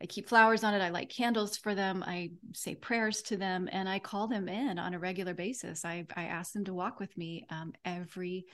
I 0.00 0.06
keep 0.06 0.28
flowers 0.28 0.62
on 0.62 0.74
it. 0.74 0.80
I 0.80 0.90
light 0.90 1.12
candles 1.14 1.56
for 1.56 1.74
them. 1.74 2.04
I 2.06 2.30
say 2.54 2.76
prayers 2.76 3.22
to 3.22 3.36
them, 3.36 3.68
and 3.72 3.88
I 3.88 3.98
call 3.98 4.28
them 4.28 4.48
in 4.48 4.78
on 4.78 4.94
a 4.94 4.98
regular 4.98 5.34
basis. 5.34 5.84
I 5.84 6.06
I 6.14 6.24
ask 6.24 6.52
them 6.52 6.64
to 6.66 6.74
walk 6.74 7.00
with 7.00 7.16
me 7.16 7.46
um, 7.50 7.72
every 7.84 8.46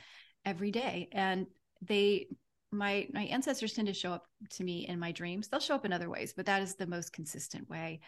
every 0.47 0.71
day, 0.71 1.09
and 1.13 1.47
they 1.83 2.29
my 2.75 3.07
my 3.13 3.25
ancestors 3.25 3.73
tend 3.73 3.89
to 3.89 3.95
show 3.95 4.13
up 4.13 4.27
to 4.51 4.65
me 4.65 4.87
in 4.87 4.99
my 4.99 5.13
dreams. 5.13 5.49
They'll 5.49 5.61
show 5.61 5.75
up 5.75 5.85
in 5.85 5.93
other 5.93 6.11
ways, 6.11 6.33
but 6.37 6.47
that 6.47 6.63
is 6.63 6.75
the 6.75 6.87
most 6.87 7.13
consistent 7.13 7.69
way. 7.69 8.01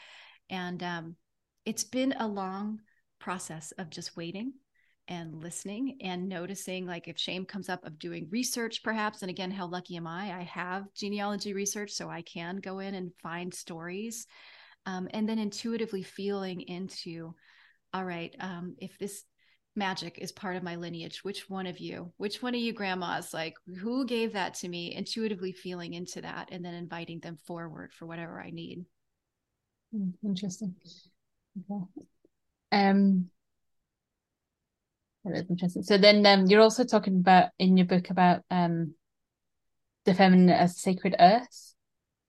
And 0.50 0.83
um, 0.83 1.16
it's 1.64 1.85
been 1.85 2.14
a 2.18 2.26
long 2.26 2.81
process 3.18 3.72
of 3.72 3.90
just 3.90 4.16
waiting 4.16 4.52
and 5.09 5.35
listening 5.42 5.98
and 6.00 6.29
noticing 6.29 6.87
like 6.87 7.07
if 7.09 7.18
shame 7.18 7.44
comes 7.44 7.68
up 7.68 7.85
of 7.85 7.98
doing 7.98 8.26
research 8.31 8.83
perhaps 8.83 9.22
and 9.22 9.31
again 9.31 9.50
how 9.50 9.66
lucky 9.66 9.96
am 9.96 10.07
i 10.07 10.37
i 10.37 10.42
have 10.42 10.92
genealogy 10.94 11.52
research 11.52 11.92
so 11.92 12.11
i 12.11 12.22
can 12.22 12.57
go 12.57 12.81
in 12.81 12.94
and 12.94 13.12
find 13.22 13.55
stories 13.55 14.26
um, 14.85 15.09
and 15.12 15.29
then 15.29 15.38
intuitively 15.38 16.02
feeling 16.02 16.61
into 16.62 17.33
all 17.94 18.05
right 18.05 18.35
um, 18.40 18.74
if 18.79 18.98
this 18.98 19.22
magic 19.76 20.18
is 20.18 20.32
part 20.32 20.56
of 20.56 20.62
my 20.62 20.76
lineage. 20.76 21.22
Which 21.24 21.48
one 21.50 21.66
of 21.66 21.78
you 21.78 22.12
which 22.16 22.42
one 22.42 22.54
of 22.54 22.60
you 22.60 22.72
grandmas 22.72 23.34
like 23.34 23.54
who 23.80 24.06
gave 24.06 24.32
that 24.32 24.54
to 24.54 24.68
me 24.68 24.94
intuitively 24.94 25.52
feeling 25.52 25.94
into 25.94 26.20
that 26.22 26.48
and 26.50 26.64
then 26.64 26.74
inviting 26.74 27.20
them 27.20 27.36
forward 27.46 27.92
for 27.92 28.06
whatever 28.06 28.40
i 28.40 28.50
need? 28.50 28.84
Hmm, 29.92 30.10
interesting. 30.24 30.74
Okay. 31.70 31.84
Um 32.72 33.30
that 35.24 35.36
is 35.36 35.50
interesting. 35.50 35.82
So 35.82 35.98
then 35.98 36.24
um 36.26 36.46
you're 36.46 36.60
also 36.62 36.84
talking 36.84 37.16
about 37.18 37.50
in 37.58 37.76
your 37.76 37.86
book 37.86 38.10
about 38.10 38.42
um 38.50 38.94
the 40.04 40.14
feminine 40.14 40.50
as 40.50 40.80
sacred 40.80 41.16
earth 41.18 41.74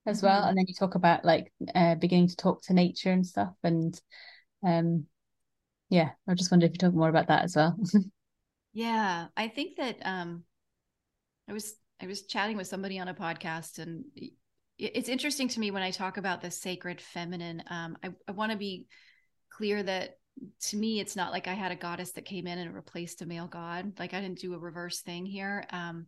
as 0.06 0.24
well. 0.24 0.40
Mm-hmm. 0.40 0.50
and 0.50 0.58
then 0.58 0.66
you 0.68 0.74
talk 0.74 0.96
about 0.96 1.26
like 1.26 1.52
uh 1.76 1.96
beginning 1.96 2.28
to 2.30 2.36
talk 2.36 2.62
to 2.64 2.74
nature 2.74 3.12
and 3.12 3.26
stuff 3.26 3.54
and 3.64 4.00
um 4.66 5.06
yeah 5.90 6.10
i 6.28 6.34
just 6.34 6.52
wondered 6.52 6.68
if 6.68 6.74
you 6.74 6.78
talk 6.78 6.94
more 6.94 7.10
about 7.10 7.28
that 7.28 7.44
as 7.44 7.56
well. 7.56 7.78
Yeah 8.74 9.28
i 9.36 9.48
think 9.48 9.78
that 9.78 9.98
um 10.04 10.44
i 11.50 11.54
was 11.54 11.74
i 12.00 12.06
was 12.06 12.28
chatting 12.28 12.58
with 12.58 12.68
somebody 12.68 13.00
on 13.00 13.08
a 13.08 13.14
podcast 13.14 13.80
and 13.80 14.04
it's 14.78 15.10
interesting 15.10 15.48
to 15.48 15.60
me 15.60 15.72
when 15.72 15.82
i 15.82 15.90
talk 15.90 16.18
about 16.18 16.42
the 16.42 16.52
sacred 16.52 17.02
feminine 17.02 17.64
um 17.72 17.98
i, 18.04 18.10
I 18.28 18.34
want 18.34 18.52
to 18.52 18.58
be 18.58 18.86
clear 19.50 19.82
that 19.82 20.18
to 20.62 20.78
me 20.78 21.00
it's 21.00 21.16
not 21.16 21.32
like 21.32 21.48
i 21.48 21.54
had 21.54 21.72
a 21.72 21.76
goddess 21.76 22.12
that 22.12 22.26
came 22.26 22.46
in 22.46 22.60
and 22.60 22.76
replaced 22.76 23.24
a 23.24 23.26
male 23.26 23.48
god 23.48 23.94
like 23.98 24.14
i 24.14 24.22
didn't 24.22 24.38
do 24.40 24.54
a 24.54 24.60
reverse 24.60 25.02
thing 25.02 25.26
here 25.26 25.66
um 25.72 26.06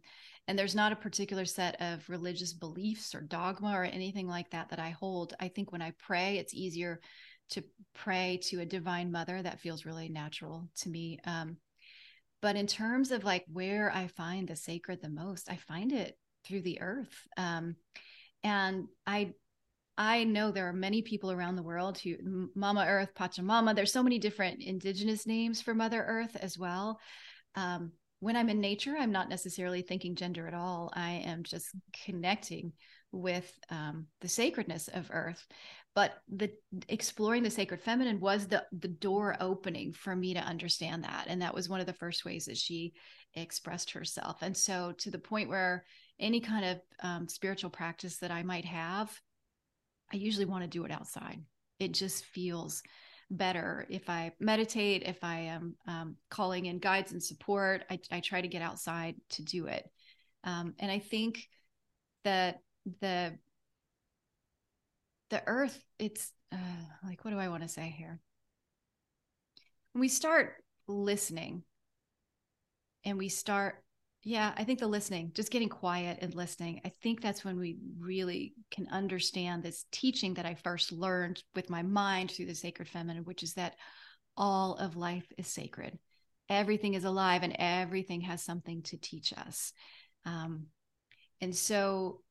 and 0.48 0.58
there's 0.58 0.76
not 0.76 0.92
a 0.92 0.96
particular 0.96 1.46
set 1.46 1.80
of 1.82 2.08
religious 2.08 2.54
beliefs 2.54 3.15
or 3.15 3.22
dogma 3.22 3.72
or 3.72 3.84
anything 3.84 4.28
like 4.28 4.52
that 4.52 4.70
that 4.70 4.80
i 4.80 4.89
hold. 4.92 5.34
I 5.39 5.48
think 5.48 5.72
when 5.72 5.82
i 5.82 5.94
pray 5.98 6.38
it's 6.38 6.54
easier 6.54 7.00
to 7.50 7.64
pray 7.96 8.40
to 8.44 8.62
a 8.62 8.66
divine 8.66 9.12
mother 9.12 9.42
that 9.42 9.60
feels 9.60 9.86
really 9.86 10.10
natural 10.10 10.68
to 10.76 10.90
me 10.90 11.20
um, 11.26 11.58
but 12.42 12.56
in 12.56 12.68
terms 12.68 13.12
of 13.12 13.24
like 13.24 13.46
where 13.52 13.92
i 13.94 14.08
find 14.08 14.48
the 14.48 14.56
sacred 14.56 15.02
the 15.02 15.10
most 15.10 15.50
i 15.50 15.56
find 15.56 15.92
it 15.92 16.18
through 16.46 16.62
the 16.62 16.82
earth 16.82 17.28
um, 17.38 17.76
and 18.44 18.88
i 19.06 19.32
i 19.98 20.24
know 20.24 20.52
there 20.52 20.68
are 20.68 20.74
many 20.74 21.02
people 21.02 21.32
around 21.32 21.56
the 21.56 21.64
world 21.64 21.98
who 21.98 22.50
mama 22.56 22.86
earth 22.88 23.10
pachamama 23.16 23.76
there's 23.76 23.94
so 23.94 24.04
many 24.04 24.20
different 24.20 24.62
indigenous 24.62 25.26
names 25.26 25.62
for 25.62 25.74
mother 25.74 26.04
earth 26.08 26.36
as 26.40 26.58
well 26.58 27.00
um, 27.56 27.92
when 28.20 28.36
i'm 28.36 28.50
in 28.50 28.62
nature 28.62 28.96
i'm 28.98 29.12
not 29.12 29.30
necessarily 29.30 29.82
thinking 29.82 30.16
gender 30.16 30.48
at 30.48 30.54
all 30.54 30.92
i 30.96 31.12
am 31.26 31.44
just 31.44 31.68
connecting 32.06 32.72
with 33.12 33.52
um, 33.70 34.06
the 34.22 34.28
sacredness 34.28 34.88
of 34.88 35.10
earth 35.12 35.46
but 36.00 36.22
the 36.34 36.50
exploring 36.88 37.44
the 37.44 37.50
sacred 37.50 37.82
feminine 37.82 38.22
was 38.22 38.48
the 38.48 38.64
the 38.72 38.88
door 38.88 39.36
opening 39.42 39.92
for 39.92 40.16
me 40.16 40.34
to 40.34 40.40
understand 40.40 41.04
that. 41.04 41.26
And 41.28 41.42
that 41.42 41.54
was 41.54 41.68
one 41.68 41.82
of 41.82 41.88
the 41.88 41.92
first 41.92 42.24
ways 42.24 42.46
that 42.46 42.56
she 42.56 42.94
expressed 43.34 43.92
herself. 43.92 44.38
And 44.42 44.56
so 44.56 44.94
to 45.00 45.12
the 45.12 45.20
point 45.20 45.50
where 45.50 45.84
any 46.18 46.40
kind 46.40 46.64
of 46.64 46.82
um, 47.04 47.28
spiritual 47.28 47.70
practice 47.70 48.16
that 48.20 48.32
i 48.32 48.44
might 48.44 48.64
have 48.64 49.12
i 50.14 50.16
usually 50.16 50.46
want 50.46 50.64
to 50.64 50.70
do 50.70 50.86
it 50.86 50.92
outside. 50.92 51.42
It 51.82 51.92
just 51.92 52.24
feels 52.24 52.82
better. 53.30 53.86
If 53.90 54.10
i 54.10 54.32
meditate 54.40 55.04
if 55.04 55.22
i 55.22 55.40
am 55.40 55.76
um, 55.86 56.16
calling 56.30 56.68
in 56.68 56.80
guides 56.80 57.12
and 57.12 57.22
support 57.22 57.84
I, 57.90 58.00
I, 58.10 58.22
try 58.22 58.40
to 58.40 58.48
get 58.48 58.62
outside 58.62 59.16
to 59.32 59.44
do 59.44 59.66
it. 59.66 59.84
Um, 60.46 60.76
and 60.80 60.90
i 60.90 61.00
think 61.00 61.46
that 62.24 62.62
the 63.02 63.38
the 65.30 65.42
earth 65.48 65.80
it's 65.98 66.32
uh, 66.52 66.58
like 67.06 67.24
what 67.24 67.32
do 67.32 67.39
i 67.39 67.50
want 67.50 67.63
to 67.63 67.70
say 67.70 67.94
here? 67.98 68.20
When 69.94 70.02
we 70.02 70.08
start 70.08 70.56
listening. 70.88 71.63
And 73.06 73.18
we 73.18 73.30
start 73.30 73.84
yeah 74.24 74.54
i 74.58 74.65
think 74.65 74.80
the 74.80 74.88
listening 74.88 75.32
just 75.34 75.52
getting 75.52 75.70
quiet 75.70 76.20
and 76.22 76.36
listening. 76.36 76.82
I 76.84 76.92
think 77.02 77.22
that's 77.22 77.46
when 77.46 77.58
we 77.58 77.78
really 77.98 78.54
can 78.72 78.88
understand 78.89 79.63
this 79.63 79.86
teaching 79.92 80.34
that 80.34 80.46
i 80.46 80.56
first 80.56 80.92
learned 80.92 81.42
with 81.56 81.70
my 81.70 81.82
mind 81.82 82.32
through 82.32 82.48
the 82.48 82.56
sacred 82.56 82.89
feminine 82.89 83.24
which 83.24 83.42
is 83.42 83.54
that 83.54 83.76
all 84.39 84.76
of 84.76 84.96
life 84.96 85.32
is 85.38 85.48
sacred. 85.48 86.00
Everything 86.50 86.96
is 86.96 87.04
alive 87.04 87.44
and 87.44 87.56
everything 87.60 88.22
has 88.22 88.42
something 88.42 88.82
to 88.84 88.98
teach 88.98 89.34
us. 89.34 89.74
Um, 90.26 90.68
and 91.42 91.56
so 91.56 92.22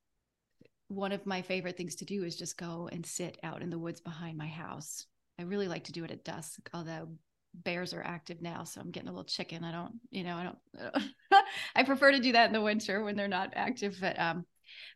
one 0.88 1.12
of 1.12 1.26
my 1.26 1.42
favorite 1.42 1.76
things 1.76 1.96
to 1.96 2.04
do 2.04 2.24
is 2.24 2.36
just 2.36 2.58
go 2.58 2.88
and 2.90 3.04
sit 3.04 3.38
out 3.42 3.62
in 3.62 3.70
the 3.70 3.78
woods 3.78 4.00
behind 4.00 4.36
my 4.36 4.46
house. 4.46 5.06
I 5.38 5.42
really 5.42 5.68
like 5.68 5.84
to 5.84 5.92
do 5.92 6.04
it 6.04 6.10
at 6.10 6.24
dusk, 6.24 6.68
although 6.74 7.08
bears 7.54 7.94
are 7.94 8.02
active 8.02 8.42
now, 8.42 8.64
so 8.64 8.80
I'm 8.80 8.90
getting 8.90 9.08
a 9.08 9.12
little 9.12 9.24
chicken. 9.24 9.64
I 9.64 9.72
don't, 9.72 9.94
you 10.10 10.24
know, 10.24 10.36
I 10.36 10.42
don't. 10.44 10.58
I, 10.78 10.90
don't, 11.30 11.46
I 11.76 11.82
prefer 11.84 12.12
to 12.12 12.20
do 12.20 12.32
that 12.32 12.46
in 12.46 12.52
the 12.52 12.60
winter 12.60 13.04
when 13.04 13.16
they're 13.16 13.28
not 13.28 13.52
active, 13.54 13.98
but 14.00 14.18
um, 14.18 14.44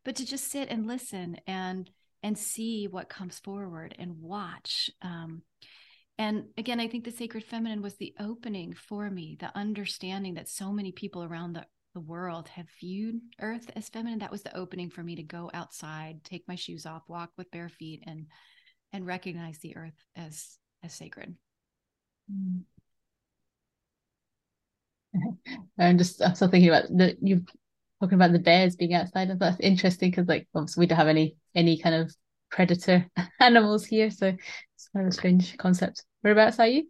but 0.04 0.16
to 0.16 0.26
just 0.26 0.50
sit 0.50 0.68
and 0.68 0.86
listen 0.86 1.36
and 1.46 1.90
and 2.22 2.38
see 2.38 2.86
what 2.86 3.08
comes 3.08 3.38
forward 3.38 3.94
and 3.98 4.20
watch. 4.20 4.90
Um, 5.02 5.42
and 6.18 6.44
again, 6.56 6.78
I 6.78 6.88
think 6.88 7.04
the 7.04 7.10
sacred 7.10 7.44
feminine 7.44 7.82
was 7.82 7.96
the 7.96 8.14
opening 8.20 8.74
for 8.74 9.10
me, 9.10 9.36
the 9.40 9.56
understanding 9.56 10.34
that 10.34 10.48
so 10.48 10.70
many 10.70 10.92
people 10.92 11.24
around 11.24 11.54
the 11.54 11.66
the 11.94 12.00
world. 12.00 12.48
Have 12.48 12.66
viewed 12.80 13.20
earth 13.40 13.70
as 13.76 13.88
feminine? 13.88 14.18
That 14.20 14.30
was 14.30 14.42
the 14.42 14.56
opening 14.56 14.90
for 14.90 15.02
me 15.02 15.16
to 15.16 15.22
go 15.22 15.50
outside 15.54 16.24
take 16.24 16.46
my 16.48 16.54
shoes 16.54 16.86
off 16.86 17.02
walk 17.08 17.30
with 17.36 17.50
bare 17.50 17.68
feet 17.68 18.02
and 18.06 18.26
and 18.92 19.06
recognize 19.06 19.58
the 19.58 19.76
earth 19.76 20.04
as 20.16 20.58
as 20.82 20.92
sacred. 20.92 21.34
Mm. 22.30 22.62
I'm 25.78 25.98
just 25.98 26.22
i'm 26.22 26.34
still 26.34 26.48
thinking 26.48 26.70
about 26.70 26.84
that 26.96 27.16
you 27.20 27.44
talking 28.00 28.14
about 28.14 28.32
the 28.32 28.38
bears 28.38 28.76
being 28.76 28.94
outside 28.94 29.28
and 29.28 29.38
that's 29.38 29.60
interesting 29.60 30.10
because 30.10 30.26
like 30.26 30.48
obviously 30.54 30.80
we 30.80 30.86
don't 30.86 30.96
have 30.96 31.08
any 31.08 31.36
any 31.54 31.78
kind 31.78 31.94
of 31.94 32.14
predator 32.50 33.06
animals 33.40 33.84
here 33.84 34.10
so 34.10 34.28
it's 34.28 34.88
kind 34.92 35.06
of 35.06 35.10
a 35.10 35.14
strange 35.14 35.56
concept. 35.58 36.04
Whereabouts 36.22 36.58
are 36.58 36.66
you 36.66 36.88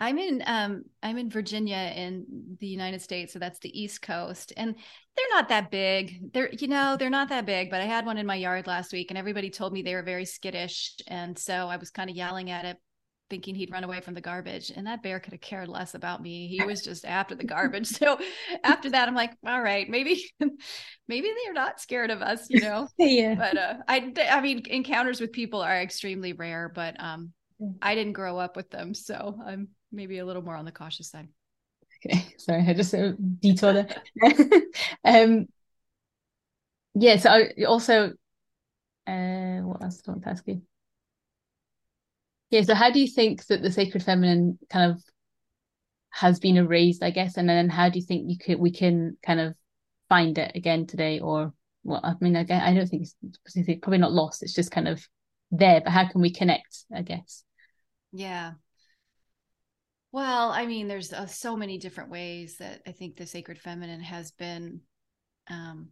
I'm 0.00 0.18
in 0.18 0.42
um 0.46 0.84
I'm 1.02 1.18
in 1.18 1.30
Virginia 1.30 1.92
in 1.94 2.56
the 2.58 2.66
United 2.66 3.00
States, 3.00 3.32
so 3.32 3.38
that's 3.38 3.60
the 3.60 3.80
East 3.80 4.02
Coast. 4.02 4.52
And 4.56 4.74
they're 5.16 5.26
not 5.30 5.48
that 5.50 5.70
big. 5.70 6.32
They're 6.32 6.50
you 6.52 6.68
know, 6.68 6.96
they're 6.98 7.10
not 7.10 7.28
that 7.28 7.46
big, 7.46 7.70
but 7.70 7.80
I 7.80 7.84
had 7.84 8.04
one 8.04 8.18
in 8.18 8.26
my 8.26 8.34
yard 8.34 8.66
last 8.66 8.92
week 8.92 9.10
and 9.10 9.18
everybody 9.18 9.50
told 9.50 9.72
me 9.72 9.82
they 9.82 9.94
were 9.94 10.02
very 10.02 10.24
skittish. 10.24 10.96
And 11.06 11.38
so 11.38 11.68
I 11.68 11.76
was 11.76 11.90
kind 11.90 12.10
of 12.10 12.16
yelling 12.16 12.50
at 12.50 12.64
it, 12.64 12.76
thinking 13.30 13.54
he'd 13.54 13.70
run 13.70 13.84
away 13.84 14.00
from 14.00 14.14
the 14.14 14.20
garbage. 14.20 14.72
And 14.74 14.88
that 14.88 15.02
bear 15.02 15.20
could 15.20 15.32
have 15.32 15.40
cared 15.40 15.68
less 15.68 15.94
about 15.94 16.20
me. 16.20 16.48
He 16.48 16.64
was 16.64 16.82
just 16.82 17.04
after 17.04 17.36
the 17.36 17.44
garbage. 17.44 17.86
So 17.86 18.18
after 18.64 18.90
that, 18.90 19.06
I'm 19.06 19.14
like, 19.14 19.32
all 19.46 19.62
right, 19.62 19.88
maybe 19.88 20.24
maybe 21.08 21.28
they're 21.44 21.54
not 21.54 21.80
scared 21.80 22.10
of 22.10 22.20
us, 22.20 22.46
you 22.50 22.60
know. 22.60 22.88
yeah. 22.98 23.36
But 23.36 23.56
uh 23.56 23.74
I 23.86 24.12
I 24.28 24.40
mean 24.40 24.62
encounters 24.66 25.20
with 25.20 25.30
people 25.30 25.60
are 25.60 25.80
extremely 25.80 26.32
rare, 26.32 26.68
but 26.74 26.96
um 26.98 27.32
I 27.80 27.94
didn't 27.94 28.14
grow 28.14 28.38
up 28.38 28.56
with 28.56 28.70
them, 28.70 28.94
so 28.94 29.38
I'm 29.46 29.68
maybe 29.94 30.18
a 30.18 30.26
little 30.26 30.42
more 30.42 30.56
on 30.56 30.64
the 30.64 30.72
cautious 30.72 31.10
side. 31.10 31.28
Okay, 32.04 32.26
sorry, 32.38 32.64
I 32.66 32.74
just 32.74 32.94
uh, 32.94 33.12
detoured 33.40 33.94
um, 35.04 35.46
yeah. 36.94 37.16
So 37.16 37.30
I 37.30 37.64
also, 37.64 38.12
uh, 39.06 39.60
what 39.60 39.82
else 39.82 40.00
do 40.00 40.10
I 40.10 40.12
want 40.12 40.22
to 40.24 40.30
ask 40.30 40.44
fantastic. 40.44 40.58
Yeah. 42.50 42.62
So, 42.62 42.74
how 42.74 42.90
do 42.90 43.00
you 43.00 43.08
think 43.08 43.46
that 43.46 43.62
the 43.62 43.72
sacred 43.72 44.02
feminine 44.02 44.58
kind 44.70 44.92
of 44.92 45.02
has 46.10 46.38
been 46.38 46.56
erased? 46.56 47.02
I 47.02 47.10
guess, 47.10 47.36
and 47.36 47.48
then 47.48 47.68
how 47.68 47.88
do 47.88 47.98
you 47.98 48.04
think 48.04 48.30
you 48.30 48.38
could 48.38 48.58
we 48.58 48.70
can 48.70 49.16
kind 49.24 49.40
of 49.40 49.54
find 50.08 50.38
it 50.38 50.52
again 50.54 50.86
today, 50.86 51.20
or 51.20 51.52
well, 51.82 52.00
I 52.02 52.14
mean, 52.20 52.36
again, 52.36 52.62
I 52.62 52.74
don't 52.74 52.86
think 52.86 53.02
it's 53.02 53.80
probably 53.82 53.98
not 53.98 54.12
lost. 54.12 54.42
It's 54.42 54.54
just 54.54 54.70
kind 54.70 54.88
of 54.88 55.06
there, 55.50 55.80
but 55.80 55.92
how 55.92 56.08
can 56.08 56.20
we 56.20 56.32
connect? 56.32 56.84
I 56.94 57.02
guess. 57.02 57.44
Yeah. 58.12 58.52
Well, 60.14 60.52
I 60.52 60.66
mean, 60.66 60.86
there's 60.86 61.12
uh, 61.12 61.26
so 61.26 61.56
many 61.56 61.76
different 61.76 62.08
ways 62.08 62.58
that 62.58 62.82
I 62.86 62.92
think 62.92 63.16
the 63.16 63.26
sacred 63.26 63.58
feminine 63.58 64.00
has 64.00 64.30
been 64.30 64.80
um, 65.50 65.88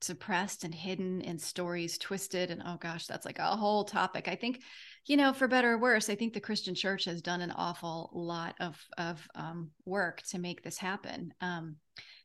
suppressed 0.00 0.62
and 0.62 0.72
hidden 0.72 1.20
and 1.22 1.40
stories 1.40 1.98
twisted 1.98 2.52
and 2.52 2.62
oh 2.64 2.76
gosh 2.80 3.08
that's 3.08 3.26
like 3.26 3.40
a 3.40 3.56
whole 3.56 3.82
topic. 3.82 4.28
I 4.28 4.36
think 4.36 4.62
you 5.06 5.16
know 5.16 5.32
for 5.32 5.48
better 5.48 5.72
or 5.72 5.78
worse 5.78 6.08
i 6.08 6.14
think 6.14 6.32
the 6.32 6.40
christian 6.40 6.74
church 6.74 7.04
has 7.06 7.20
done 7.20 7.40
an 7.40 7.50
awful 7.50 8.08
lot 8.14 8.54
of 8.60 8.80
of 8.98 9.26
um, 9.34 9.70
work 9.84 10.22
to 10.30 10.38
make 10.38 10.62
this 10.62 10.78
happen. 10.78 11.34
Um, 11.40 11.74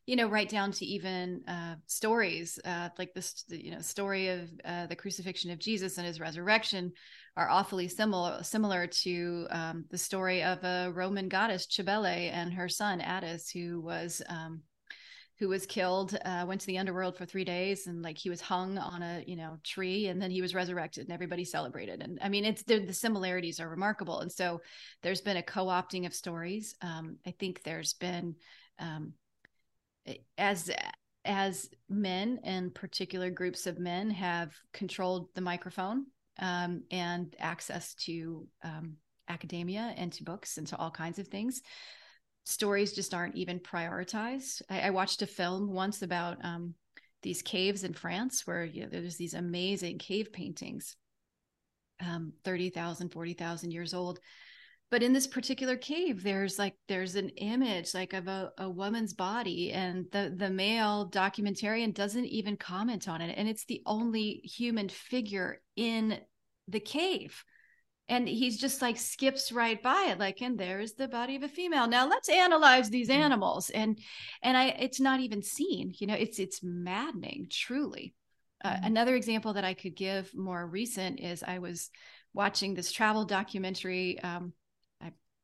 you 0.06 0.14
know 0.14 0.28
right 0.28 0.48
down 0.48 0.70
to 0.72 0.84
even 0.86 1.42
uh, 1.48 1.74
stories 1.86 2.58
uh, 2.64 2.90
like 2.98 3.14
this 3.14 3.44
you 3.48 3.72
know 3.72 3.80
story 3.80 4.28
of 4.28 4.48
uh, 4.64 4.86
the 4.86 4.96
crucifixion 4.96 5.50
of 5.50 5.58
jesus 5.58 5.98
and 5.98 6.06
his 6.06 6.20
resurrection 6.20 6.92
are 7.40 7.48
awfully 7.48 7.88
similar 7.88 8.42
similar 8.42 8.86
to 8.86 9.46
um, 9.50 9.84
the 9.90 9.96
story 9.96 10.42
of 10.42 10.62
a 10.62 10.92
roman 10.94 11.26
goddess 11.26 11.66
cybele 11.66 12.04
and 12.04 12.52
her 12.52 12.68
son 12.68 13.00
attis 13.00 13.50
who 13.50 13.80
was 13.80 14.20
um, 14.28 14.60
who 15.38 15.48
was 15.48 15.64
killed 15.64 16.18
uh, 16.26 16.44
went 16.46 16.60
to 16.60 16.66
the 16.66 16.76
underworld 16.76 17.16
for 17.16 17.24
three 17.24 17.44
days 17.44 17.86
and 17.86 18.02
like 18.02 18.18
he 18.18 18.28
was 18.28 18.42
hung 18.42 18.76
on 18.76 19.02
a 19.02 19.24
you 19.26 19.36
know 19.36 19.56
tree 19.64 20.08
and 20.08 20.20
then 20.20 20.30
he 20.30 20.42
was 20.42 20.54
resurrected 20.54 21.04
and 21.04 21.14
everybody 21.14 21.44
celebrated. 21.44 22.02
And 22.02 22.18
i 22.22 22.28
mean 22.28 22.44
it's 22.44 22.62
the 22.62 22.92
similarities 22.92 23.58
are 23.58 23.68
remarkable. 23.68 24.20
And 24.20 24.30
so 24.30 24.60
there's 25.02 25.22
been 25.22 25.38
a 25.38 25.42
co-opting 25.42 26.04
of 26.04 26.14
stories. 26.14 26.74
Um, 26.82 27.16
i 27.26 27.30
think 27.30 27.62
there's 27.62 27.94
been 27.94 28.34
um, 28.78 29.14
as 30.36 30.70
as 31.24 31.70
men 31.88 32.40
and 32.44 32.74
particular 32.74 33.30
groups 33.30 33.66
of 33.66 33.78
men 33.78 34.10
have 34.10 34.54
controlled 34.74 35.28
the 35.34 35.40
microphone 35.40 36.04
um, 36.38 36.82
and 36.90 37.34
access 37.38 37.94
to 37.94 38.46
um, 38.62 38.96
academia 39.28 39.94
and 39.96 40.12
to 40.12 40.24
books 40.24 40.58
and 40.58 40.66
to 40.68 40.76
all 40.76 40.90
kinds 40.90 41.18
of 41.18 41.28
things 41.28 41.62
stories 42.44 42.92
just 42.92 43.14
aren't 43.14 43.36
even 43.36 43.60
prioritized. 43.60 44.62
I, 44.68 44.80
I 44.80 44.90
watched 44.90 45.22
a 45.22 45.26
film 45.26 45.72
once 45.72 46.02
about 46.02 46.38
um, 46.44 46.74
these 47.22 47.42
caves 47.42 47.84
in 47.84 47.94
France 47.94 48.46
where 48.46 48.64
you 48.64 48.82
know, 48.82 48.88
there's 48.90 49.16
these 49.16 49.34
amazing 49.34 49.98
cave 49.98 50.32
paintings, 50.32 50.96
um, 52.00 52.32
30,000, 52.44 53.10
40,000 53.10 53.70
years 53.70 53.94
old. 53.94 54.20
But 54.90 55.02
in 55.04 55.12
this 55.12 55.28
particular 55.28 55.76
cave, 55.76 56.22
there's 56.22 56.58
like 56.58 56.74
there's 56.88 57.14
an 57.14 57.28
image 57.30 57.94
like 57.94 58.12
of 58.12 58.26
a, 58.26 58.50
a 58.58 58.68
woman's 58.68 59.14
body, 59.14 59.72
and 59.72 60.06
the 60.10 60.34
the 60.36 60.50
male 60.50 61.08
documentarian 61.08 61.94
doesn't 61.94 62.26
even 62.26 62.56
comment 62.56 63.08
on 63.08 63.20
it, 63.20 63.34
and 63.36 63.48
it's 63.48 63.64
the 63.66 63.82
only 63.86 64.40
human 64.44 64.88
figure 64.88 65.62
in 65.76 66.18
the 66.68 66.80
cave 66.80 67.44
and 68.10 68.28
he's 68.28 68.58
just 68.58 68.82
like 68.82 68.98
skips 68.98 69.52
right 69.52 69.82
by 69.82 70.08
it 70.10 70.18
like 70.18 70.42
and 70.42 70.58
there's 70.58 70.94
the 70.94 71.08
body 71.08 71.36
of 71.36 71.42
a 71.42 71.48
female 71.48 71.86
now 71.86 72.06
let's 72.06 72.28
analyze 72.28 72.90
these 72.90 73.08
mm-hmm. 73.08 73.22
animals 73.22 73.70
and 73.70 73.98
and 74.42 74.56
i 74.56 74.66
it's 74.66 75.00
not 75.00 75.20
even 75.20 75.42
seen 75.42 75.94
you 75.98 76.06
know 76.06 76.14
it's 76.14 76.38
it's 76.38 76.60
maddening 76.62 77.46
truly 77.50 78.14
uh, 78.64 78.70
mm-hmm. 78.70 78.86
another 78.86 79.14
example 79.14 79.54
that 79.54 79.64
i 79.64 79.72
could 79.72 79.96
give 79.96 80.30
more 80.34 80.66
recent 80.66 81.20
is 81.20 81.42
i 81.42 81.58
was 81.58 81.90
watching 82.34 82.74
this 82.74 82.92
travel 82.92 83.24
documentary 83.24 84.18
um, 84.20 84.52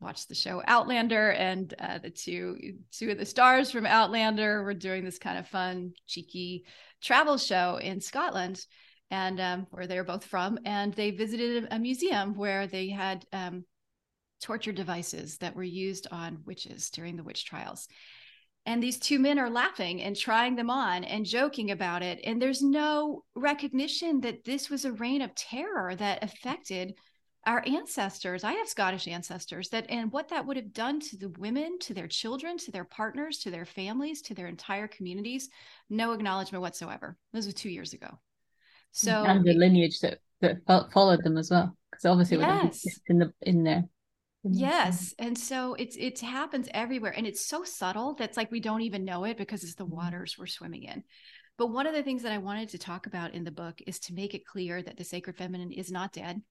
watched 0.01 0.29
the 0.29 0.35
show 0.35 0.63
outlander 0.67 1.31
and 1.31 1.73
uh, 1.79 1.99
the 1.99 2.11
two 2.11 2.57
two 2.93 3.11
of 3.11 3.19
the 3.19 3.25
stars 3.25 3.71
from 3.71 3.87
outlander 3.87 4.63
were 4.63 4.75
doing 4.75 5.05
this 5.05 5.19
kind 5.19 5.39
of 5.39 5.49
fun 5.49 5.93
cheeky 6.07 6.65
travel 7.03 7.39
show 7.39 7.77
in 7.77 8.01
scotland 8.01 8.61
and 9.11 9.41
um, 9.41 9.67
where 9.71 9.87
they're 9.87 10.05
both 10.05 10.25
from. 10.25 10.59
And 10.65 10.93
they 10.95 11.11
visited 11.11 11.69
a 11.71 11.79
museum 11.79 12.35
where 12.35 12.67
they 12.67 12.89
had 12.89 13.25
um, 13.33 13.65
torture 14.41 14.73
devices 14.73 15.39
that 15.39 15.55
were 15.55 15.63
used 15.63 16.09
on 16.11 16.43
witches 16.45 16.91
during 16.91 17.17
the 17.17 17.23
witch 17.23 17.45
trials. 17.45 17.89
And 18.65 18.83
these 18.83 18.99
two 18.99 19.21
men 19.21 19.39
are 19.39 19.49
laughing 19.49 20.03
and 20.03 20.17
trying 20.17 20.57
them 20.57 20.71
on 20.71 21.05
and 21.05 21.25
joking 21.25 21.71
about 21.71 22.03
it. 22.03 22.19
And 22.25 22.43
there's 22.43 22.63
no 22.63 23.23
recognition 23.37 24.23
that 24.23 24.45
this 24.45 24.69
was 24.69 24.85
a 24.85 24.93
reign 24.93 25.23
of 25.23 25.35
terror 25.37 25.95
that 25.95 26.25
affected 26.25 26.95
our 27.47 27.63
ancestors. 27.67 28.45
I 28.45 28.53
have 28.53 28.69
Scottish 28.69 29.07
ancestors 29.09 29.69
that, 29.71 29.87
and 29.89 30.13
what 30.13 30.29
that 30.29 30.45
would 30.47 30.57
have 30.57 30.73
done 30.73 31.01
to 31.01 31.17
the 31.17 31.29
women, 31.39 31.79
to 31.81 31.95
their 31.95 32.09
children, 32.09 32.59
to 32.59 32.73
their 32.73 32.85
partners, 32.85 33.39
to 33.39 33.51
their 33.51 33.65
families, 33.65 34.21
to 34.23 34.35
their 34.35 34.49
entire 34.49 34.89
communities, 34.89 35.49
no 35.89 36.13
acknowledgement 36.13 36.63
whatsoever. 36.63 37.17
This 37.33 37.47
was 37.47 37.55
two 37.55 37.71
years 37.71 37.93
ago. 37.93 38.19
So 38.91 39.25
and 39.25 39.45
the 39.45 39.55
lineage 39.55 40.01
that 40.01 40.19
that 40.41 40.59
followed 40.93 41.23
them 41.23 41.37
as 41.37 41.51
well, 41.51 41.77
because 41.91 42.05
obviously 42.05 42.39
yes. 42.39 42.85
in 43.09 43.19
the 43.19 43.33
in 43.43 43.63
there. 43.63 43.85
Yes, 44.43 45.15
and 45.19 45.37
so 45.37 45.75
it's 45.75 45.97
it 45.97 46.21
happens 46.21 46.69
everywhere, 46.73 47.13
and 47.17 47.27
it's 47.27 47.45
so 47.45 47.65
subtle 47.65 48.15
that's 48.15 48.37
like 48.37 48.51
we 48.51 48.61
don't 48.61 48.83
even 48.83 49.05
know 49.05 49.25
it 49.25 49.37
because 49.37 49.65
it's 49.65 49.75
the 49.75 49.85
mm-hmm. 49.85 49.97
waters 49.97 50.37
we're 50.39 50.47
swimming 50.47 50.85
in. 50.85 51.03
But 51.59 51.69
one 51.69 51.87
of 51.87 51.95
the 51.95 52.03
things 52.03 52.23
that 52.23 52.33
I 52.33 52.39
wanted 52.39 52.69
to 52.71 52.79
talk 52.79 53.07
about 53.07 53.35
in 53.35 53.45
the 53.45 53.51
book 53.51 53.81
is 53.87 53.99
to 54.01 54.15
make 54.15 54.35
it 54.35 54.47
clear 54.47 54.83
that 54.83 54.97
the 54.97 55.05
sacred 55.05 55.37
feminine 55.37 55.73
is 55.73 55.91
not 55.91 56.13
dead. 56.13 56.43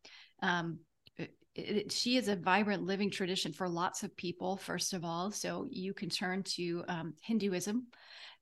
Um, 0.42 0.80
it, 1.18 1.36
it, 1.56 1.92
she 1.92 2.18
is 2.18 2.28
a 2.28 2.36
vibrant 2.36 2.84
living 2.84 3.10
tradition 3.10 3.54
for 3.54 3.70
lots 3.70 4.04
of 4.04 4.16
people 4.18 4.58
first 4.58 4.94
of 4.94 5.06
all 5.06 5.32
so 5.32 5.66
you 5.70 5.94
can 5.94 6.10
turn 6.10 6.44
to 6.44 6.84
um, 6.90 7.14
hinduism 7.22 7.88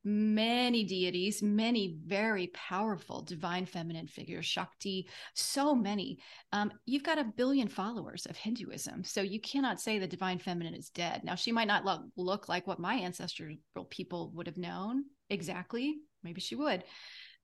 many 0.04 0.84
deities, 0.84 1.42
many 1.42 1.96
very 2.06 2.48
powerful 2.48 3.22
divine 3.22 3.66
feminine 3.66 4.08
figures, 4.08 4.46
Shakti, 4.46 5.08
so 5.34 5.74
many. 5.74 6.20
Um, 6.52 6.72
you've 6.86 7.04
got 7.04 7.20
a 7.20 7.24
billion 7.24 7.68
followers 7.68 8.26
of 8.26 8.36
Hinduism. 8.36 9.04
So 9.04 9.22
you 9.22 9.40
cannot 9.40 9.80
say 9.80 10.00
the 10.00 10.08
divine 10.08 10.40
feminine 10.40 10.74
is 10.74 10.90
dead. 10.90 11.24
Now, 11.24 11.36
she 11.36 11.52
might 11.52 11.68
not 11.68 11.86
look, 11.86 12.02
look 12.18 12.50
like 12.50 12.68
what 12.68 12.80
my 12.80 13.02
ancestral 13.02 13.56
people 13.90 14.32
would 14.36 14.48
have 14.48 14.58
known 14.58 15.06
exactly. 15.30 15.96
Maybe 16.24 16.42
she 16.42 16.56
would. 16.56 16.84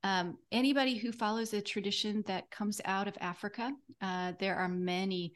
Um, 0.04 0.38
anybody 0.52 0.98
who 0.98 1.12
follows 1.12 1.54
a 1.54 1.62
tradition 1.62 2.24
that 2.28 2.50
comes 2.50 2.80
out 2.86 3.08
of 3.08 3.18
Africa, 3.20 3.72
uh, 4.02 4.34
there 4.40 4.56
are 4.56 4.70
many 4.70 5.34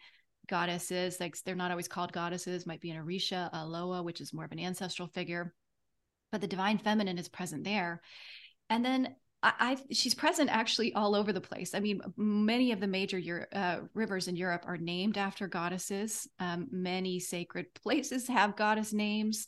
goddesses, 0.47 1.19
like 1.19 1.35
they're 1.43 1.55
not 1.55 1.71
always 1.71 1.87
called 1.87 2.13
goddesses, 2.13 2.65
might 2.65 2.81
be 2.81 2.91
an 2.91 3.03
Orisha, 3.03 3.49
a 3.51 3.65
Loa, 3.65 4.03
which 4.03 4.21
is 4.21 4.33
more 4.33 4.45
of 4.45 4.51
an 4.51 4.59
ancestral 4.59 5.07
figure 5.09 5.53
but 6.33 6.41
the 6.41 6.47
divine 6.47 6.79
feminine 6.79 7.19
is 7.19 7.29
present 7.29 7.63
there. 7.63 8.01
And 8.69 8.83
then 8.83 9.15
I, 9.43 9.53
I, 9.59 9.93
she's 9.93 10.15
present 10.15 10.49
actually 10.49 10.91
all 10.93 11.15
over 11.15 11.31
the 11.31 11.39
place. 11.39 11.75
I 11.75 11.79
mean, 11.79 12.01
many 12.17 12.71
of 12.71 12.79
the 12.79 12.87
major 12.87 13.19
Euro, 13.19 13.45
uh, 13.53 13.81
rivers 13.93 14.27
in 14.27 14.35
Europe 14.35 14.63
are 14.65 14.77
named 14.77 15.17
after 15.17 15.47
goddesses. 15.47 16.27
Um, 16.39 16.67
many 16.71 17.19
sacred 17.19 17.67
places 17.83 18.27
have 18.27 18.57
goddess 18.57 18.91
names. 18.91 19.45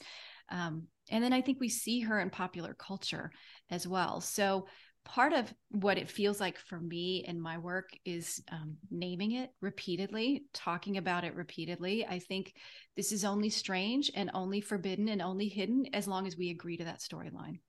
Um, 0.50 0.84
and 1.10 1.24
then 1.24 1.34
I 1.34 1.42
think 1.42 1.60
we 1.60 1.70
see 1.70 2.02
her 2.02 2.20
in 2.20 2.30
popular 2.30 2.74
culture 2.74 3.32
as 3.70 3.88
well. 3.88 4.22
So 4.22 4.68
part 5.06 5.34
of 5.34 5.54
what 5.70 5.98
it 5.98 6.10
feels 6.10 6.42
like 6.42 6.58
for 6.58 6.80
me 6.80 7.24
in 7.28 7.40
my 7.40 7.58
work 7.60 7.90
is 8.06 8.44
um, 8.52 8.76
naming 8.90 9.34
it 9.34 9.52
repeatedly, 9.62 10.46
talking 10.52 10.98
about 10.98 11.24
it 11.24 11.36
repeatedly. 11.36 12.06
I 12.06 12.20
think 12.20 12.54
this 12.96 13.12
is 13.12 13.24
only 13.24 13.50
strange 13.50 14.12
and 14.16 14.32
only 14.34 14.62
forbidden 14.62 15.08
and 15.10 15.22
only 15.22 15.48
hidden 15.48 15.86
as 15.94 16.08
long 16.08 16.26
as 16.26 16.36
we 16.36 16.50
agree 16.50 16.78
to 16.78 16.86
that 16.86 17.00
storyline. 17.00 17.60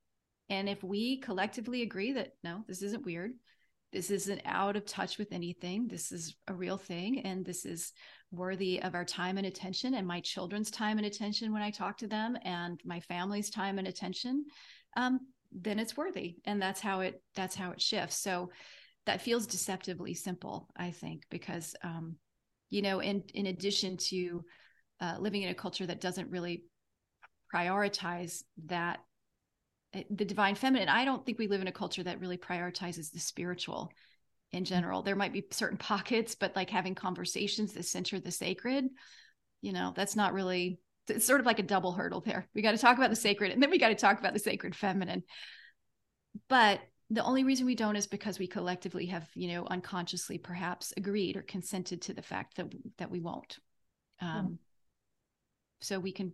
And 0.48 0.68
if 0.68 0.82
we 0.82 1.20
collectively 1.20 1.82
agree 1.82 2.12
that 2.12 2.32
no, 2.42 2.64
this 2.66 2.82
isn't 2.82 3.04
weird, 3.04 3.32
this 3.92 4.10
isn't 4.10 4.42
out 4.44 4.76
of 4.76 4.86
touch 4.86 5.18
with 5.18 5.32
anything, 5.32 5.88
this 5.88 6.12
is 6.12 6.36
a 6.48 6.54
real 6.54 6.78
thing, 6.78 7.20
and 7.20 7.44
this 7.44 7.64
is 7.66 7.92
worthy 8.30 8.82
of 8.82 8.94
our 8.94 9.04
time 9.04 9.38
and 9.38 9.46
attention, 9.46 9.94
and 9.94 10.06
my 10.06 10.20
children's 10.20 10.70
time 10.70 10.98
and 10.98 11.06
attention 11.06 11.52
when 11.52 11.62
I 11.62 11.70
talk 11.70 11.98
to 11.98 12.06
them, 12.06 12.36
and 12.42 12.80
my 12.84 13.00
family's 13.00 13.50
time 13.50 13.78
and 13.78 13.88
attention, 13.88 14.44
um, 14.96 15.20
then 15.52 15.78
it's 15.78 15.96
worthy. 15.96 16.36
And 16.44 16.60
that's 16.60 16.80
how 16.80 17.00
it 17.00 17.22
that's 17.34 17.54
how 17.54 17.70
it 17.70 17.80
shifts. 17.80 18.16
So 18.16 18.50
that 19.06 19.22
feels 19.22 19.46
deceptively 19.46 20.12
simple 20.12 20.68
i 20.76 20.90
think 20.90 21.22
because 21.30 21.74
um 21.82 22.16
you 22.68 22.82
know 22.82 23.00
in 23.00 23.22
in 23.34 23.46
addition 23.46 23.96
to 23.96 24.44
uh, 24.98 25.16
living 25.18 25.42
in 25.42 25.50
a 25.50 25.54
culture 25.54 25.86
that 25.86 26.00
doesn't 26.00 26.30
really 26.30 26.64
prioritize 27.54 28.42
that 28.64 29.00
eh, 29.94 30.02
the 30.10 30.24
divine 30.24 30.54
feminine 30.54 30.88
i 30.88 31.04
don't 31.04 31.24
think 31.24 31.38
we 31.38 31.48
live 31.48 31.60
in 31.60 31.68
a 31.68 31.72
culture 31.72 32.02
that 32.02 32.20
really 32.20 32.36
prioritizes 32.36 33.10
the 33.10 33.20
spiritual 33.20 33.90
in 34.56 34.64
general. 34.64 35.02
There 35.02 35.16
might 35.16 35.32
be 35.32 35.44
certain 35.50 35.78
pockets 35.78 36.34
but 36.34 36.56
like 36.56 36.70
having 36.70 36.94
conversations 36.94 37.72
that 37.74 37.84
center 37.84 38.18
the 38.18 38.30
sacred 38.30 38.86
you 39.62 39.72
know 39.72 39.92
that's 39.96 40.16
not 40.16 40.32
really 40.32 40.78
it's 41.08 41.24
sort 41.24 41.40
of 41.40 41.46
like 41.46 41.60
a 41.60 41.64
double 41.64 41.92
hurdle 41.92 42.20
there. 42.20 42.48
We 42.54 42.62
got 42.62 42.72
to 42.72 42.78
talk 42.78 42.96
about 42.96 43.10
the 43.10 43.16
sacred 43.16 43.52
and 43.52 43.62
then 43.62 43.70
we 43.70 43.78
got 43.78 43.88
to 43.90 43.94
talk 43.94 44.18
about 44.18 44.32
the 44.32 44.40
sacred 44.40 44.74
feminine. 44.74 45.22
But 46.48 46.80
the 47.10 47.22
only 47.22 47.44
reason 47.44 47.66
we 47.66 47.76
don't 47.76 47.94
is 47.94 48.08
because 48.08 48.38
we 48.38 48.48
collectively 48.48 49.06
have 49.06 49.28
you 49.34 49.48
know 49.48 49.66
unconsciously 49.66 50.38
perhaps 50.38 50.92
agreed 50.96 51.36
or 51.36 51.42
consented 51.42 52.02
to 52.02 52.14
the 52.14 52.22
fact 52.22 52.56
that 52.56 52.66
that 52.98 53.10
we 53.10 53.20
won't. 53.20 53.58
Um, 54.20 54.58
so 55.80 56.00
we 56.00 56.12
can 56.12 56.32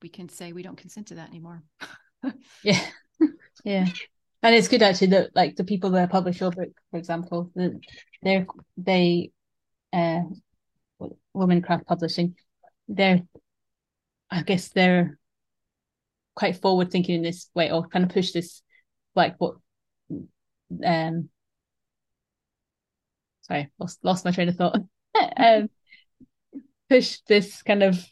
we 0.00 0.08
can 0.08 0.28
say 0.28 0.52
we 0.52 0.62
don't 0.62 0.76
consent 0.76 1.08
to 1.08 1.16
that 1.16 1.28
anymore. 1.28 1.62
Yeah. 2.62 2.80
Yeah 3.64 3.86
and 4.42 4.54
it's 4.54 4.68
good 4.68 4.82
actually 4.82 5.08
that 5.08 5.30
like 5.34 5.56
the 5.56 5.64
people 5.64 5.90
that 5.90 6.10
publish 6.10 6.40
your 6.40 6.50
book 6.50 6.70
for 6.90 6.96
example 6.98 7.50
they're 8.22 8.46
they 8.76 9.30
uh 9.92 10.20
womancraft 11.34 11.86
publishing 11.86 12.34
they're 12.88 13.20
i 14.30 14.42
guess 14.42 14.68
they're 14.68 15.18
quite 16.34 16.56
forward 16.56 16.90
thinking 16.90 17.16
in 17.16 17.22
this 17.22 17.48
way 17.54 17.70
or 17.70 17.86
kind 17.86 18.04
of 18.04 18.10
push 18.10 18.32
this 18.32 18.62
like 19.14 19.34
what 19.38 19.56
um 20.84 21.28
sorry 23.42 23.70
lost 23.78 23.98
lost 24.02 24.24
my 24.24 24.30
train 24.30 24.48
of 24.48 24.56
thought. 24.56 24.76
Um 25.36 25.68
push 26.88 27.18
this 27.26 27.62
kind 27.62 27.82
of 27.82 28.02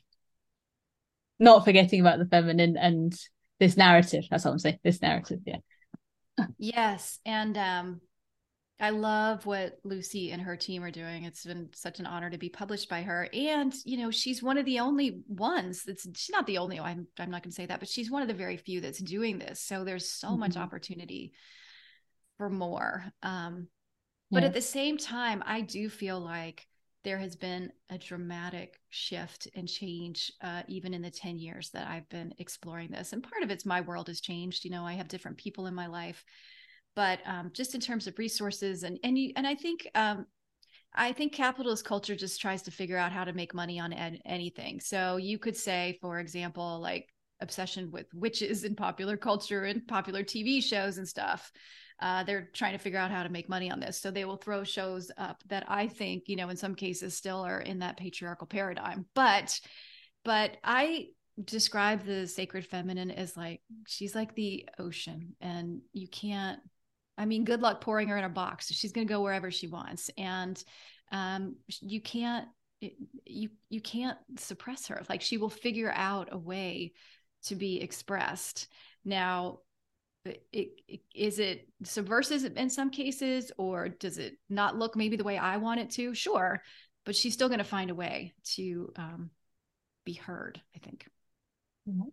not 1.39 1.64
forgetting 1.64 2.01
about 2.01 2.18
the 2.18 2.26
feminine 2.26 2.76
and 2.76 3.14
this 3.59 3.76
narrative 3.76 4.24
that's 4.31 4.45
what 4.45 4.53
i'm 4.53 4.59
saying 4.59 4.78
this 4.83 5.03
narrative 5.03 5.41
yeah 5.45 5.57
yes 6.59 7.18
and 7.24 7.57
um 7.59 8.01
I 8.83 8.91
love 8.91 9.45
what 9.45 9.78
Lucy 9.85 10.31
and 10.31 10.41
her 10.41 10.57
team 10.57 10.83
are 10.83 10.91
doing. 10.91 11.24
It's 11.24 11.45
been 11.45 11.68
such 11.74 12.01
an 12.01 12.07
honor 12.07 12.31
to 12.31 12.39
be 12.39 12.49
published 12.49 12.89
by 12.89 13.03
her. 13.03 13.28
And, 13.31 13.74
you 13.85 13.99
know, 13.99 14.11
she's 14.11 14.43
one 14.43 14.57
of 14.57 14.64
the 14.64 14.81
only 14.81 15.20
ones 15.28 15.85
that's, 15.85 16.07
she's 16.16 16.33
not 16.33 16.47
the 16.47 16.57
only, 16.57 16.81
I'm, 16.81 17.07
I'm 17.18 17.31
not 17.31 17.43
going 17.43 17.51
to 17.51 17.55
say 17.55 17.66
that, 17.66 17.78
but 17.78 17.91
she's 17.91 18.11
one 18.11 18.22
of 18.22 18.28
the 18.28 18.33
very 18.33 18.57
few 18.57 18.81
that's 18.81 18.99
doing 18.99 19.39
this. 19.39 19.61
So 19.61 19.85
there's 19.85 20.09
so 20.09 20.28
mm-hmm. 20.28 20.41
much 20.41 20.57
opportunity 20.57 21.35
for 22.39 22.49
more. 22.49 23.05
Um, 23.22 23.68
but 24.31 24.45
at 24.45 24.55
the 24.55 24.62
same 24.62 24.97
time, 24.97 25.43
I 25.45 25.61
do 25.61 25.91
feel 25.91 26.18
like 26.18 26.66
there 27.03 27.19
has 27.19 27.37
been 27.37 27.73
a 27.89 27.99
dramatic 27.99 28.79
shift 28.91 29.49
and 29.55 29.69
change, 29.69 30.31
uh, 30.43 30.63
even 30.69 30.93
in 30.93 31.03
the 31.03 31.11
10 31.11 31.39
years 31.39 31.71
that 31.71 31.89
I've 31.89 32.09
been 32.09 32.35
exploring 32.39 32.91
this. 32.91 33.13
And 33.13 33.23
part 33.23 33.43
of 33.43 33.51
it's 33.51 33.65
my 33.65 33.81
world 33.81 34.09
has 34.09 34.21
changed. 34.21 34.65
You 34.65 34.71
know, 34.71 34.85
I 34.85 34.95
have 34.95 35.09
different 35.09 35.39
people 35.39 35.67
in 35.67 35.75
my 35.75 35.87
life 35.87 36.25
but 36.97 37.21
um, 37.25 37.51
just 37.55 37.75
in 37.75 37.81
terms 37.81 38.09
of 38.09 38.19
resources 38.19 38.83
and 38.83 38.99
and 39.05 39.17
you 39.17 39.33
and 39.37 39.47
I 39.47 39.55
think 39.55 39.89
um, 39.95 40.27
I 40.95 41.13
think 41.13 41.33
capitalist 41.33 41.85
culture 41.85 42.17
just 42.17 42.41
tries 42.41 42.63
to 42.63 42.71
figure 42.71 42.97
out 42.97 43.13
how 43.13 43.25
to 43.25 43.33
make 43.33 43.55
money 43.55 43.79
on 43.79 43.93
ed- 43.93 44.21
anything. 44.27 44.81
So 44.81 45.17
you 45.17 45.39
could 45.39 45.57
say, 45.57 45.99
for 46.01 46.19
example, 46.19 46.81
like 46.81 47.09
obsession 47.41 47.91
with 47.91 48.07
witches 48.13 48.65
in 48.65 48.75
popular 48.75 49.17
culture 49.17 49.65
and 49.65 49.87
popular 49.87 50.25
TV 50.25 50.61
shows 50.61 50.99
and 50.99 51.07
stuff. 51.07 51.51
Uh, 52.01 52.25
they're 52.25 52.49
trying 52.53 52.73
to 52.73 52.79
figure 52.79 52.99
out 52.99 53.11
how 53.11 53.23
to 53.23 53.29
make 53.29 53.49
money 53.49 53.71
on 53.71 53.81
this. 53.81 54.01
So 54.01 54.11
they 54.11 54.25
will 54.25 54.37
throw 54.37 54.65
shows 54.65 55.11
up 55.19 55.43
that 55.49 55.65
I 55.69 55.87
think, 55.87 56.25
you 56.29 56.37
know, 56.37 56.49
in 56.49 56.57
some 56.57 56.75
cases 56.75 57.17
still 57.17 57.41
are 57.45 57.61
in 57.61 57.81
that 57.81 57.97
patriarchal 57.97 58.47
paradigm. 58.47 59.07
But, 59.15 59.61
but 60.25 60.57
I 60.65 61.09
describe 61.45 62.05
the 62.05 62.27
sacred 62.27 62.67
feminine 62.67 63.11
as 63.11 63.37
like 63.37 63.61
she's 63.87 64.15
like 64.15 64.35
the 64.35 64.69
ocean, 64.79 65.35
and 65.41 65.81
you 65.93 66.09
can't 66.09 66.61
I 67.21 67.27
mean, 67.27 67.45
good 67.45 67.61
luck 67.61 67.83
pouring 67.83 68.09
her 68.09 68.17
in 68.17 68.25
a 68.25 68.31
box. 68.31 68.73
She's 68.73 68.93
going 68.93 69.07
to 69.07 69.13
go 69.13 69.21
wherever 69.21 69.51
she 69.51 69.67
wants, 69.67 70.11
and 70.17 70.63
um, 71.13 71.57
you 71.81 72.01
can't 72.01 72.49
you 73.27 73.51
you 73.69 73.83
can't 73.83 74.17
suppress 74.39 74.87
her. 74.87 75.03
Like 75.07 75.21
she 75.21 75.37
will 75.37 75.51
figure 75.51 75.93
out 75.95 76.31
a 76.33 76.39
way 76.39 76.95
to 77.45 77.57
be 77.57 77.79
expressed. 77.83 78.69
Now, 79.05 79.59
it, 80.25 80.81
it, 80.87 81.01
is 81.14 81.39
it 81.39 81.68
subversive 81.83 82.57
in 82.57 82.71
some 82.71 82.91
cases, 82.91 83.53
or 83.57 83.89
does 83.89 84.18
it 84.18 84.35
not 84.49 84.77
look 84.77 84.97
maybe 84.97 85.16
the 85.16 85.25
way 85.25 85.39
I 85.39 85.57
want 85.57 85.81
it 85.81 85.91
to? 85.91 86.14
Sure, 86.14 86.62
but 87.05 87.16
she's 87.16 87.35
still 87.35 87.49
going 87.49 87.59
to 87.59 87.64
find 87.64 87.91
a 87.91 87.95
way 87.95 88.35
to 88.57 88.93
um, 88.97 89.31
be 90.05 90.12
heard. 90.12 90.61
I 90.75 90.79
think. 90.79 91.07
Mm-hmm. 91.89 92.09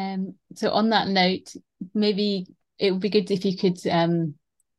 Um, 0.00 0.34
so 0.54 0.70
on 0.70 0.90
that 0.90 1.08
note, 1.08 1.52
maybe 1.94 2.46
it 2.78 2.92
would 2.92 3.00
be 3.00 3.10
good 3.10 3.30
if 3.30 3.44
you 3.44 3.56
could 3.56 3.78
um, 3.88 4.34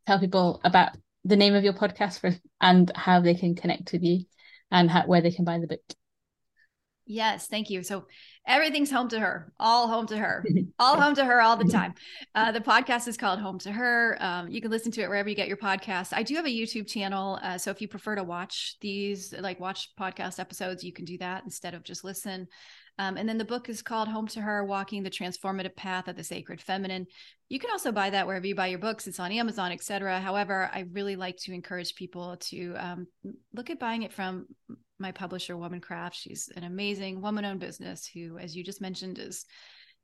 tell 0.07 0.19
people 0.19 0.59
about 0.63 0.91
the 1.23 1.35
name 1.35 1.53
of 1.53 1.63
your 1.63 1.73
podcast 1.73 2.19
for, 2.19 2.35
and 2.59 2.91
how 2.95 3.19
they 3.19 3.35
can 3.35 3.55
connect 3.55 3.91
with 3.93 4.01
you 4.01 4.25
and 4.71 4.89
how, 4.89 5.05
where 5.05 5.21
they 5.21 5.31
can 5.31 5.45
buy 5.45 5.59
the 5.59 5.67
book. 5.67 5.81
Yes, 7.11 7.47
thank 7.47 7.69
you. 7.69 7.83
So 7.83 8.05
everything's 8.47 8.89
home 8.89 9.09
to 9.09 9.19
her, 9.19 9.51
all 9.59 9.89
home 9.89 10.07
to 10.07 10.17
her, 10.17 10.45
all 10.79 10.99
home 10.99 11.13
to 11.15 11.25
her 11.25 11.41
all 11.41 11.57
the 11.57 11.65
time. 11.71 11.93
Uh, 12.33 12.53
the 12.53 12.61
podcast 12.61 13.05
is 13.09 13.17
called 13.17 13.39
Home 13.39 13.59
to 13.59 13.71
Her. 13.71 14.17
Um, 14.21 14.47
you 14.47 14.61
can 14.61 14.71
listen 14.71 14.93
to 14.93 15.01
it 15.01 15.09
wherever 15.09 15.27
you 15.27 15.35
get 15.35 15.49
your 15.49 15.57
podcast. 15.57 16.13
I 16.13 16.23
do 16.23 16.35
have 16.35 16.45
a 16.45 16.49
YouTube 16.49 16.87
channel. 16.87 17.37
Uh, 17.43 17.57
so 17.57 17.69
if 17.69 17.81
you 17.81 17.89
prefer 17.89 18.15
to 18.15 18.23
watch 18.23 18.77
these, 18.79 19.33
like 19.37 19.59
watch 19.59 19.89
podcast 19.99 20.39
episodes, 20.39 20.85
you 20.85 20.93
can 20.93 21.03
do 21.03 21.17
that 21.17 21.43
instead 21.43 21.73
of 21.73 21.83
just 21.83 22.05
listen. 22.05 22.47
Um, 23.01 23.17
and 23.17 23.27
then 23.27 23.39
the 23.39 23.45
book 23.45 23.67
is 23.67 23.81
called 23.81 24.07
Home 24.09 24.27
to 24.27 24.41
Her 24.41 24.63
Walking 24.63 25.01
the 25.01 25.09
Transformative 25.09 25.75
Path 25.75 26.07
of 26.07 26.15
the 26.15 26.23
Sacred 26.23 26.61
Feminine. 26.61 27.07
You 27.49 27.57
can 27.57 27.71
also 27.71 27.91
buy 27.91 28.11
that 28.11 28.27
wherever 28.27 28.45
you 28.45 28.53
buy 28.53 28.67
your 28.67 28.77
books. 28.77 29.07
It's 29.07 29.19
on 29.19 29.31
Amazon, 29.31 29.71
etc. 29.71 30.19
However, 30.19 30.69
I 30.71 30.85
really 30.91 31.15
like 31.15 31.37
to 31.37 31.51
encourage 31.51 31.95
people 31.95 32.37
to 32.41 32.75
um, 32.77 33.07
look 33.55 33.71
at 33.71 33.79
buying 33.79 34.03
it 34.03 34.13
from 34.13 34.45
my 34.99 35.11
publisher, 35.11 35.55
Womancraft. 35.55 36.13
She's 36.13 36.51
an 36.55 36.63
amazing 36.63 37.21
woman 37.21 37.43
owned 37.43 37.59
business 37.59 38.05
who, 38.05 38.37
as 38.37 38.55
you 38.55 38.63
just 38.63 38.81
mentioned, 38.81 39.17
is 39.17 39.45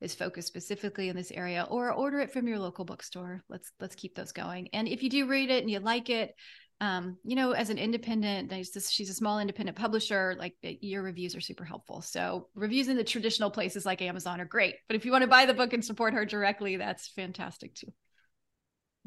is 0.02 0.16
focused 0.16 0.48
specifically 0.48 1.10
in 1.10 1.16
this 1.16 1.32
area 1.32 1.68
or 1.70 1.92
order 1.92 2.20
it 2.20 2.32
from 2.32 2.48
your 2.48 2.60
local 2.60 2.86
bookstore 2.86 3.44
let's 3.50 3.72
let's 3.80 3.96
keep 3.96 4.14
those 4.14 4.32
going 4.32 4.70
and 4.72 4.88
if 4.88 5.02
you 5.02 5.10
do 5.10 5.26
read 5.26 5.50
it 5.50 5.64
and 5.64 5.72
you 5.72 5.80
like 5.80 6.12
it 6.12 6.36
um, 6.80 7.18
you 7.24 7.36
know, 7.36 7.52
as 7.52 7.70
an 7.70 7.80
independent, 7.80 8.54
she's 8.66 9.10
a 9.10 9.14
small 9.14 9.40
independent 9.40 9.78
publisher, 9.78 10.36
like 10.38 10.56
your 10.62 11.02
reviews 11.02 11.36
are 11.36 11.42
super 11.42 11.66
helpful. 11.66 12.02
So 12.02 12.50
reviews 12.54 12.88
in 12.88 12.98
the 12.98 13.04
traditional 13.04 13.50
places 13.50 13.86
like 13.86 14.02
Amazon 14.02 14.40
are 14.40 14.46
great. 14.46 14.76
But 14.88 14.96
if 14.96 15.04
you 15.04 15.12
want 15.12 15.24
to 15.24 15.28
buy 15.28 15.48
the 15.48 15.56
book 15.56 15.74
and 15.74 15.84
support 15.84 16.14
her 16.14 16.24
directly, 16.24 16.78
that's 16.78 17.08
fantastic 17.08 17.74
too. 17.74 17.92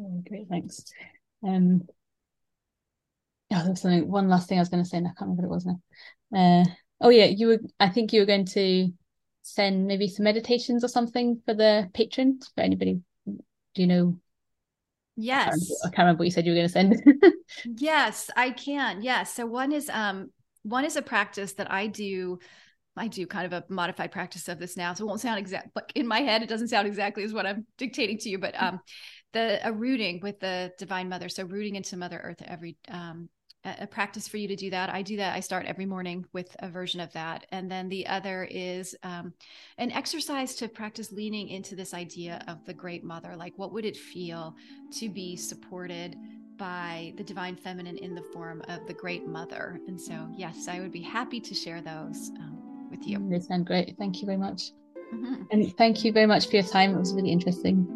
Oh, 0.01 0.23
great, 0.29 0.49
thanks. 0.49 0.83
Um, 1.47 1.83
oh, 3.53 3.65
there's 3.65 3.83
something. 3.83 4.11
One 4.11 4.29
last 4.29 4.49
thing 4.49 4.59
I 4.59 4.63
was 4.63 4.69
going 4.69 4.83
to 4.83 4.89
say, 4.89 4.99
and 4.99 5.07
I 5.07 5.11
can't 5.11 5.31
remember 5.31 5.43
what 5.43 5.55
it 5.55 5.55
was 5.55 5.67
now. 5.67 5.81
Uh, 6.37 6.65
oh 7.01 7.11
yeah, 7.11 7.27
you 7.27 7.47
were. 7.47 7.59
I 7.79 7.89
think 7.89 8.13
you 8.13 8.21
were 8.21 8.27
going 8.27 8.47
to 8.47 8.89
send 9.43 9.87
maybe 9.87 10.09
some 10.09 10.25
meditations 10.25 10.83
or 10.83 10.89
something 10.89 11.41
for 11.47 11.55
the 11.55 11.89
patrons 11.95 12.51
for 12.55 12.63
anybody. 12.63 13.01
Do 13.27 13.83
you 13.83 13.87
know 13.87 14.19
Yes. 15.21 15.81
I 15.85 15.89
can't, 15.89 15.99
remember 15.99 16.21
what 16.21 16.25
you 16.25 16.31
said 16.31 16.47
you 16.47 16.53
were 16.53 16.57
going 16.57 16.67
to 16.67 16.73
send. 16.73 17.03
yes, 17.79 18.31
I 18.37 18.51
can. 18.51 19.03
Yes. 19.03 19.35
So 19.35 19.47
one 19.47 19.73
is 19.73 19.89
um 19.91 20.31
one 20.63 20.85
is 20.85 20.97
a 20.97 21.03
practice 21.03 21.53
that 21.55 21.71
I 21.71 21.87
do 21.87 22.39
I 22.97 23.09
do 23.09 23.27
kind 23.27 23.47
of 23.47 23.53
a 23.53 23.65
modified 23.73 24.13
practice 24.13 24.49
of 24.49 24.59
this 24.59 24.77
now. 24.77 24.95
So 24.95 25.05
it 25.05 25.07
won't 25.07 25.21
sound 25.21 25.39
exact 25.39 25.75
like 25.77 25.93
in 25.95 26.07
my 26.07 26.21
head 26.21 26.43
it 26.43 26.49
doesn't 26.49 26.69
sound 26.69 26.87
exactly 26.87 27.25
as 27.25 27.33
what 27.33 27.47
I'm 27.47 27.67
dictating 27.79 28.19
to 28.19 28.29
you, 28.29 28.39
but 28.39 28.61
um 28.61 28.81
the 29.33 29.61
a 29.67 29.73
rooting 29.73 30.21
with 30.23 30.41
the 30.41 30.73
divine 30.79 31.09
mother. 31.09 31.29
So 31.29 31.45
rooting 31.45 31.77
into 31.77 31.97
Mother 31.97 32.21
Earth 32.23 32.43
every 32.45 32.77
um 32.89 33.29
a 33.65 33.87
practice 33.87 34.27
for 34.27 34.39
you 34.39 34.49
to 34.49 34.57
do 34.57 34.71
that. 34.71 34.89
I 34.89 35.03
do 35.03 35.17
that. 35.19 35.35
I 35.35 35.41
start 35.41 35.67
every 35.67 35.85
morning 35.85 36.25
with 36.33 36.57
a 36.61 36.69
version 36.69 37.01
of 37.01 37.13
that. 37.13 37.47
And 37.53 37.71
then 37.71 37.89
the 37.89 38.07
other 38.07 38.49
is 38.51 38.95
um, 39.03 39.35
an 39.77 39.93
exercise 39.93 40.55
to 40.57 40.69
practice 40.69 41.13
leaning 41.13 41.49
into 41.49 41.77
this 41.77 41.93
idea 41.93 42.43
of 42.49 42.65
the 42.65 42.73
great 42.73 43.05
mother. 43.05 43.37
Like, 43.37 43.53
what 43.57 43.73
would 43.73 43.85
it 43.85 43.97
feel 43.97 44.57
to 44.93 45.09
be 45.11 45.37
supported 45.37 46.17
by 46.57 47.13
the 47.17 47.25
divine 47.25 47.57
feminine 47.57 47.99
in 47.99 48.15
the 48.15 48.23
form 48.23 48.63
of 48.69 48.87
the 48.87 48.95
great 48.95 49.27
mother? 49.27 49.79
And 49.89 50.01
so, 50.01 50.29
yes, 50.35 50.67
I 50.67 50.81
would 50.81 50.93
be 50.93 51.03
happy 51.03 51.41
to 51.41 51.55
share 51.55 51.83
those 51.83 52.31
um, 52.39 52.89
with 52.91 53.07
you. 53.07 53.27
They 53.29 53.41
sound 53.41 53.67
great. 53.67 53.95
Thank 53.99 54.23
you 54.23 54.27
very 54.27 54.39
much. 54.39 54.73
Mm-hmm. 55.15 55.43
And 55.51 55.77
thank 55.77 56.03
you 56.03 56.13
very 56.13 56.27
much 56.27 56.49
for 56.49 56.57
your 56.57 56.65
time. 56.65 56.95
It 56.95 56.99
was 56.99 57.13
really 57.13 57.33
interesting. 57.33 57.87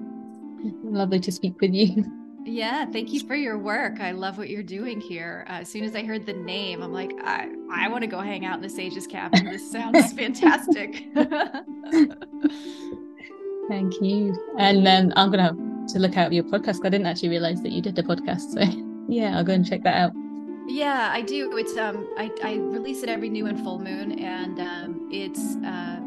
Lovely 0.83 1.21
to 1.21 1.33
speak 1.33 1.59
with 1.61 1.73
you. 1.73 2.05
Yeah, 2.47 2.85
thank 2.87 3.13
you 3.13 3.21
for 3.21 3.35
your 3.35 3.57
work. 3.57 4.01
I 4.01 4.13
love 4.13 4.37
what 4.37 4.51
you're 4.51 4.63
doing 4.63 5.01
here. 5.01 5.47
Uh, 5.49 5.61
as 5.61 5.69
soon 5.69 5.83
as 5.85 5.95
I 5.95 6.05
heard 6.05 6.27
the 6.27 6.35
name, 6.35 6.83
I'm 6.83 6.93
like, 6.93 7.13
I, 7.23 7.49
I 7.73 7.89
want 7.89 8.03
to 8.03 8.07
go 8.07 8.21
hang 8.21 8.45
out 8.45 8.57
in 8.57 8.63
the 8.63 8.69
Sage's 8.69 9.07
cabin. 9.07 9.47
This 9.47 9.71
sounds 9.71 10.13
fantastic. 10.17 11.07
thank 13.69 14.01
you. 14.01 14.37
And 14.59 14.87
then 14.87 15.13
I'm 15.17 15.31
going 15.31 15.39
to 15.39 15.45
have 15.45 15.57
to 15.89 15.99
look 15.99 16.19
out 16.19 16.33
your 16.33 16.45
podcast. 16.45 16.85
I 16.85 16.91
didn't 16.91 17.07
actually 17.07 17.31
realize 17.31 17.63
that 17.63 17.73
you 17.73 17.81
did 17.81 17.97
the 17.97 18.03
podcast. 18.03 18.53
So 18.53 18.61
yeah, 19.09 19.39
I'll 19.39 19.45
go 19.45 19.55
and 19.55 19.67
check 19.67 19.83
that 19.85 19.95
out. 19.95 20.13
Yeah, 20.67 21.11
I 21.13 21.23
do. 21.23 21.57
It's 21.57 21.77
um, 21.77 22.09
I, 22.17 22.31
I 22.43 22.55
release 22.55 23.03
it 23.03 23.09
every 23.11 23.29
new 23.29 23.47
and 23.47 23.63
full 23.63 23.79
moon, 23.79 24.19
and 24.19 24.59
um, 24.61 25.09
it's 25.13 25.57
uh, 25.57 26.01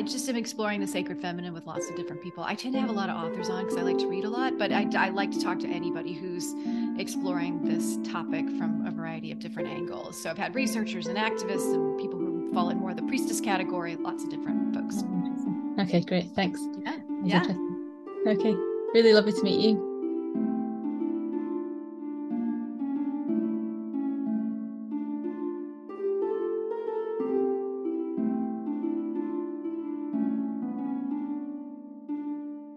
I 0.00 0.02
just 0.02 0.26
am 0.30 0.36
exploring 0.36 0.80
the 0.80 0.86
sacred 0.86 1.20
feminine 1.20 1.52
with 1.52 1.66
lots 1.66 1.90
of 1.90 1.94
different 1.94 2.22
people. 2.22 2.42
I 2.42 2.54
tend 2.54 2.72
to 2.72 2.80
have 2.80 2.88
a 2.88 2.92
lot 2.94 3.10
of 3.10 3.16
authors 3.16 3.50
on 3.50 3.64
because 3.64 3.76
I 3.76 3.82
like 3.82 3.98
to 3.98 4.06
read 4.06 4.24
a 4.24 4.30
lot, 4.30 4.56
but 4.56 4.72
I, 4.72 4.88
I 4.96 5.10
like 5.10 5.30
to 5.32 5.38
talk 5.38 5.58
to 5.58 5.68
anybody 5.68 6.14
who's 6.14 6.54
exploring 6.98 7.62
this 7.62 7.98
topic 8.10 8.46
from 8.56 8.86
a 8.86 8.90
variety 8.90 9.30
of 9.30 9.40
different 9.40 9.68
angles. 9.68 10.18
So 10.18 10.30
I've 10.30 10.38
had 10.38 10.54
researchers 10.54 11.06
and 11.06 11.18
activists 11.18 11.74
and 11.74 12.00
people 12.00 12.18
who 12.18 12.50
fall 12.54 12.70
in 12.70 12.78
more 12.78 12.94
the 12.94 13.02
priestess 13.02 13.42
category, 13.42 13.94
lots 13.96 14.24
of 14.24 14.30
different 14.30 14.74
folks. 14.74 15.04
Okay, 15.78 16.00
great. 16.00 16.30
Thanks. 16.34 16.62
Yeah. 16.82 16.96
yeah. 17.22 17.44
Okay. 18.26 18.54
Really 18.94 19.12
lovely 19.12 19.32
to 19.32 19.42
meet 19.42 19.60
you. 19.60 19.89